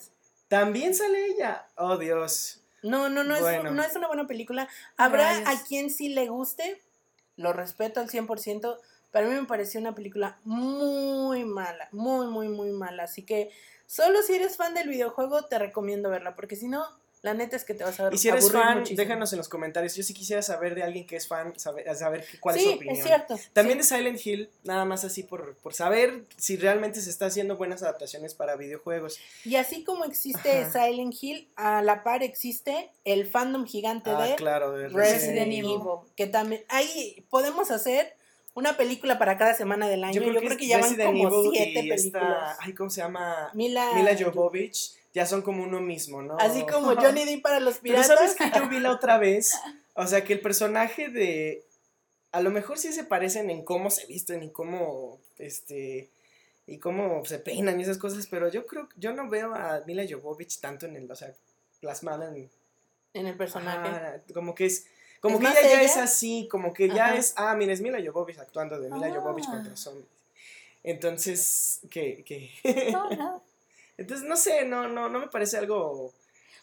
[0.48, 1.66] También sale ella.
[1.76, 2.62] Oh, Dios.
[2.82, 3.70] No, no, no, Bueno.
[3.70, 4.68] es, no es una buena película.
[4.96, 6.80] Habrá a quien sí le guste,
[7.36, 8.78] lo respeto al 100%,
[9.10, 13.04] pero a mí me pareció una película muy mala, muy, muy, muy mala.
[13.04, 13.50] Así que
[13.86, 16.84] solo si eres fan del videojuego te recomiendo verla, porque si no,
[17.24, 18.98] la neta es que te vas a ver Y si eres fan, muchísimo.
[19.02, 19.96] déjanos en los comentarios.
[19.96, 22.96] Yo sí quisiera saber de alguien que es fan, saber, saber cuál es su opinión.
[22.96, 23.36] es cierto.
[23.54, 23.88] También sí.
[23.90, 27.82] de Silent Hill, nada más así por, por saber si realmente se está haciendo buenas
[27.82, 29.18] adaptaciones para videojuegos.
[29.44, 30.86] Y así como existe Ajá.
[30.86, 35.64] Silent Hill, a la par existe el fandom gigante Ah, de claro, de Resident Evil.
[35.64, 35.78] Evil.
[36.16, 38.14] Que también, ahí podemos hacer
[38.52, 40.14] una película para cada semana del año.
[40.22, 42.04] Yo creo, que, ya van Resident como Evil siete películas.
[42.04, 43.50] esta- ay, ¿cómo se llama?
[43.54, 46.36] Mila, Mila Jovovich, ya son como uno mismo, ¿no?
[46.38, 48.06] Así como Johnny Depp para los Pero piratas.
[48.08, 49.54] sabes que yo vi la otra vez,
[49.94, 51.64] o sea, que el personaje de,
[52.32, 56.10] a lo mejor sí se parecen en cómo se visten y cómo, este,
[56.66, 60.04] y cómo se peinan y esas cosas, pero yo creo, yo no veo a Mila
[60.08, 61.32] Jovovich tanto en el, o sea,
[61.80, 62.50] plasmada en,
[63.14, 64.20] en el personaje.
[64.32, 64.86] Como que es,
[65.20, 67.98] como ¿Es que ella ya es así, como que ya es, ah, mira, es Mila
[68.04, 69.14] Jovovich actuando de Mila Ah.
[69.14, 70.08] Jovovich contra zombies.
[70.82, 72.50] Entonces, que, que,
[72.92, 73.42] No, no.
[73.96, 76.12] Entonces, no sé, no, no, no me parece algo,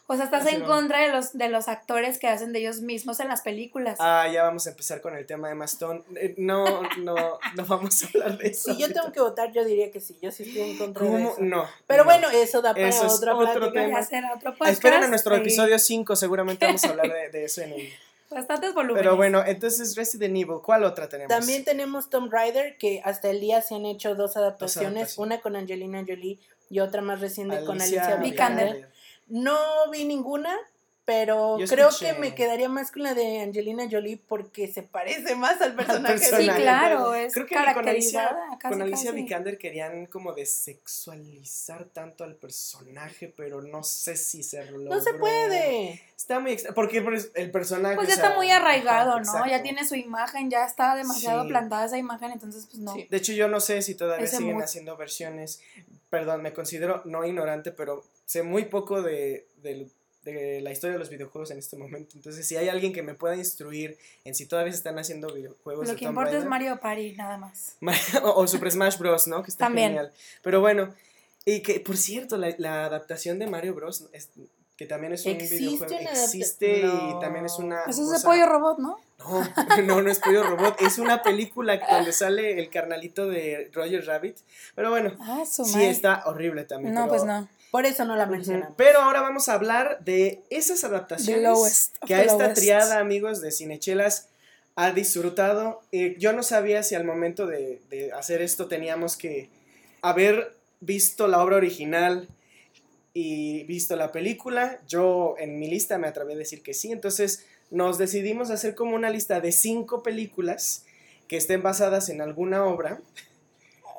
[0.06, 2.80] O sea, estás Así en contra de los, de los actores que hacen de ellos
[2.80, 3.96] mismos en las películas.
[4.00, 6.04] ah, ya vamos a empezar con el tema de Mastón.
[6.16, 7.14] Eh, No, no,
[7.56, 8.74] no vamos a hablar de eso.
[8.74, 10.18] Si yo tengo que votar, yo diría que sí.
[10.20, 11.30] Yo sí estoy en contra de ¿Cómo?
[11.32, 11.40] eso.
[11.40, 11.64] No.
[11.86, 12.10] Pero no.
[12.10, 13.80] bueno, eso da para Eso es otra otro plática.
[13.84, 13.98] tema.
[13.98, 14.72] Hacer otro podcast.
[14.72, 17.88] Esperen a nuestro episodio 5, seguramente vamos a hablar de, de eso en el...
[18.32, 19.02] Bastantes volúmenes.
[19.02, 21.28] Pero bueno, entonces Resident Evil, ¿cuál otra tenemos?
[21.28, 25.18] También tenemos Tomb Raider, que hasta el día se han hecho dos adaptaciones, adaptaciones.
[25.18, 26.38] una con Angelina Jolie
[26.72, 28.16] y otra más reciente con Alicia.
[28.16, 28.90] Vikander.
[29.26, 29.58] No
[29.92, 30.58] vi ninguna,
[31.04, 32.12] pero Yo creo escuché.
[32.14, 36.14] que me quedaría más con la de Angelina Jolie porque se parece más al personaje.
[36.14, 36.62] de Sí, personaje.
[36.62, 37.74] claro, es Creo que con Alicia,
[38.22, 38.58] caracterizada.
[38.60, 39.22] casi, con Alicia casi.
[39.22, 44.94] Vikander querían como desexualizar tanto al personaje, pero no sé si se logró.
[44.94, 46.02] No se puede.
[46.16, 47.96] Está muy extra, porque pues, el personaje...
[47.96, 49.24] Pues o ya sea, está muy arraigado, ajá, ¿no?
[49.26, 49.50] exacto.
[49.50, 51.48] Ya tiene su imagen, ya está demasiado Sí.
[51.48, 52.94] plantada esa imagen, entonces pues no.
[52.94, 53.08] Sí.
[53.10, 54.62] De hecho, yo no sé si todavía Ese siguen mood.
[54.62, 55.60] haciendo versiones.
[56.10, 59.90] Perdón, me considero no ignorante, pero sé muy poco de, del-
[60.24, 62.12] de la historia de los videojuegos en este momento.
[62.16, 65.86] Entonces, si hay alguien que me pueda instruir en si todavía se están haciendo videojuegos
[65.86, 67.76] Lo de que Tomb importa es Raider, Mario Party, nada más.
[68.22, 69.42] o, o Super Smash Bros, ¿no?
[69.42, 69.88] Que está También.
[69.88, 70.12] genial.
[70.42, 70.94] Pero bueno,
[71.44, 74.30] y que, por cierto, la, la adaptación de Mario Bros, es-
[74.76, 77.10] que también es un ¿Existe videojuego, existe No.
[77.18, 77.82] y también es una...
[77.84, 78.98] Eso es de pollo robot, ¿no?
[79.18, 84.04] no, no, no es Pollo Robot, es una película donde sale el carnalito de Roger
[84.04, 84.38] Rabbit.
[84.74, 86.94] Pero bueno, Ah, sí está horrible también.
[86.94, 87.48] No, pero- pues no.
[87.72, 88.74] Por eso no la mencionamos.
[88.76, 92.60] Pero ahora vamos a hablar de esas adaptaciones lowest que a esta lowest.
[92.60, 94.28] triada, amigos de Cinechelas,
[94.76, 95.80] ha disfrutado.
[95.90, 99.48] Eh, yo no sabía si al momento de, de hacer esto teníamos que
[100.02, 102.28] haber visto la obra original
[103.14, 104.78] y visto la película.
[104.86, 106.92] Yo en mi lista me atreví a decir que sí.
[106.92, 110.84] Entonces nos decidimos hacer como una lista de cinco películas
[111.26, 113.00] que estén basadas en alguna obra.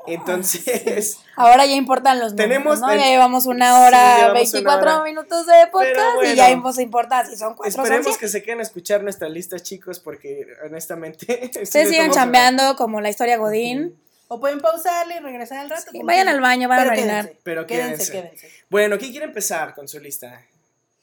[0.08, 2.92] Entonces, Ahora ya importan los números, Tenemos ¿no?
[2.92, 5.04] el- Ya llevamos una Sí, hora, llevamos 24 una hora.
[5.04, 6.34] minutos de podcast bueno.
[6.34, 9.30] y ya nos importa si son cuatro son esperemos que se queden a escuchar nuestra
[9.30, 11.26] lista, chicos, porque honestamente...
[11.54, 13.98] sí Ustedes sigan a- chambeando como la historia Godín.
[14.28, 15.92] O pueden pausarle y regresar al rato.
[15.92, 17.24] Sí, vayan al baño, van a Pero orinar.
[17.26, 18.38] quédense, Pero quédense, quédense.
[18.38, 18.64] quédense.
[18.70, 20.42] Bueno, ¿quién quiere empezar con su lista?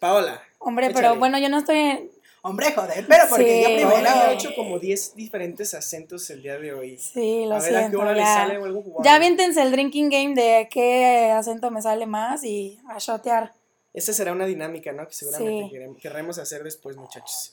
[0.01, 0.43] Paola.
[0.59, 1.01] Hombre, Échale.
[1.09, 2.11] pero bueno, yo no estoy.
[2.43, 4.09] Hombre, joder, pero porque Sí, yo primero.
[4.09, 6.97] ha hecho como 10 diferentes acentos el día de hoy.
[6.99, 8.27] Sí, lo a ver a qué hora le ya.
[8.35, 9.05] sale algo jugado.
[9.05, 13.53] Ya aviéntense el drinking game de qué acento me sale más y a shotear.
[13.93, 15.07] Esta será una dinámica, ¿no?
[15.07, 16.01] Que seguramente Sí.
[16.01, 17.53] querremos hacer después, muchachos.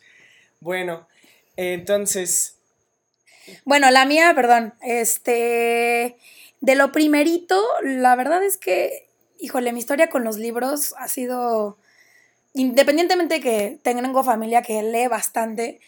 [0.62, 1.08] Bueno,
[1.58, 2.56] entonces,
[3.66, 6.18] Bueno, la mía, perdón, este,
[6.62, 9.08] de lo primerito, la verdad es que,
[9.40, 11.78] híjole, mi historia con los libros ha sido,
[12.58, 15.80] independientemente de que tengo familia que lee bastante,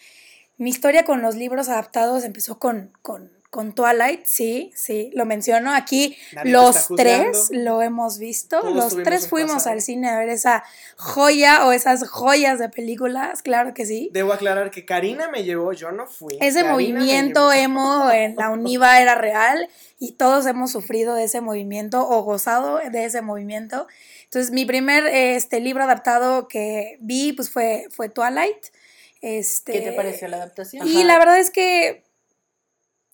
[0.56, 5.74] mi historia con los libros adaptados empezó con, con, con Twilight, sí, sí, lo menciono
[5.74, 9.74] aquí, Nadie los tres lo hemos visto, Todos los tres fuimos pasado.
[9.74, 10.62] al cine a ver esa
[10.96, 14.10] joya o esas joyas de películas, claro que sí.
[14.12, 16.34] debo aclarar que Karina me llevó, yo no fui.
[16.40, 19.68] Ese Karina movimiento emo en la UNIVA era real
[19.98, 23.86] y todos hemos sufrido de ese movimiento o gozado de ese movimiento.
[24.30, 28.66] Entonces, mi primer este, libro adaptado que vi pues fue, fue Twilight.
[29.22, 30.86] Este, ¿Qué te pareció la adaptación?
[30.86, 32.04] Y la verdad es que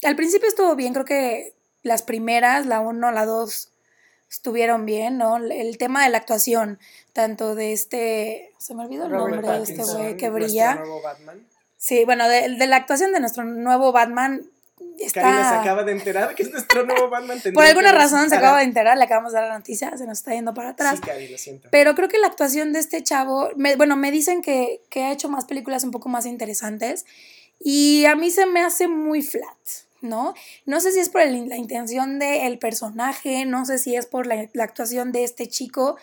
[0.02, 3.70] al principio estuvo bien, creo que las primeras, la 1, la 2,
[4.30, 5.38] estuvieron bien, ¿no?
[5.38, 6.78] El tema de la actuación,
[7.14, 10.74] tanto de este, se me olvidó el Robert nombre de este güey que nuestro brilla.
[10.74, 11.47] nuevo Batman.
[11.78, 14.51] Sí, bueno, de, de la actuación de nuestro nuevo Batman
[15.05, 15.20] está...
[15.23, 17.39] Karina se acaba de enterar que es nuestro nuevo Batman.
[17.55, 20.18] Por alguna razón se acaba de enterar, le acabamos de dar la noticia, se nos
[20.18, 20.97] está yendo para atrás.
[20.97, 21.68] Sí, Cari, lo siento.
[21.70, 25.12] Pero creo que la actuación de este chavo, me- bueno, me dicen que, que ha
[25.12, 27.05] hecho más películas un poco más interesantes
[27.60, 29.56] y a mí se me hace muy flat,
[30.02, 30.35] ¿no?
[30.66, 34.27] No sé si es por el- la intención del personaje, no sé si es por
[34.27, 35.97] la, la actuación de este chico,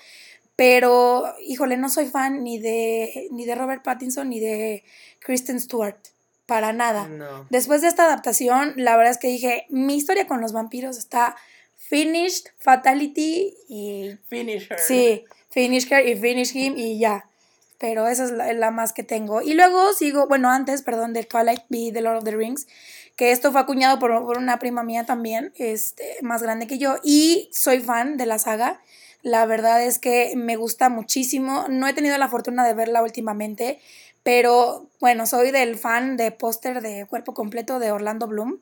[0.56, 4.84] pero híjole, no soy fan ni de, ni de Robert Pattinson ni de
[5.20, 5.98] Kristen Stewart,
[6.46, 7.08] para nada.
[7.08, 7.48] No.
[7.50, 11.36] Después de esta adaptación, la verdad es que dije, mi historia con los vampiros está
[11.78, 14.80] finished, fatality y Finish her.
[14.80, 17.26] Sí, finish her y finish him y ya.
[17.78, 19.42] Pero esa es la, la más que tengo.
[19.42, 22.68] Y luego sigo, bueno, antes, perdón, de Twilight vi The Lord of the Rings,
[23.16, 26.98] que esto fue acuñado por, por una prima mía también, este, más grande que yo,
[27.04, 28.82] y soy fan de la saga.
[29.24, 31.66] La verdad es que me gusta muchísimo.
[31.70, 33.80] No he tenido la fortuna de verla últimamente,
[34.22, 38.60] pero bueno, soy del fan de póster de cuerpo completo de Orlando Bloom.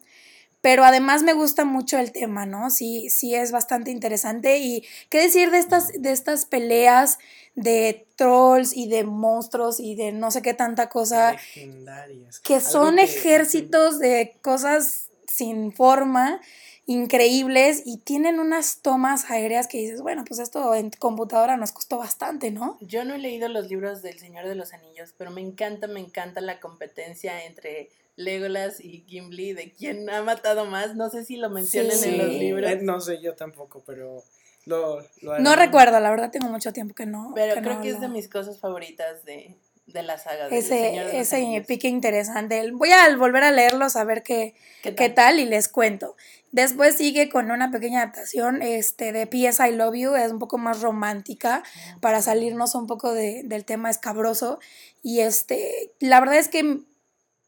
[0.61, 2.69] Pero además me gusta mucho el tema, ¿no?
[2.69, 4.59] Sí, sí es bastante interesante.
[4.59, 7.17] Y qué decir de estas, de estas peleas
[7.55, 12.39] de trolls y de monstruos y de no sé qué tanta cosa, Legendarias.
[12.41, 16.39] que son que- ejércitos de cosas sin forma,
[16.85, 21.97] increíbles, y tienen unas tomas aéreas que dices, bueno, pues esto en computadora nos costó
[21.97, 22.77] bastante, ¿no?
[22.81, 25.99] Yo no he leído los libros del Señor de los Anillos, pero me encanta, me
[25.99, 30.95] encanta la competencia entre Legolas y Gimli de quién ha matado más.
[30.95, 32.09] No sé si lo mencionan Sí.
[32.09, 32.69] en los libros.
[32.71, 34.23] Eh, no sé, yo tampoco, pero
[34.65, 37.31] lo, lo No recuerdo, la verdad tengo mucho tiempo que no.
[37.33, 39.55] Pero que creo no que es de mis cosas favoritas de,
[39.87, 40.47] de la saga.
[40.49, 42.71] Señor Ese, de los ese pique interesante.
[42.71, 45.39] Voy a volver a leerlos a ver qué, ¿Qué qué tal?
[45.39, 46.15] y les cuento.
[46.51, 49.65] Después sigue con una pequeña adaptación este, de P.S.
[49.65, 51.63] I Love You, es un poco más romántica
[52.01, 54.59] para salirnos un poco de- del tema escabroso.
[55.01, 56.79] Y este, la verdad es que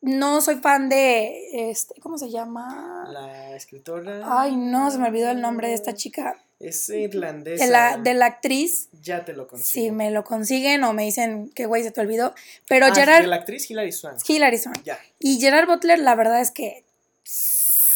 [0.02, 3.06] no soy fan de, este, ¿cómo se llama?
[3.10, 4.22] La escritora.
[4.26, 6.38] Ay, no, se me olvidó el nombre de esta chica.
[6.64, 7.64] Es irlandesa.
[7.66, 9.70] De la, de la actriz, Ya te lo consigo.
[9.86, 12.34] si me lo consiguen o me dicen que güey se te olvidó.
[12.68, 14.18] Pero Ah, Gerard De la actriz Hilary Swank.
[14.28, 14.84] Hilary Swank.
[14.84, 14.98] Ya.
[15.20, 16.84] Y Gerard Butler, la verdad es que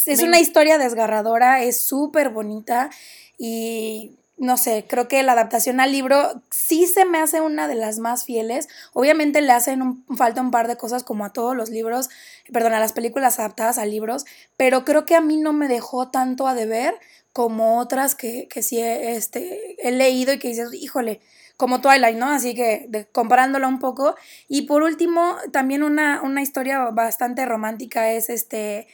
[0.06, 2.90] es Me- una historia desgarradora, es súper bonita
[3.38, 7.74] y no sé, creo que la adaptación al libro sí se me hace una de
[7.74, 8.68] las más fieles.
[8.94, 12.10] Obviamente le hacen un, falta un par de cosas como a todos los libros,
[12.54, 14.26] perdón, a las películas adaptadas a libros,
[14.56, 16.94] pero creo que a mí no me dejó tanto a deber
[17.38, 21.22] como otras que, que sí he, este, he leído y que dices, híjole,
[21.56, 22.32] como Twilight, ¿no?
[22.32, 24.16] Así que comparándola un poco.
[24.48, 28.88] Y por último, también una, una historia bastante romántica es este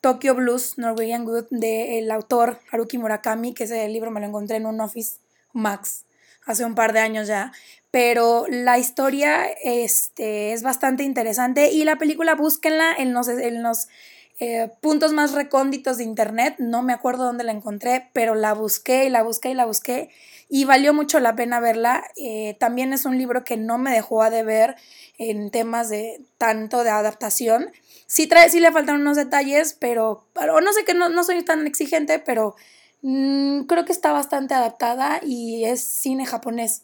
[0.00, 4.66] Tokyo Blues, Norwegian Wood, del autor Haruki Murakami, que ese libro me lo encontré en
[4.66, 5.18] un Office
[5.52, 6.04] Max
[6.46, 7.50] hace un par de años ya.
[7.90, 13.88] Pero la historia este, es bastante interesante y la película búsquenla en los, en los
[14.40, 16.56] eh, puntos más recónditos de internet.
[16.58, 20.10] No me acuerdo dónde la encontré, pero la busqué y la busqué y la busqué
[20.48, 22.04] y valió mucho la pena verla.
[22.16, 24.76] Eh, también es un libro que no me dejó a deber
[25.18, 27.70] en temas de tanto de adaptación.
[28.06, 31.42] Sí, trae, sí le faltan unos detalles, pero, pero no sé que no, no soy
[31.44, 32.54] tan exigente, pero
[33.02, 36.82] mm, creo que está bastante adaptada y es cine japonés.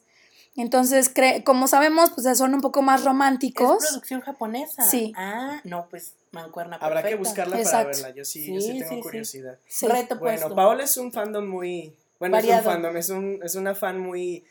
[0.57, 1.13] Entonces,
[1.45, 3.85] como sabemos, pues son un poco más ¿Es románticos.
[3.89, 4.83] producción japonesa?
[4.85, 5.13] Sí.
[5.17, 7.29] Ah, no, pues mancuerna Habrá que perfecta.
[7.29, 7.91] buscarla Exacto.
[7.91, 8.11] para verla.
[8.11, 9.59] Yo sí, yo sí tengo sí, curiosidad.
[9.67, 9.87] Sí.
[9.87, 10.55] Reto Bueno, puesto.
[10.55, 11.95] Paola es un fandom muy.
[12.19, 12.69] Bueno, es Variado.
[12.69, 14.37] un fandom, es, un, es una fan muy.
[14.37, 14.45] eh,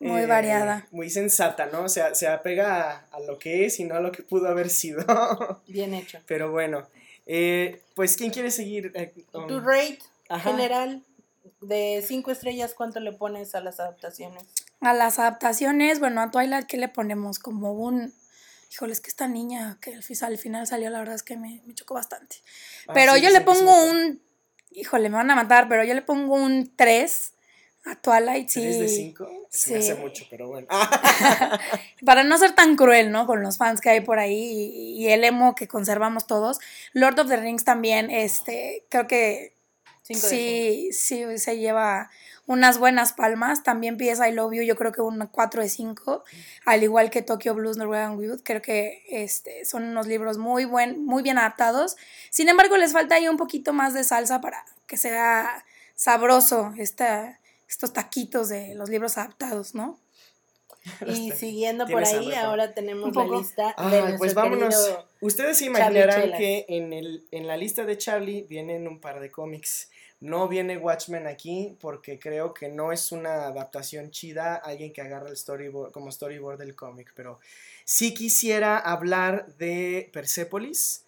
[0.00, 0.86] Muy variada.
[0.90, 1.82] Muy sensata, ¿no?
[1.84, 4.48] O sea, se apega a, a lo que es y no a lo que pudo
[4.48, 5.04] haber sido.
[5.66, 6.18] Bien hecho.
[6.26, 6.86] Pero bueno,
[7.26, 8.92] eh, pues, ¿quién quiere seguir?
[8.94, 9.98] Eh, um, Tu rate
[10.28, 10.50] Ajá.
[10.50, 11.02] general
[11.60, 14.44] de cinco estrellas, ¿cuánto le pones a las adaptaciones?
[14.80, 17.38] A las adaptaciones, bueno, a Twilight, ¿qué le ponemos?
[17.40, 18.12] Como un...
[18.70, 21.36] Híjole, es que esta niña que al fi- al final salió, la verdad es que
[21.36, 22.36] me, me chocó bastante.
[22.86, 24.20] Ah, Pero sí, yo le sí pongo un...
[24.70, 27.32] Híjole, me van a matar, pero yo le pongo un 3
[27.86, 28.60] a Twilight, sí.
[28.60, 29.24] ¿Tres de cinco?
[29.50, 29.90] Se me Sí.
[29.92, 30.66] hace mucho, pero bueno.
[32.04, 33.26] Para no ser tan cruel, ¿no?
[33.26, 36.58] Con los fans que hay por ahí y, y el emo que conservamos todos.
[36.92, 39.54] Lord of the Rings también, este, creo que
[40.02, 42.10] Cinco sí, sí se lleva
[42.48, 43.62] unas buenas palmas.
[43.62, 46.24] También PS I Love You, yo creo que un 4 de 5.
[46.64, 51.04] Al igual que Tokyo Blues, Norwegian Wood, creo que este, son unos libros muy, buen,
[51.04, 51.96] muy bien adaptados.
[52.30, 55.64] Sin embargo, les falta ahí un poquito más de salsa para que sea
[55.94, 57.38] sabroso esta,
[57.68, 59.98] estos taquitos de los libros adaptados, ¿no?
[61.06, 64.98] Y siguiendo por ahí, ahora tenemos la lista de Ay, nuestro pues vámonos.
[65.20, 69.30] Ustedes se imaginarán que en, el, en la lista de Charlie vienen un par de
[69.30, 69.90] cómics.
[70.20, 75.28] No viene Watchmen aquí porque creo que no es una adaptación chida, alguien que agarra
[75.28, 77.38] el storyboard como storyboard del cómic, pero
[77.84, 81.04] sí quisiera hablar de Persepolis,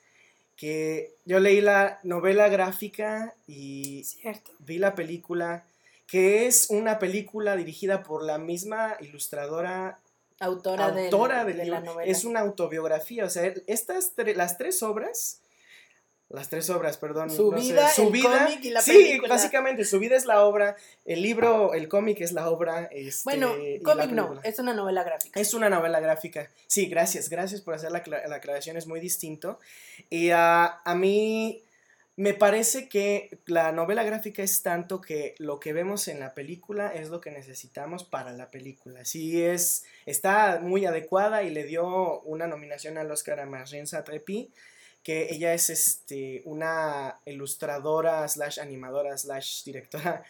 [0.56, 4.52] que yo leí la novela gráfica y Cierto.
[4.60, 5.64] vi la película,
[6.06, 9.98] que es una película dirigida por la misma ilustradora
[10.38, 12.10] autora, autora del de la novela.
[12.10, 15.40] Es una autobiografía, o sea, estas tre- las tres obras,
[16.30, 17.28] las tres obras, perdón.
[17.30, 19.28] Su no sé, vida, su el vida, cómic y la sí, película.
[19.34, 23.52] básicamente, su vida es la obra, el libro, el cómic es la obra, este, Bueno,
[23.82, 25.40] cómic no, es una novela gráfica.
[25.40, 26.48] Es una novela gráfica.
[26.66, 29.58] Sí, gracias, gracias por hacer la, la aclaración, es muy distinto.
[30.08, 31.62] Y ah, a mí
[32.20, 36.92] me parece que la novela gráfica es tanto que lo que vemos en la película
[36.94, 39.06] es lo que necesitamos para la película.
[39.06, 44.52] Sí, es, está muy adecuada y le dio una nominación al Oscar a Marjane Satrapi,
[45.02, 50.24] que ella es este, una ilustradora slash animadora slash directora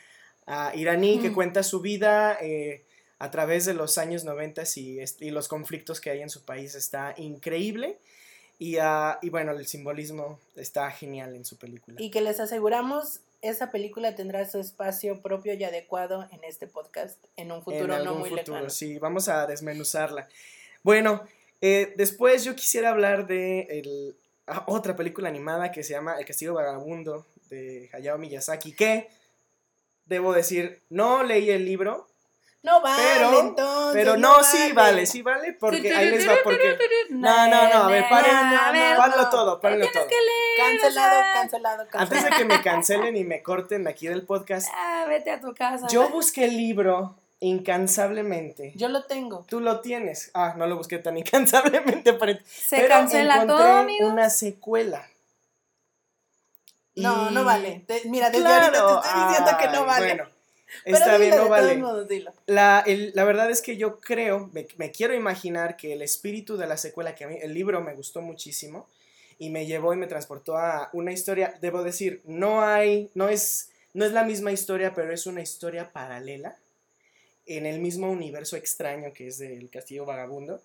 [0.46, 2.84] ah, iraní que cuenta su vida eh,
[3.18, 6.74] a través de los años 90 y, los conflictos que hay en su país.
[6.74, 7.98] Está increíble.
[8.58, 11.96] Y, ah, y bueno, el simbolismo está genial en su película.
[12.00, 17.18] Y que les aseguramos, esa película tendrá su espacio propio y adecuado en este podcast
[17.36, 18.70] en un futuro en no muy futuro, lejano.
[18.70, 20.28] sí, vamos a desmenuzarla.
[20.82, 21.22] Bueno,
[21.60, 24.16] eh, después yo quisiera hablar de el-
[24.66, 29.08] otra película animada que se llama El Castillo Vagabundo de Hayao Miyazaki, que
[30.06, 32.06] debo decir, no leí el libro,
[32.62, 33.92] No vale, Pero- entonces.
[33.94, 36.76] pero no, sí vale, sí vale, porque ahí les va, porque...
[37.08, 39.30] No, no, no, a ver, paren, no, párenlo no.
[39.30, 40.04] todo, párenlo todo.
[40.58, 41.88] Cancelado, cancelado, cancelado.
[41.94, 45.54] Antes de que me cancelen y me corten aquí del podcast, Ah, vete a tu
[45.54, 45.86] casa.
[45.88, 48.72] yo busqué el libro incansablemente.
[48.76, 49.44] Yo lo tengo.
[49.48, 50.30] Tú lo tienes.
[50.34, 52.10] Ah, no lo busqué tan incansablemente.
[52.16, 54.12] aparent- Se pero cancela encontré todo, amigos.
[54.12, 55.06] una secuela.
[56.96, 57.82] No, no vale.
[57.86, 60.06] Te- mira, desde Claro, ahorita te estoy diciendo que no vale.
[60.06, 60.24] Bueno,
[60.84, 61.76] Pero está bien, no vale.
[61.78, 62.32] modos, dilo.
[62.46, 66.56] La, el- la verdad es que yo creo, me, me quiero imaginar que el espíritu
[66.56, 68.86] de la secuela, que a mí el libro me gustó muchísimo
[69.38, 73.70] y me llevó y me transportó a una historia, debo decir, no hay, no es,
[73.94, 76.56] no es la misma historia, pero es una historia paralela
[77.46, 80.60] en el mismo universo extraño que es del Castillo Vagabundo.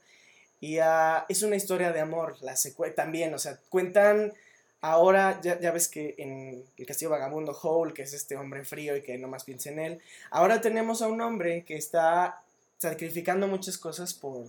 [0.61, 2.55] Y ah, es una historia de amor, la
[2.95, 4.33] también, o sea, cuentan
[4.81, 8.95] ahora, ya, ya ves que en el Castillo Vagabundo, Hole, que es este hombre frío
[8.95, 12.41] y que no más piensa en él, ahora tenemos a un hombre que está
[12.77, 14.45] sacrificando muchas cosas por,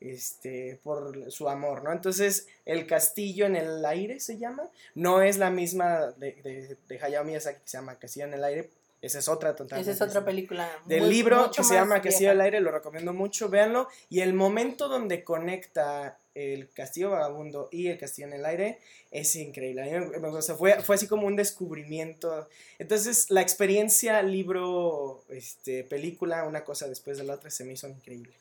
[0.00, 1.92] este, por su amor, ¿no?
[1.92, 7.02] Entonces, el castillo en el aire se llama, no es la misma de, de, de
[7.02, 9.90] Hayao Miyazaki que se llama Castillo en el aire, esa es otra totalmente.
[9.90, 10.68] Esa es otra película.
[10.86, 12.32] del muy- libro que se llama Castillo vieja.
[12.32, 13.88] del Aire, lo recomiendo mucho, véanlo.
[14.08, 18.78] Y el momento donde conecta el Castillo Vagabundo y el Castillo en el Aire
[19.10, 19.82] es increíble.
[19.82, 22.48] A mí me- me- o sea, fue, fue así como un descubrimiento.
[22.78, 27.88] Entonces, la experiencia libro, este, película, una cosa después de la otra, se me hizo
[27.88, 28.32] increíble.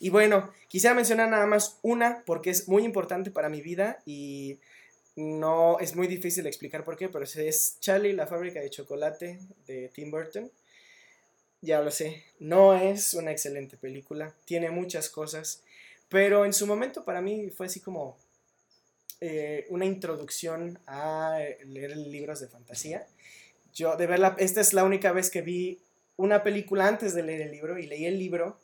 [0.00, 4.58] Y bueno, quisiera mencionar nada más una porque es muy importante para mi vida y
[5.18, 9.88] no es muy difícil explicar por qué, pero es Charlie, la fábrica de chocolate de
[9.88, 10.48] Tim Burton.
[11.60, 15.64] Ya lo sé, no es una excelente película, tiene muchas cosas,
[16.08, 18.16] pero en su momento para mí fue así como
[19.20, 21.36] eh, una introducción a
[21.66, 23.04] leer libros de fantasía.
[23.74, 25.80] Yo, de verdad, esta es la única vez que vi
[26.16, 28.60] una película antes de leer el libro y leí el libro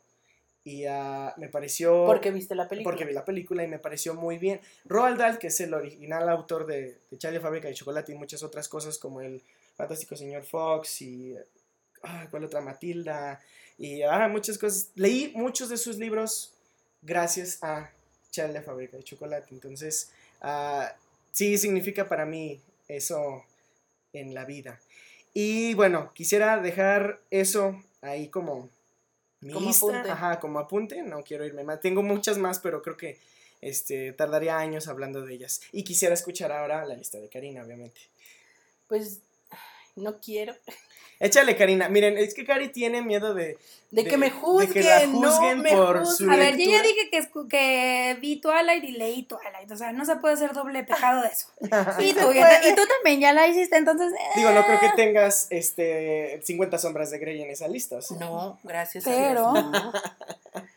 [0.64, 2.06] y ah, me pareció...
[2.06, 2.90] Porque viste la película.
[2.90, 4.60] Porque vi la película y me pareció muy bien.
[4.86, 8.42] Roald Dahl, que es el original autor de, de Charlie Fábrica de Chocolate y muchas
[8.42, 9.42] otras cosas como el
[9.76, 11.36] Fantástico Señor Fox y...
[12.02, 12.62] ah, ¿Cuál otra?
[12.62, 13.42] Matilda.
[13.76, 14.90] Y ah, muchas cosas.
[14.94, 16.54] Leí muchos de sus libros
[17.02, 17.90] gracias a
[18.30, 19.48] Charlie Fábrica de Chocolate.
[19.50, 20.94] Entonces, ah,
[21.30, 22.58] sí significa para mí
[22.88, 23.44] eso
[24.14, 24.80] en la vida.
[25.34, 28.70] Y bueno, quisiera dejar eso ahí como
[29.44, 30.10] mi Como apunte.
[30.10, 31.80] ajá, como apunte, no quiero irme más.
[31.80, 33.18] Tengo muchas más, pero creo que
[33.60, 35.60] este tardaría años hablando de ellas.
[35.72, 38.00] Y quisiera escuchar ahora la lista de Karina, obviamente.
[38.88, 39.20] Pues
[39.96, 40.54] no quiero.
[41.20, 41.88] Échale, Karina.
[41.88, 43.56] Miren, es que Cari tiene miedo de...
[43.90, 46.26] De, De- que me de juzguen, que la no juzguen me por juzguen.
[46.28, 49.70] su A ver, yo ya dije que, que vi Twilight y leí Twilight.
[49.70, 51.46] O sea, no se puede hacer doble pecado de eso.
[52.00, 54.12] y, tú, y también ya la hiciste, entonces.
[54.12, 57.96] eh, Digo, no creo que tengas este 50 sombras de Grey en esa lista.
[57.98, 58.16] o sea.
[58.18, 59.64] No, gracias Pero- a Dios.
[59.70, 59.92] no.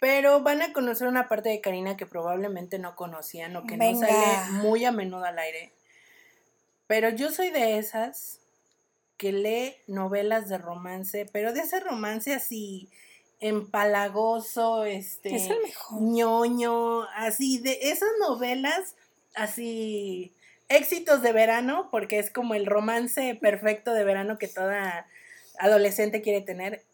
[0.00, 4.06] Pero van a conocer una parte de Karina que probablemente no conocían o que Venga.
[4.06, 5.72] no sale muy a menudo al aire.
[6.86, 8.40] Pero yo soy de esas
[9.16, 12.88] que lee novelas de romance, pero de ese romance así
[13.40, 16.00] empalagoso, este Es el mejor.
[16.02, 18.94] ñoño, así de esas novelas
[19.34, 20.32] así
[20.68, 25.06] éxitos de verano, porque es como el romance perfecto de verano que toda
[25.58, 26.84] adolescente quiere tener.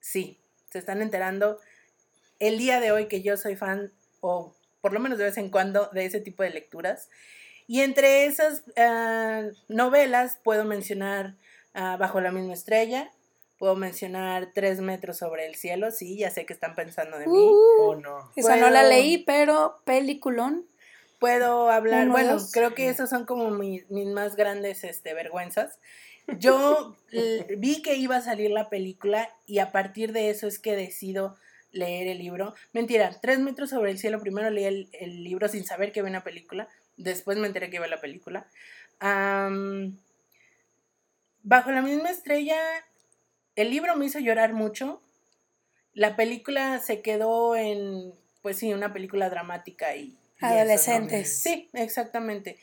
[0.00, 0.38] Sí,
[0.70, 1.58] se están enterando
[2.38, 5.50] el día de hoy que yo soy fan, o por lo menos de vez en
[5.50, 7.08] cuando, de ese tipo de lecturas.
[7.66, 11.36] Y entre esas ah, novelas puedo mencionar
[11.74, 13.10] ah, Bajo la misma estrella,
[13.58, 17.38] puedo mencionar Tres metros sobre el cielo, sí, ya sé que están pensando de mí.
[17.38, 18.30] Uh, Oh, no.
[18.36, 20.66] esa no la leí, pero peliculón.
[21.20, 22.50] Puedo hablar, Uno, bueno, dos.
[22.52, 25.78] creo que esas son como mi- mis más grandes este, vergüenzas.
[26.38, 26.96] Yo
[27.58, 31.36] vi que iba a salir la película y a partir de eso es que decido
[31.72, 32.54] leer el libro.
[32.72, 36.08] Mentira, Tres metros sobre el cielo, primero leí el, el libro sin saber que iba
[36.08, 38.46] una película, después me enteré que iba la película.
[39.00, 39.98] Am,
[41.44, 42.58] bajo la misma estrella,
[43.54, 45.00] el libro me hizo llorar mucho.
[45.92, 48.12] La película se quedó en,
[48.42, 50.00] pues sí, una película dramática y...
[50.00, 50.46] y eso, ¿no?
[50.48, 51.38] Adolescentes.
[51.38, 52.58] Sí, exactamente.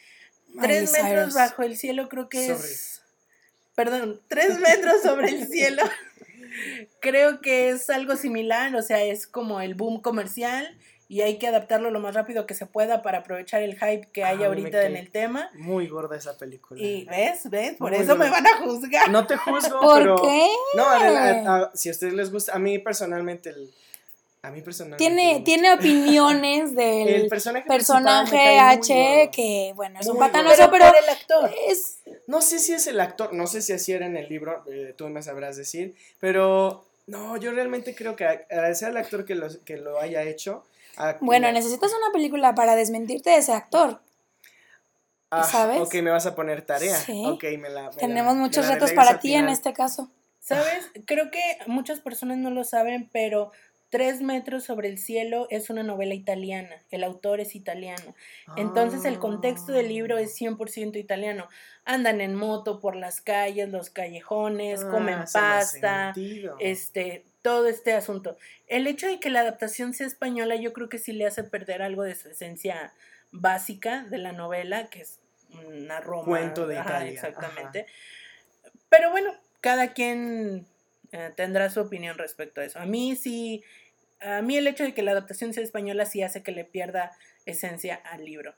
[0.49, 1.33] Miley Tres metros Cyrus.
[1.35, 2.71] bajo el cielo creo que Sorry.
[2.71, 3.01] es...
[3.75, 5.83] Perdón, tres metros sobre el cielo.
[6.99, 10.77] creo que es algo similar, o sea, es como el boom comercial
[11.11, 14.23] y hay que adaptarlo lo más rápido que se pueda para aprovechar el hype que
[14.23, 15.49] hay Ah, ahorita en el tema.
[15.55, 16.81] Muy gorda esa película.
[16.81, 19.09] Y ves, ves, por Muy eso me van a juzgar.
[19.09, 20.15] No te juzgo, ¿Por pero...
[20.21, 20.47] qué?
[20.73, 23.69] No, a ver, a- a- si a ustedes les gusta, a mí personalmente, el,
[24.41, 25.03] a mí personalmente...
[25.03, 30.71] Tiene, tiene opiniones del el personaje, personaje H que, bueno, es un Muy patanoso, gordo.
[30.71, 31.51] pero el actor.
[31.67, 31.97] es
[32.27, 34.93] No sé si es el actor, no sé si así era en el libro, eh,
[34.97, 39.47] tú me sabrás decir, pero no, yo realmente creo que agradecer al actor que lo,
[39.65, 40.63] que lo haya hecho.
[41.21, 44.01] Bueno, necesitas una película para desmentirte de ese actor.
[45.29, 45.79] Ah, ¿sabes?
[45.79, 46.95] Ok, me vas a poner tarea.
[46.97, 47.23] Sí.
[47.25, 47.89] Ok, me la.
[47.89, 50.11] me Tenemos la- muchos retos para ti en este caso.
[50.39, 50.91] ¿Sabes?
[51.05, 53.51] Creo que muchas personas no lo saben, pero
[53.91, 56.77] Tres metros sobre el cielo es una novela italiana.
[56.91, 58.15] El autor es italiano.
[58.55, 61.49] Entonces el contexto del libro es 100% italiano.
[61.83, 66.55] Andan en moto por las calles, los callejones, Ah, comen pasta, sentido.
[66.61, 68.37] este, todo este asunto.
[68.67, 71.81] El hecho de que la adaptación sea española, yo creo que sí le hace perder
[71.81, 72.93] algo de su esencia
[73.31, 75.19] básica de la novela, que es
[75.49, 76.25] una Roma.
[76.25, 77.85] Cuento de ajá, Italia, Exactamente.
[78.89, 80.65] Pero bueno, cada quien
[81.11, 82.79] eh, tendrá su opinión respecto a eso.
[82.79, 83.63] A mí sí,
[84.19, 87.11] a mí el hecho de que la adaptación sea española sí hace que le pierda
[87.45, 88.53] esencia al libro.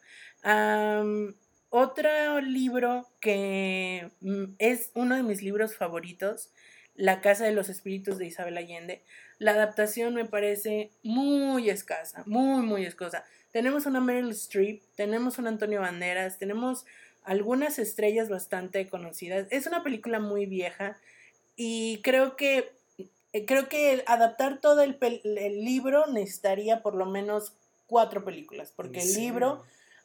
[1.76, 6.52] Otro libro que mm, es uno de mis libros favoritos,
[6.96, 9.04] La Casa de los Espíritus de Isabel Allende.
[9.40, 13.26] La adaptación me parece muy escasa, muy, muy escasa.
[13.52, 16.86] Tenemos una Meryl Streep, tenemos un Antonio Banderas, tenemos
[17.24, 19.48] algunas estrellas bastante conocidas.
[19.50, 20.98] Es una película muy vieja
[21.56, 22.72] y creo que
[23.34, 27.54] eh, creo que adaptar todo el, el libro necesitaría por lo menos
[27.88, 29.64] cuatro películas, porque ¿En el libro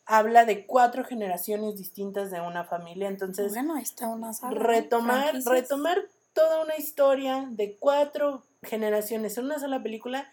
[0.09, 4.55] habla de cuatro generaciones distintas de una familia, entonces bueno, ahí está una saga.
[4.55, 4.61] ¿no?
[4.61, 5.45] retomar, Franquicias.
[5.45, 5.99] retomar
[6.39, 10.31] toda una historia de cuatro generaciones en una sola película,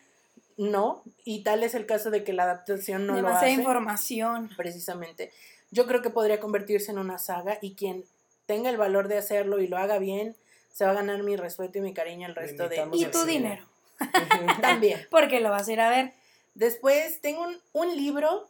[0.58, 4.50] no, y tal es el caso de que la adaptación no lo Demasiada hace información.
[4.56, 5.32] precisamente.
[5.72, 8.06] Yo creo que podría convertirse en una saga y quien
[8.46, 10.36] tenga el valor de hacerlo y lo haga bien,
[10.72, 13.32] se va a ganar mi respeto y mi cariño el resto de Y tu cine.
[13.32, 13.66] dinero.
[14.62, 15.08] también.
[15.10, 16.14] Porque lo vas a ir a ver.
[16.54, 18.48] Después tengo un, un libro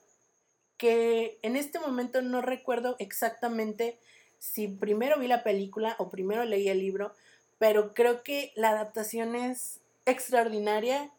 [0.78, 3.98] que en este momento no recuerdo exactamente
[4.40, 7.14] si primero vi la película o primero leí el libro,
[7.58, 11.12] pero creo que la adaptación es extraordinaria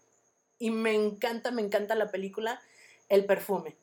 [0.58, 2.60] y me encanta, me encanta la película,
[3.08, 3.76] El perfume.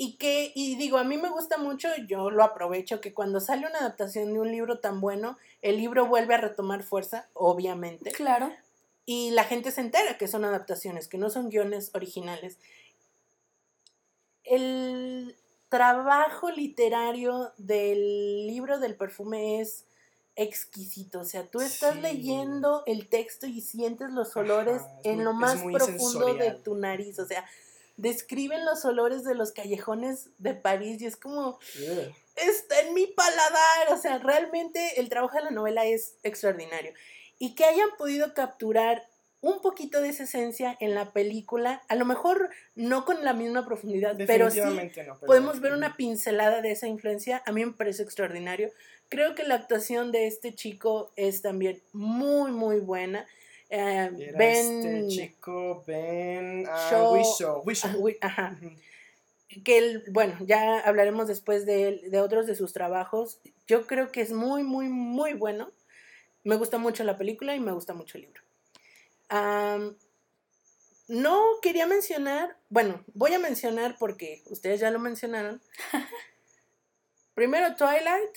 [0.00, 3.66] Y que, y digo, a mí me gusta mucho, yo lo aprovecho, que cuando sale
[3.66, 8.12] una adaptación de un libro tan bueno, el libro vuelve a retomar fuerza, obviamente.
[8.12, 8.52] Claro.
[9.04, 12.58] Y la gente se entera que son adaptaciones, que no son guiones originales.
[14.44, 15.36] El
[15.68, 19.84] trabajo literario del libro del perfume es
[20.38, 21.20] exquisito.
[21.20, 22.00] O sea, tú estás Sí.
[22.00, 26.62] leyendo el texto y sientes los olores Ajá, en muy- lo más profundo de sensorial.
[26.62, 27.18] tu nariz.
[27.18, 27.44] O sea,
[27.96, 32.14] describen los olores de los callejones de París y es como, Ugh.
[32.36, 33.92] está en mi paladar.
[33.92, 36.92] O sea, realmente el trabajo de la novela es extraordinario.
[37.38, 39.06] Y que hayan podido capturar
[39.40, 43.64] un poquito de esa esencia en la película, a lo mejor no con la misma
[43.64, 44.74] profundidad, pero sí no.
[44.94, 47.40] pero- podemos ver una pincelada de esa influencia.
[47.46, 48.72] A mí me parece extraordinario.
[49.08, 53.26] Creo que la actuación de este chico es también muy, muy buena.
[53.70, 57.90] Eh, Era ben este chico Ben ah, Shaw- Whishaw, Whishaw.
[57.90, 58.58] Ah, uy, ajá.
[59.64, 63.38] Que él, bueno, ya hablaremos después de, él- de otros de sus trabajos.
[63.66, 65.70] Yo creo que es muy, muy, muy bueno.
[66.44, 68.42] Me gusta mucho la película y me gusta mucho el libro.
[71.08, 75.62] No quería mencionar, bueno, voy a mencionar porque ustedes ya lo mencionaron.
[77.34, 78.36] Primero Twilight.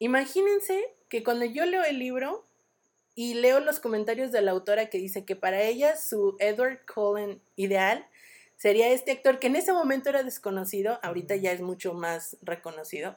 [0.00, 2.46] Imagínense que cuando yo leo el libro
[3.14, 7.42] y leo los comentarios de la autora que dice que para ella su Edward Cullen
[7.54, 8.06] ideal
[8.56, 13.16] sería este actor que en ese momento era desconocido, ahorita ya es mucho más reconocido,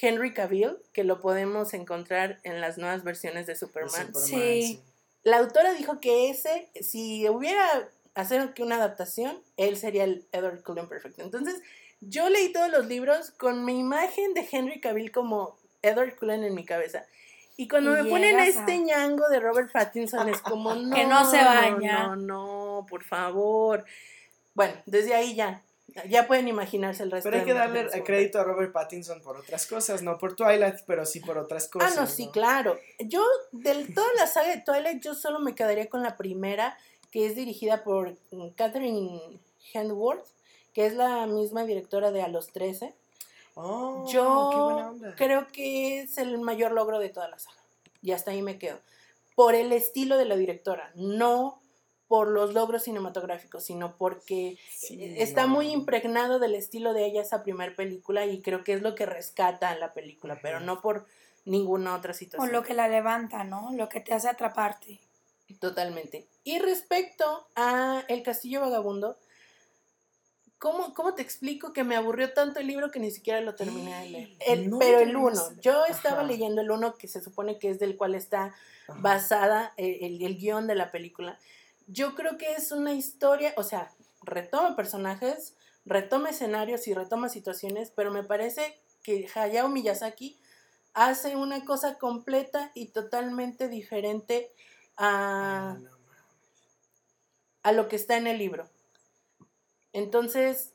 [0.00, 4.14] Henry Cavill, que lo podemos encontrar en las nuevas versiones de Superman.
[4.14, 4.80] Superman, Sí.
[5.22, 10.62] La autora dijo que ese, si hubiera hacer que una adaptación, él sería el Edward
[10.62, 11.22] Cullen perfecto.
[11.22, 11.60] Entonces,
[12.00, 16.54] yo leí todos los libros con mi imagen de Henry Cavill como Edward Cullen en
[16.54, 17.04] mi cabeza.
[17.56, 20.94] Y cuando Y me ponen llegas a- este ñango de Robert Pattinson es como, no,
[20.96, 22.04] Que no se baña.
[22.08, 23.84] No, no, por favor.
[24.54, 25.62] Bueno, desde ahí ya,
[26.08, 27.28] ya pueden imaginarse el resto.
[27.28, 31.04] Pero hay que darle crédito a Robert Pattinson por otras cosas, no por Twilight, pero
[31.04, 31.96] sí por otras Ah, cosas.
[31.96, 32.78] no, sí, claro.
[32.98, 36.78] Yo, de toda la saga de Twilight, yo solo me quedaría con la primera,
[37.10, 39.20] que es dirigida por mm, Catherine
[39.74, 40.26] Handworth,
[40.72, 42.94] que es la misma directora de A los 13.
[43.62, 45.14] Oh, Yo qué buena onda.
[45.16, 47.56] creo que es el mayor logro de toda la saga.
[48.02, 48.78] Y hasta ahí me quedo.
[49.34, 51.60] Por el estilo de la directora, no
[52.08, 55.48] por los logros cinematográficos, sino porque Sí, está no.
[55.54, 59.06] muy impregnado del estilo de ella esa primera película y creo que es lo que
[59.06, 61.06] rescata la película, pero no por
[61.44, 62.52] ninguna otra O situación.
[62.52, 63.70] lo que la levanta, ¿no?
[63.72, 64.98] Lo que te hace atraparte.
[65.60, 66.26] Totalmente.
[66.44, 69.16] Y respecto a El Castillo Vagabundo,
[70.60, 73.98] ¿cómo, ¿cómo te explico que me aburrió tanto el libro que ni siquiera lo terminé
[74.04, 74.30] de leer?
[74.46, 76.26] El- No pero el uno, yo estaba Ajá.
[76.28, 78.54] leyendo el uno que se supone que es del cual está
[78.86, 79.00] Ajá.
[79.00, 81.36] basada el, el- el guion de la película.
[81.88, 83.90] Yo creo que es una historia, o sea,
[84.22, 85.54] retoma personajes,
[85.84, 90.38] retoma escenarios y retoma situaciones, pero me parece que Hayao Miyazaki
[90.92, 94.52] hace una cosa completa y totalmente diferente
[95.02, 95.90] Ah, a, mames.
[97.62, 98.68] a lo que está en el libro.
[99.92, 100.70] Entonces,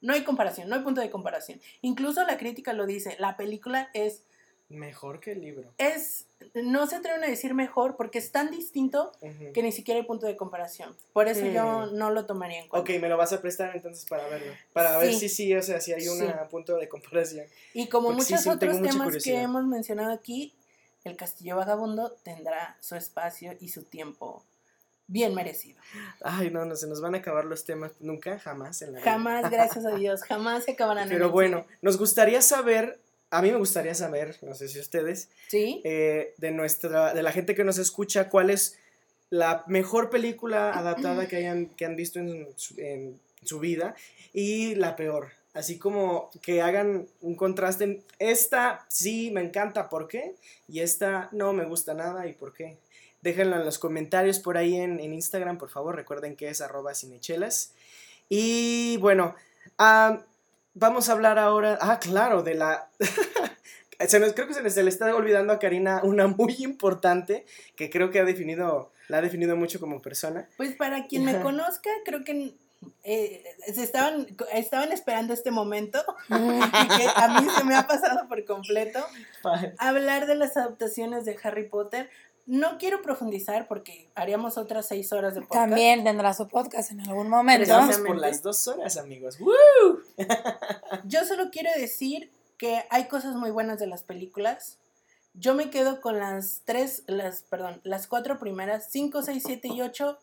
[0.00, 1.60] no hay comparación, no hay punto de comparación.
[1.82, 4.22] Incluso la crítica lo dice, la película es,
[4.70, 5.72] Mejor que el libro.
[5.78, 9.12] es, no se atreven a decir mejor porque es tan distinto
[9.54, 10.94] que ni siquiera hay punto de comparación.
[11.14, 11.96] Por eso yo Hmm.
[11.96, 12.92] no lo tomaría en cuenta.
[12.92, 14.52] Ok, me lo vas a prestar entonces para verlo.
[14.74, 16.26] Para ver si sí, o sea, si hay un Sí.
[16.50, 17.46] punto de comparación.
[17.72, 20.52] Y como Porque muchos sí, otros temas que hemos mencionado aquí,
[21.04, 24.44] el Castillo Vagabundo tendrá su espacio y su tiempo
[25.08, 25.80] bien merecido.
[26.22, 27.92] Ay, no, no, se nos van a acabar los temas.
[27.98, 29.10] Nunca, jamás en la vida.
[29.10, 31.08] Jamás, gracias a Dios, jamás se acabarán.
[31.08, 35.30] Pero bueno, nos gustaría saber, a mí me gustaría saber, no sé si ustedes.
[35.48, 35.80] ¿Sí?
[35.82, 38.78] eh, de nuestra, de la gente que nos escucha, cuál es
[39.30, 43.94] la mejor película adaptada que hayan, que han visto en su, en su vida
[44.32, 45.30] y la peor.
[45.54, 50.34] Así como que hagan un contraste en esta sí me encanta, ¿por qué?
[50.68, 52.76] Y esta no me gusta nada, ¿y por qué?
[53.22, 55.96] Déjenlo en los comentarios por ahí en, en Instagram, por favor.
[55.96, 57.72] Recuerden que es arroba cinechelas.
[58.28, 59.34] Y bueno,
[59.78, 60.20] ah,
[60.74, 61.78] vamos a hablar ahora.
[61.80, 62.88] Ah, claro, de la.
[64.06, 67.44] se nos, creo que se, les- se le está olvidando a Karina una muy importante
[67.74, 70.48] que creo que ha definido, la ha definido mucho como persona.
[70.56, 72.54] Pues para quien me conozca, creo que
[73.02, 73.42] eh,
[73.74, 78.44] se estaban, estaban esperando este momento y que a mí se me ha pasado por
[78.44, 79.00] completo
[79.78, 82.08] hablar de las adaptaciones de Harry Potter.
[82.48, 85.68] No quiero profundizar porque haríamos otras seis horas de podcast.
[85.68, 87.70] También tendrá su podcast en algún momento.
[87.70, 89.38] Vamos por las dos horas, amigos.
[89.38, 90.00] ¡Woo!
[91.04, 94.78] Yo solo quiero decir que hay cosas muy buenas de las películas.
[95.34, 99.82] Yo me quedo con las tres, las, perdón, las cuatro primeras, cinco, seis, siete y
[99.82, 100.18] ocho.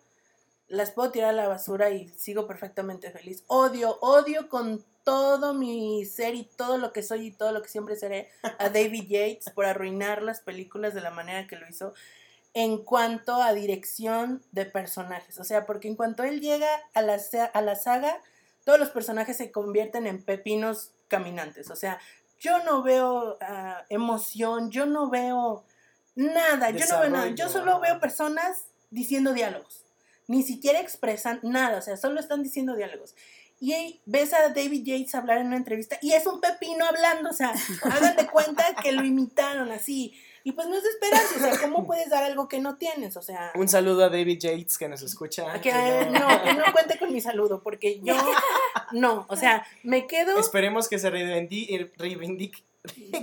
[0.67, 3.43] las puedo tirar a la basura y sigo perfectamente feliz.
[3.45, 7.69] Odio, odio con todo mi ser y todo lo que soy y todo lo que
[7.69, 8.29] siempre seré
[8.59, 11.93] a David Yates por arruinar las películas de la manera que lo hizo
[12.53, 15.39] en cuanto a dirección de personajes.
[15.39, 17.19] O sea, porque en cuanto él llega a la,
[17.53, 18.21] a la saga,
[18.63, 21.69] todos los personajes se convierten en pepinos caminantes.
[21.69, 21.99] O sea,
[22.39, 25.65] yo no veo ah, emoción, yo no veo
[26.15, 27.27] nada, yo no veo nada.
[27.29, 29.83] Yo solo veo personas diciendo diálogos.
[30.27, 33.15] Ni siquiera expresan nada, o sea, solo están diciendo diálogos.
[33.59, 37.33] Y ves a David Yates hablar en una entrevista y es un pepino hablando, o
[37.33, 37.53] sea,
[37.83, 40.13] hagan de cuenta que lo imitaron así.
[40.43, 43.17] Y pues no es de esperarse, o sea, ¿cómo puedes dar algo que no tienes?
[43.17, 45.53] O sea, Un saludo a David Yates que nos escucha.
[45.61, 45.71] que, que
[46.11, 48.15] no- no, que no cuente con mi saludo, porque yo
[48.91, 50.37] no, o sea, me quedo...
[50.37, 52.63] Esperemos que se reivindique, reivindique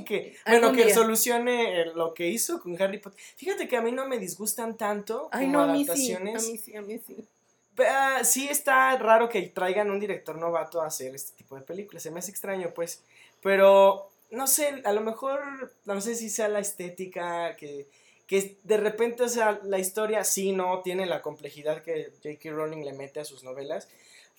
[0.05, 0.95] que, bueno, que día.
[0.95, 3.21] solucione eh, lo que hizo con Harry Potter.
[3.37, 6.17] Fíjate que a mí no me disgustan tanto Ay, como no, a mí sí, a
[6.17, 6.49] adaptaciones.
[6.51, 7.17] mí sí, a mí sí.
[7.79, 12.03] Ah, sí está raro que traigan un director novato a hacer este tipo de películas.
[12.03, 13.03] Se me hace extraño, pues.
[13.41, 17.89] Pero, no sé, a lo mejor, no sé si sea la estética, que,
[18.27, 22.51] que de repente, o sea, la historia sí no tiene la complejidad que J.K.
[22.51, 23.89] Rowling le mete a sus novelas.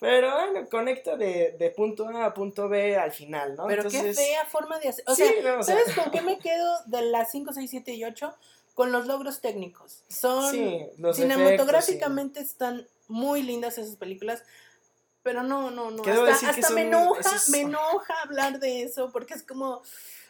[0.00, 3.66] Pero, bueno, conecta de, de punto A a punto B al final, ¿no?
[3.66, 5.04] Pero qué Entonces, fea forma de hacer.
[5.06, 7.70] O sí, sea, no, o sea, ¿sabes con qué me quedo de las 5, 6,
[7.70, 8.34] 7 y 8?
[8.74, 10.02] Con los logros técnicos.
[10.08, 14.42] Son sí, los cinematográficamente están muy lindas esas películas.
[15.22, 16.02] Pero no, no, no.
[16.02, 19.82] Hasta, que hasta me son enoja, esos- me enoja hablar de eso, porque es como.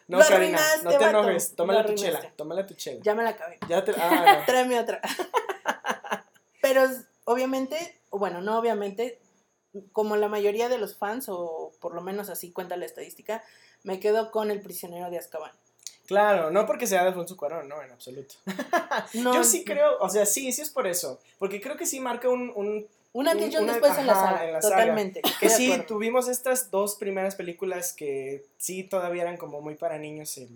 [0.07, 1.51] No, lo Karina, no te vato, enojes.
[1.51, 2.19] lo Tómala tu arruinaste.
[2.21, 3.01] chela, tómala tu chela.
[3.03, 3.59] ya me la acabé.
[3.69, 3.93] Ya te...
[3.99, 4.45] Ah, no.
[4.45, 5.01] Tráeme otra.
[6.63, 6.83] Pero
[7.25, 9.21] obviamente, bueno, no obviamente,
[9.93, 13.43] como la mayoría de los fans, o por lo menos así cuenta la estadística,
[13.83, 15.53] me quedo con el prisionero de Azkaban.
[16.07, 18.35] Claro, no porque sea de Alfonso Cuarón, no, en absoluto.
[19.15, 21.19] No, Yo sí creo, o sea, sí, sí es por eso.
[21.39, 22.53] Porque creo que sí marca un.
[22.55, 24.77] un Un antes y un una- después en la saga, en la saga.
[24.77, 25.23] totalmente.
[25.41, 30.37] que sí, tuvimos estas dos primeras películas que sí todavía eran como muy para niños
[30.39, 30.49] el-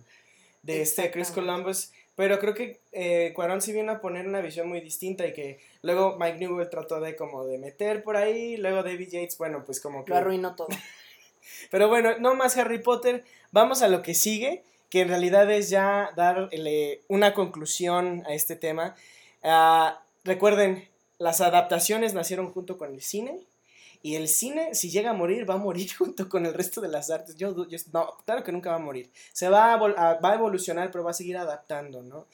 [0.63, 1.31] de este Chris.
[1.31, 1.91] Columbus.
[2.17, 5.61] Pero creo que eh, Cuarón sí vino a poner una visión muy distinta y que
[5.83, 8.57] luego Mike Newell trató de como de meter por ahí.
[8.57, 10.11] Luego David Yates, bueno, pues como que.
[10.11, 10.67] Lo arruinó todo.
[11.71, 13.25] Pero bueno, no más Harry Potter.
[13.53, 18.57] Vamos a lo que sigue, que en realidad es ya darle una conclusión a este
[18.57, 18.95] tema.
[19.43, 20.89] Ah, recuerden,
[21.19, 23.39] las adaptaciones nacieron junto con el cine.
[24.01, 26.89] Y el cine, si llega a morir, va a morir junto con el resto de
[26.89, 27.37] las artes.
[27.37, 29.11] Yo, yo- no, claro que nunca va a morir.
[29.33, 32.27] Se va a, vol- a- va a evolucionar, pero va a seguir adaptando, ¿no?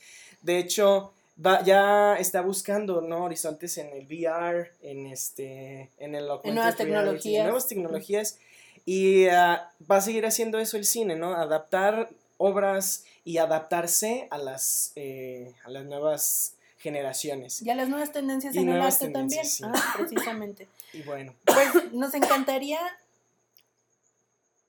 [0.43, 1.13] De hecho,
[1.45, 3.25] va, ya está buscando, ¿no?
[3.25, 7.45] Horizontes en el VR, en este, en el augmented nuevas reality, tecnologías.
[7.45, 8.39] nuevas tecnologías.
[8.85, 11.33] Y ah, va a seguir haciendo eso el cine, ¿no?
[11.35, 12.11] Adaptar
[12.45, 17.63] obras y adaptarse a las, eh, a las nuevas generaciones.
[17.63, 19.47] Y a las nuevas tendencias Y en el nuevas arte también.
[19.47, 19.65] sí.
[19.67, 20.69] Ah, precisamente.
[20.93, 22.79] Y bueno, Pues nos encantaría,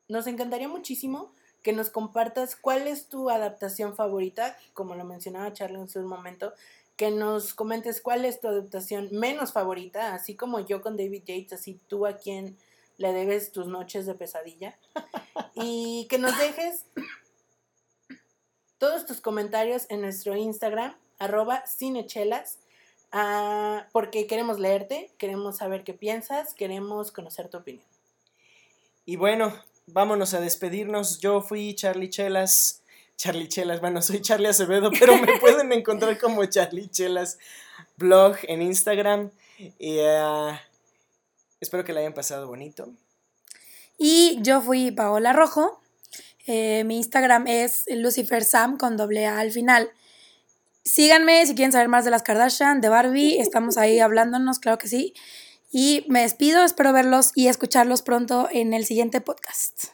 [0.07, 1.31] nos encantaría muchísimo
[1.61, 6.53] que nos compartas cuál es tu adaptación favorita, como lo mencionaba Charlie en un momento,
[6.95, 11.53] que nos comentes cuál es tu adaptación menos favorita, así como yo con David Yates,
[11.53, 12.57] así tú a quien
[12.97, 14.77] le debes tus noches de pesadilla,
[15.55, 16.85] y que nos dejes
[18.77, 22.57] todos tus comentarios en nuestro Instagram, arroba cinechelas,
[23.11, 27.85] ah, porque queremos leerte, queremos saber qué piensas, queremos conocer tu opinión.
[29.05, 29.53] y bueno,
[29.87, 31.19] vámonos a despedirnos.
[31.19, 32.81] Yo fui Charlie Chelas.
[33.17, 37.37] Charlie Chelas, bueno, soy Charlie Acevedo, pero me pueden encontrar como Charlie Chelas
[37.97, 39.31] blog en Instagram.
[39.79, 40.59] Y ah,
[41.61, 42.89] espero que la hayan pasado bonito.
[43.97, 45.79] Y yo fui Paola Rojo.
[46.45, 49.89] Eh, mi Instagram es Lucifer Sam con doble A al final.
[50.83, 53.39] Síganme si quieren saber más de las Kardashian, de Barbie.
[53.39, 55.13] Estamos ahí hablándonos, claro que sí.
[55.71, 59.85] Y me despido, espero verlos y escucharlos pronto en el siguiente podcast.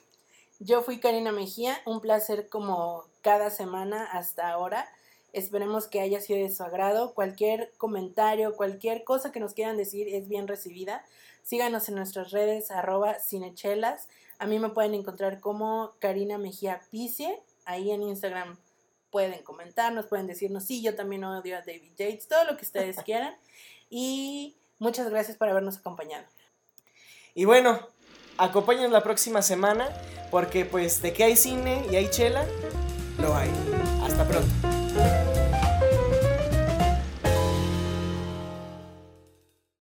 [0.60, 4.88] Yo fui Karina Mejía, un placer como cada semana hasta ahora.
[5.34, 7.14] Esperemos que haya sido de su agrado.
[7.14, 11.06] Cualquier comentario, cualquier cosa que nos quieran decir es bien recibida.
[11.41, 14.07] Síganos en nuestras redes, arroba cinechelas.
[14.41, 17.39] A mí me pueden encontrar como Karina Mejía Picie.
[17.63, 18.57] Ahí en Instagram
[19.11, 22.95] pueden comentarnos, pueden decirnos, sí, yo también odio a David Yates, todo lo que ustedes
[23.05, 23.35] quieran.
[23.91, 26.26] Y muchas gracias por habernos acompañado.
[27.35, 27.88] Y bueno,
[28.39, 29.88] acompáñenos la próxima semana
[30.31, 32.43] porque pues de que hay cine y hay chela,
[33.19, 33.51] lo hay.
[34.03, 34.70] Hasta pronto.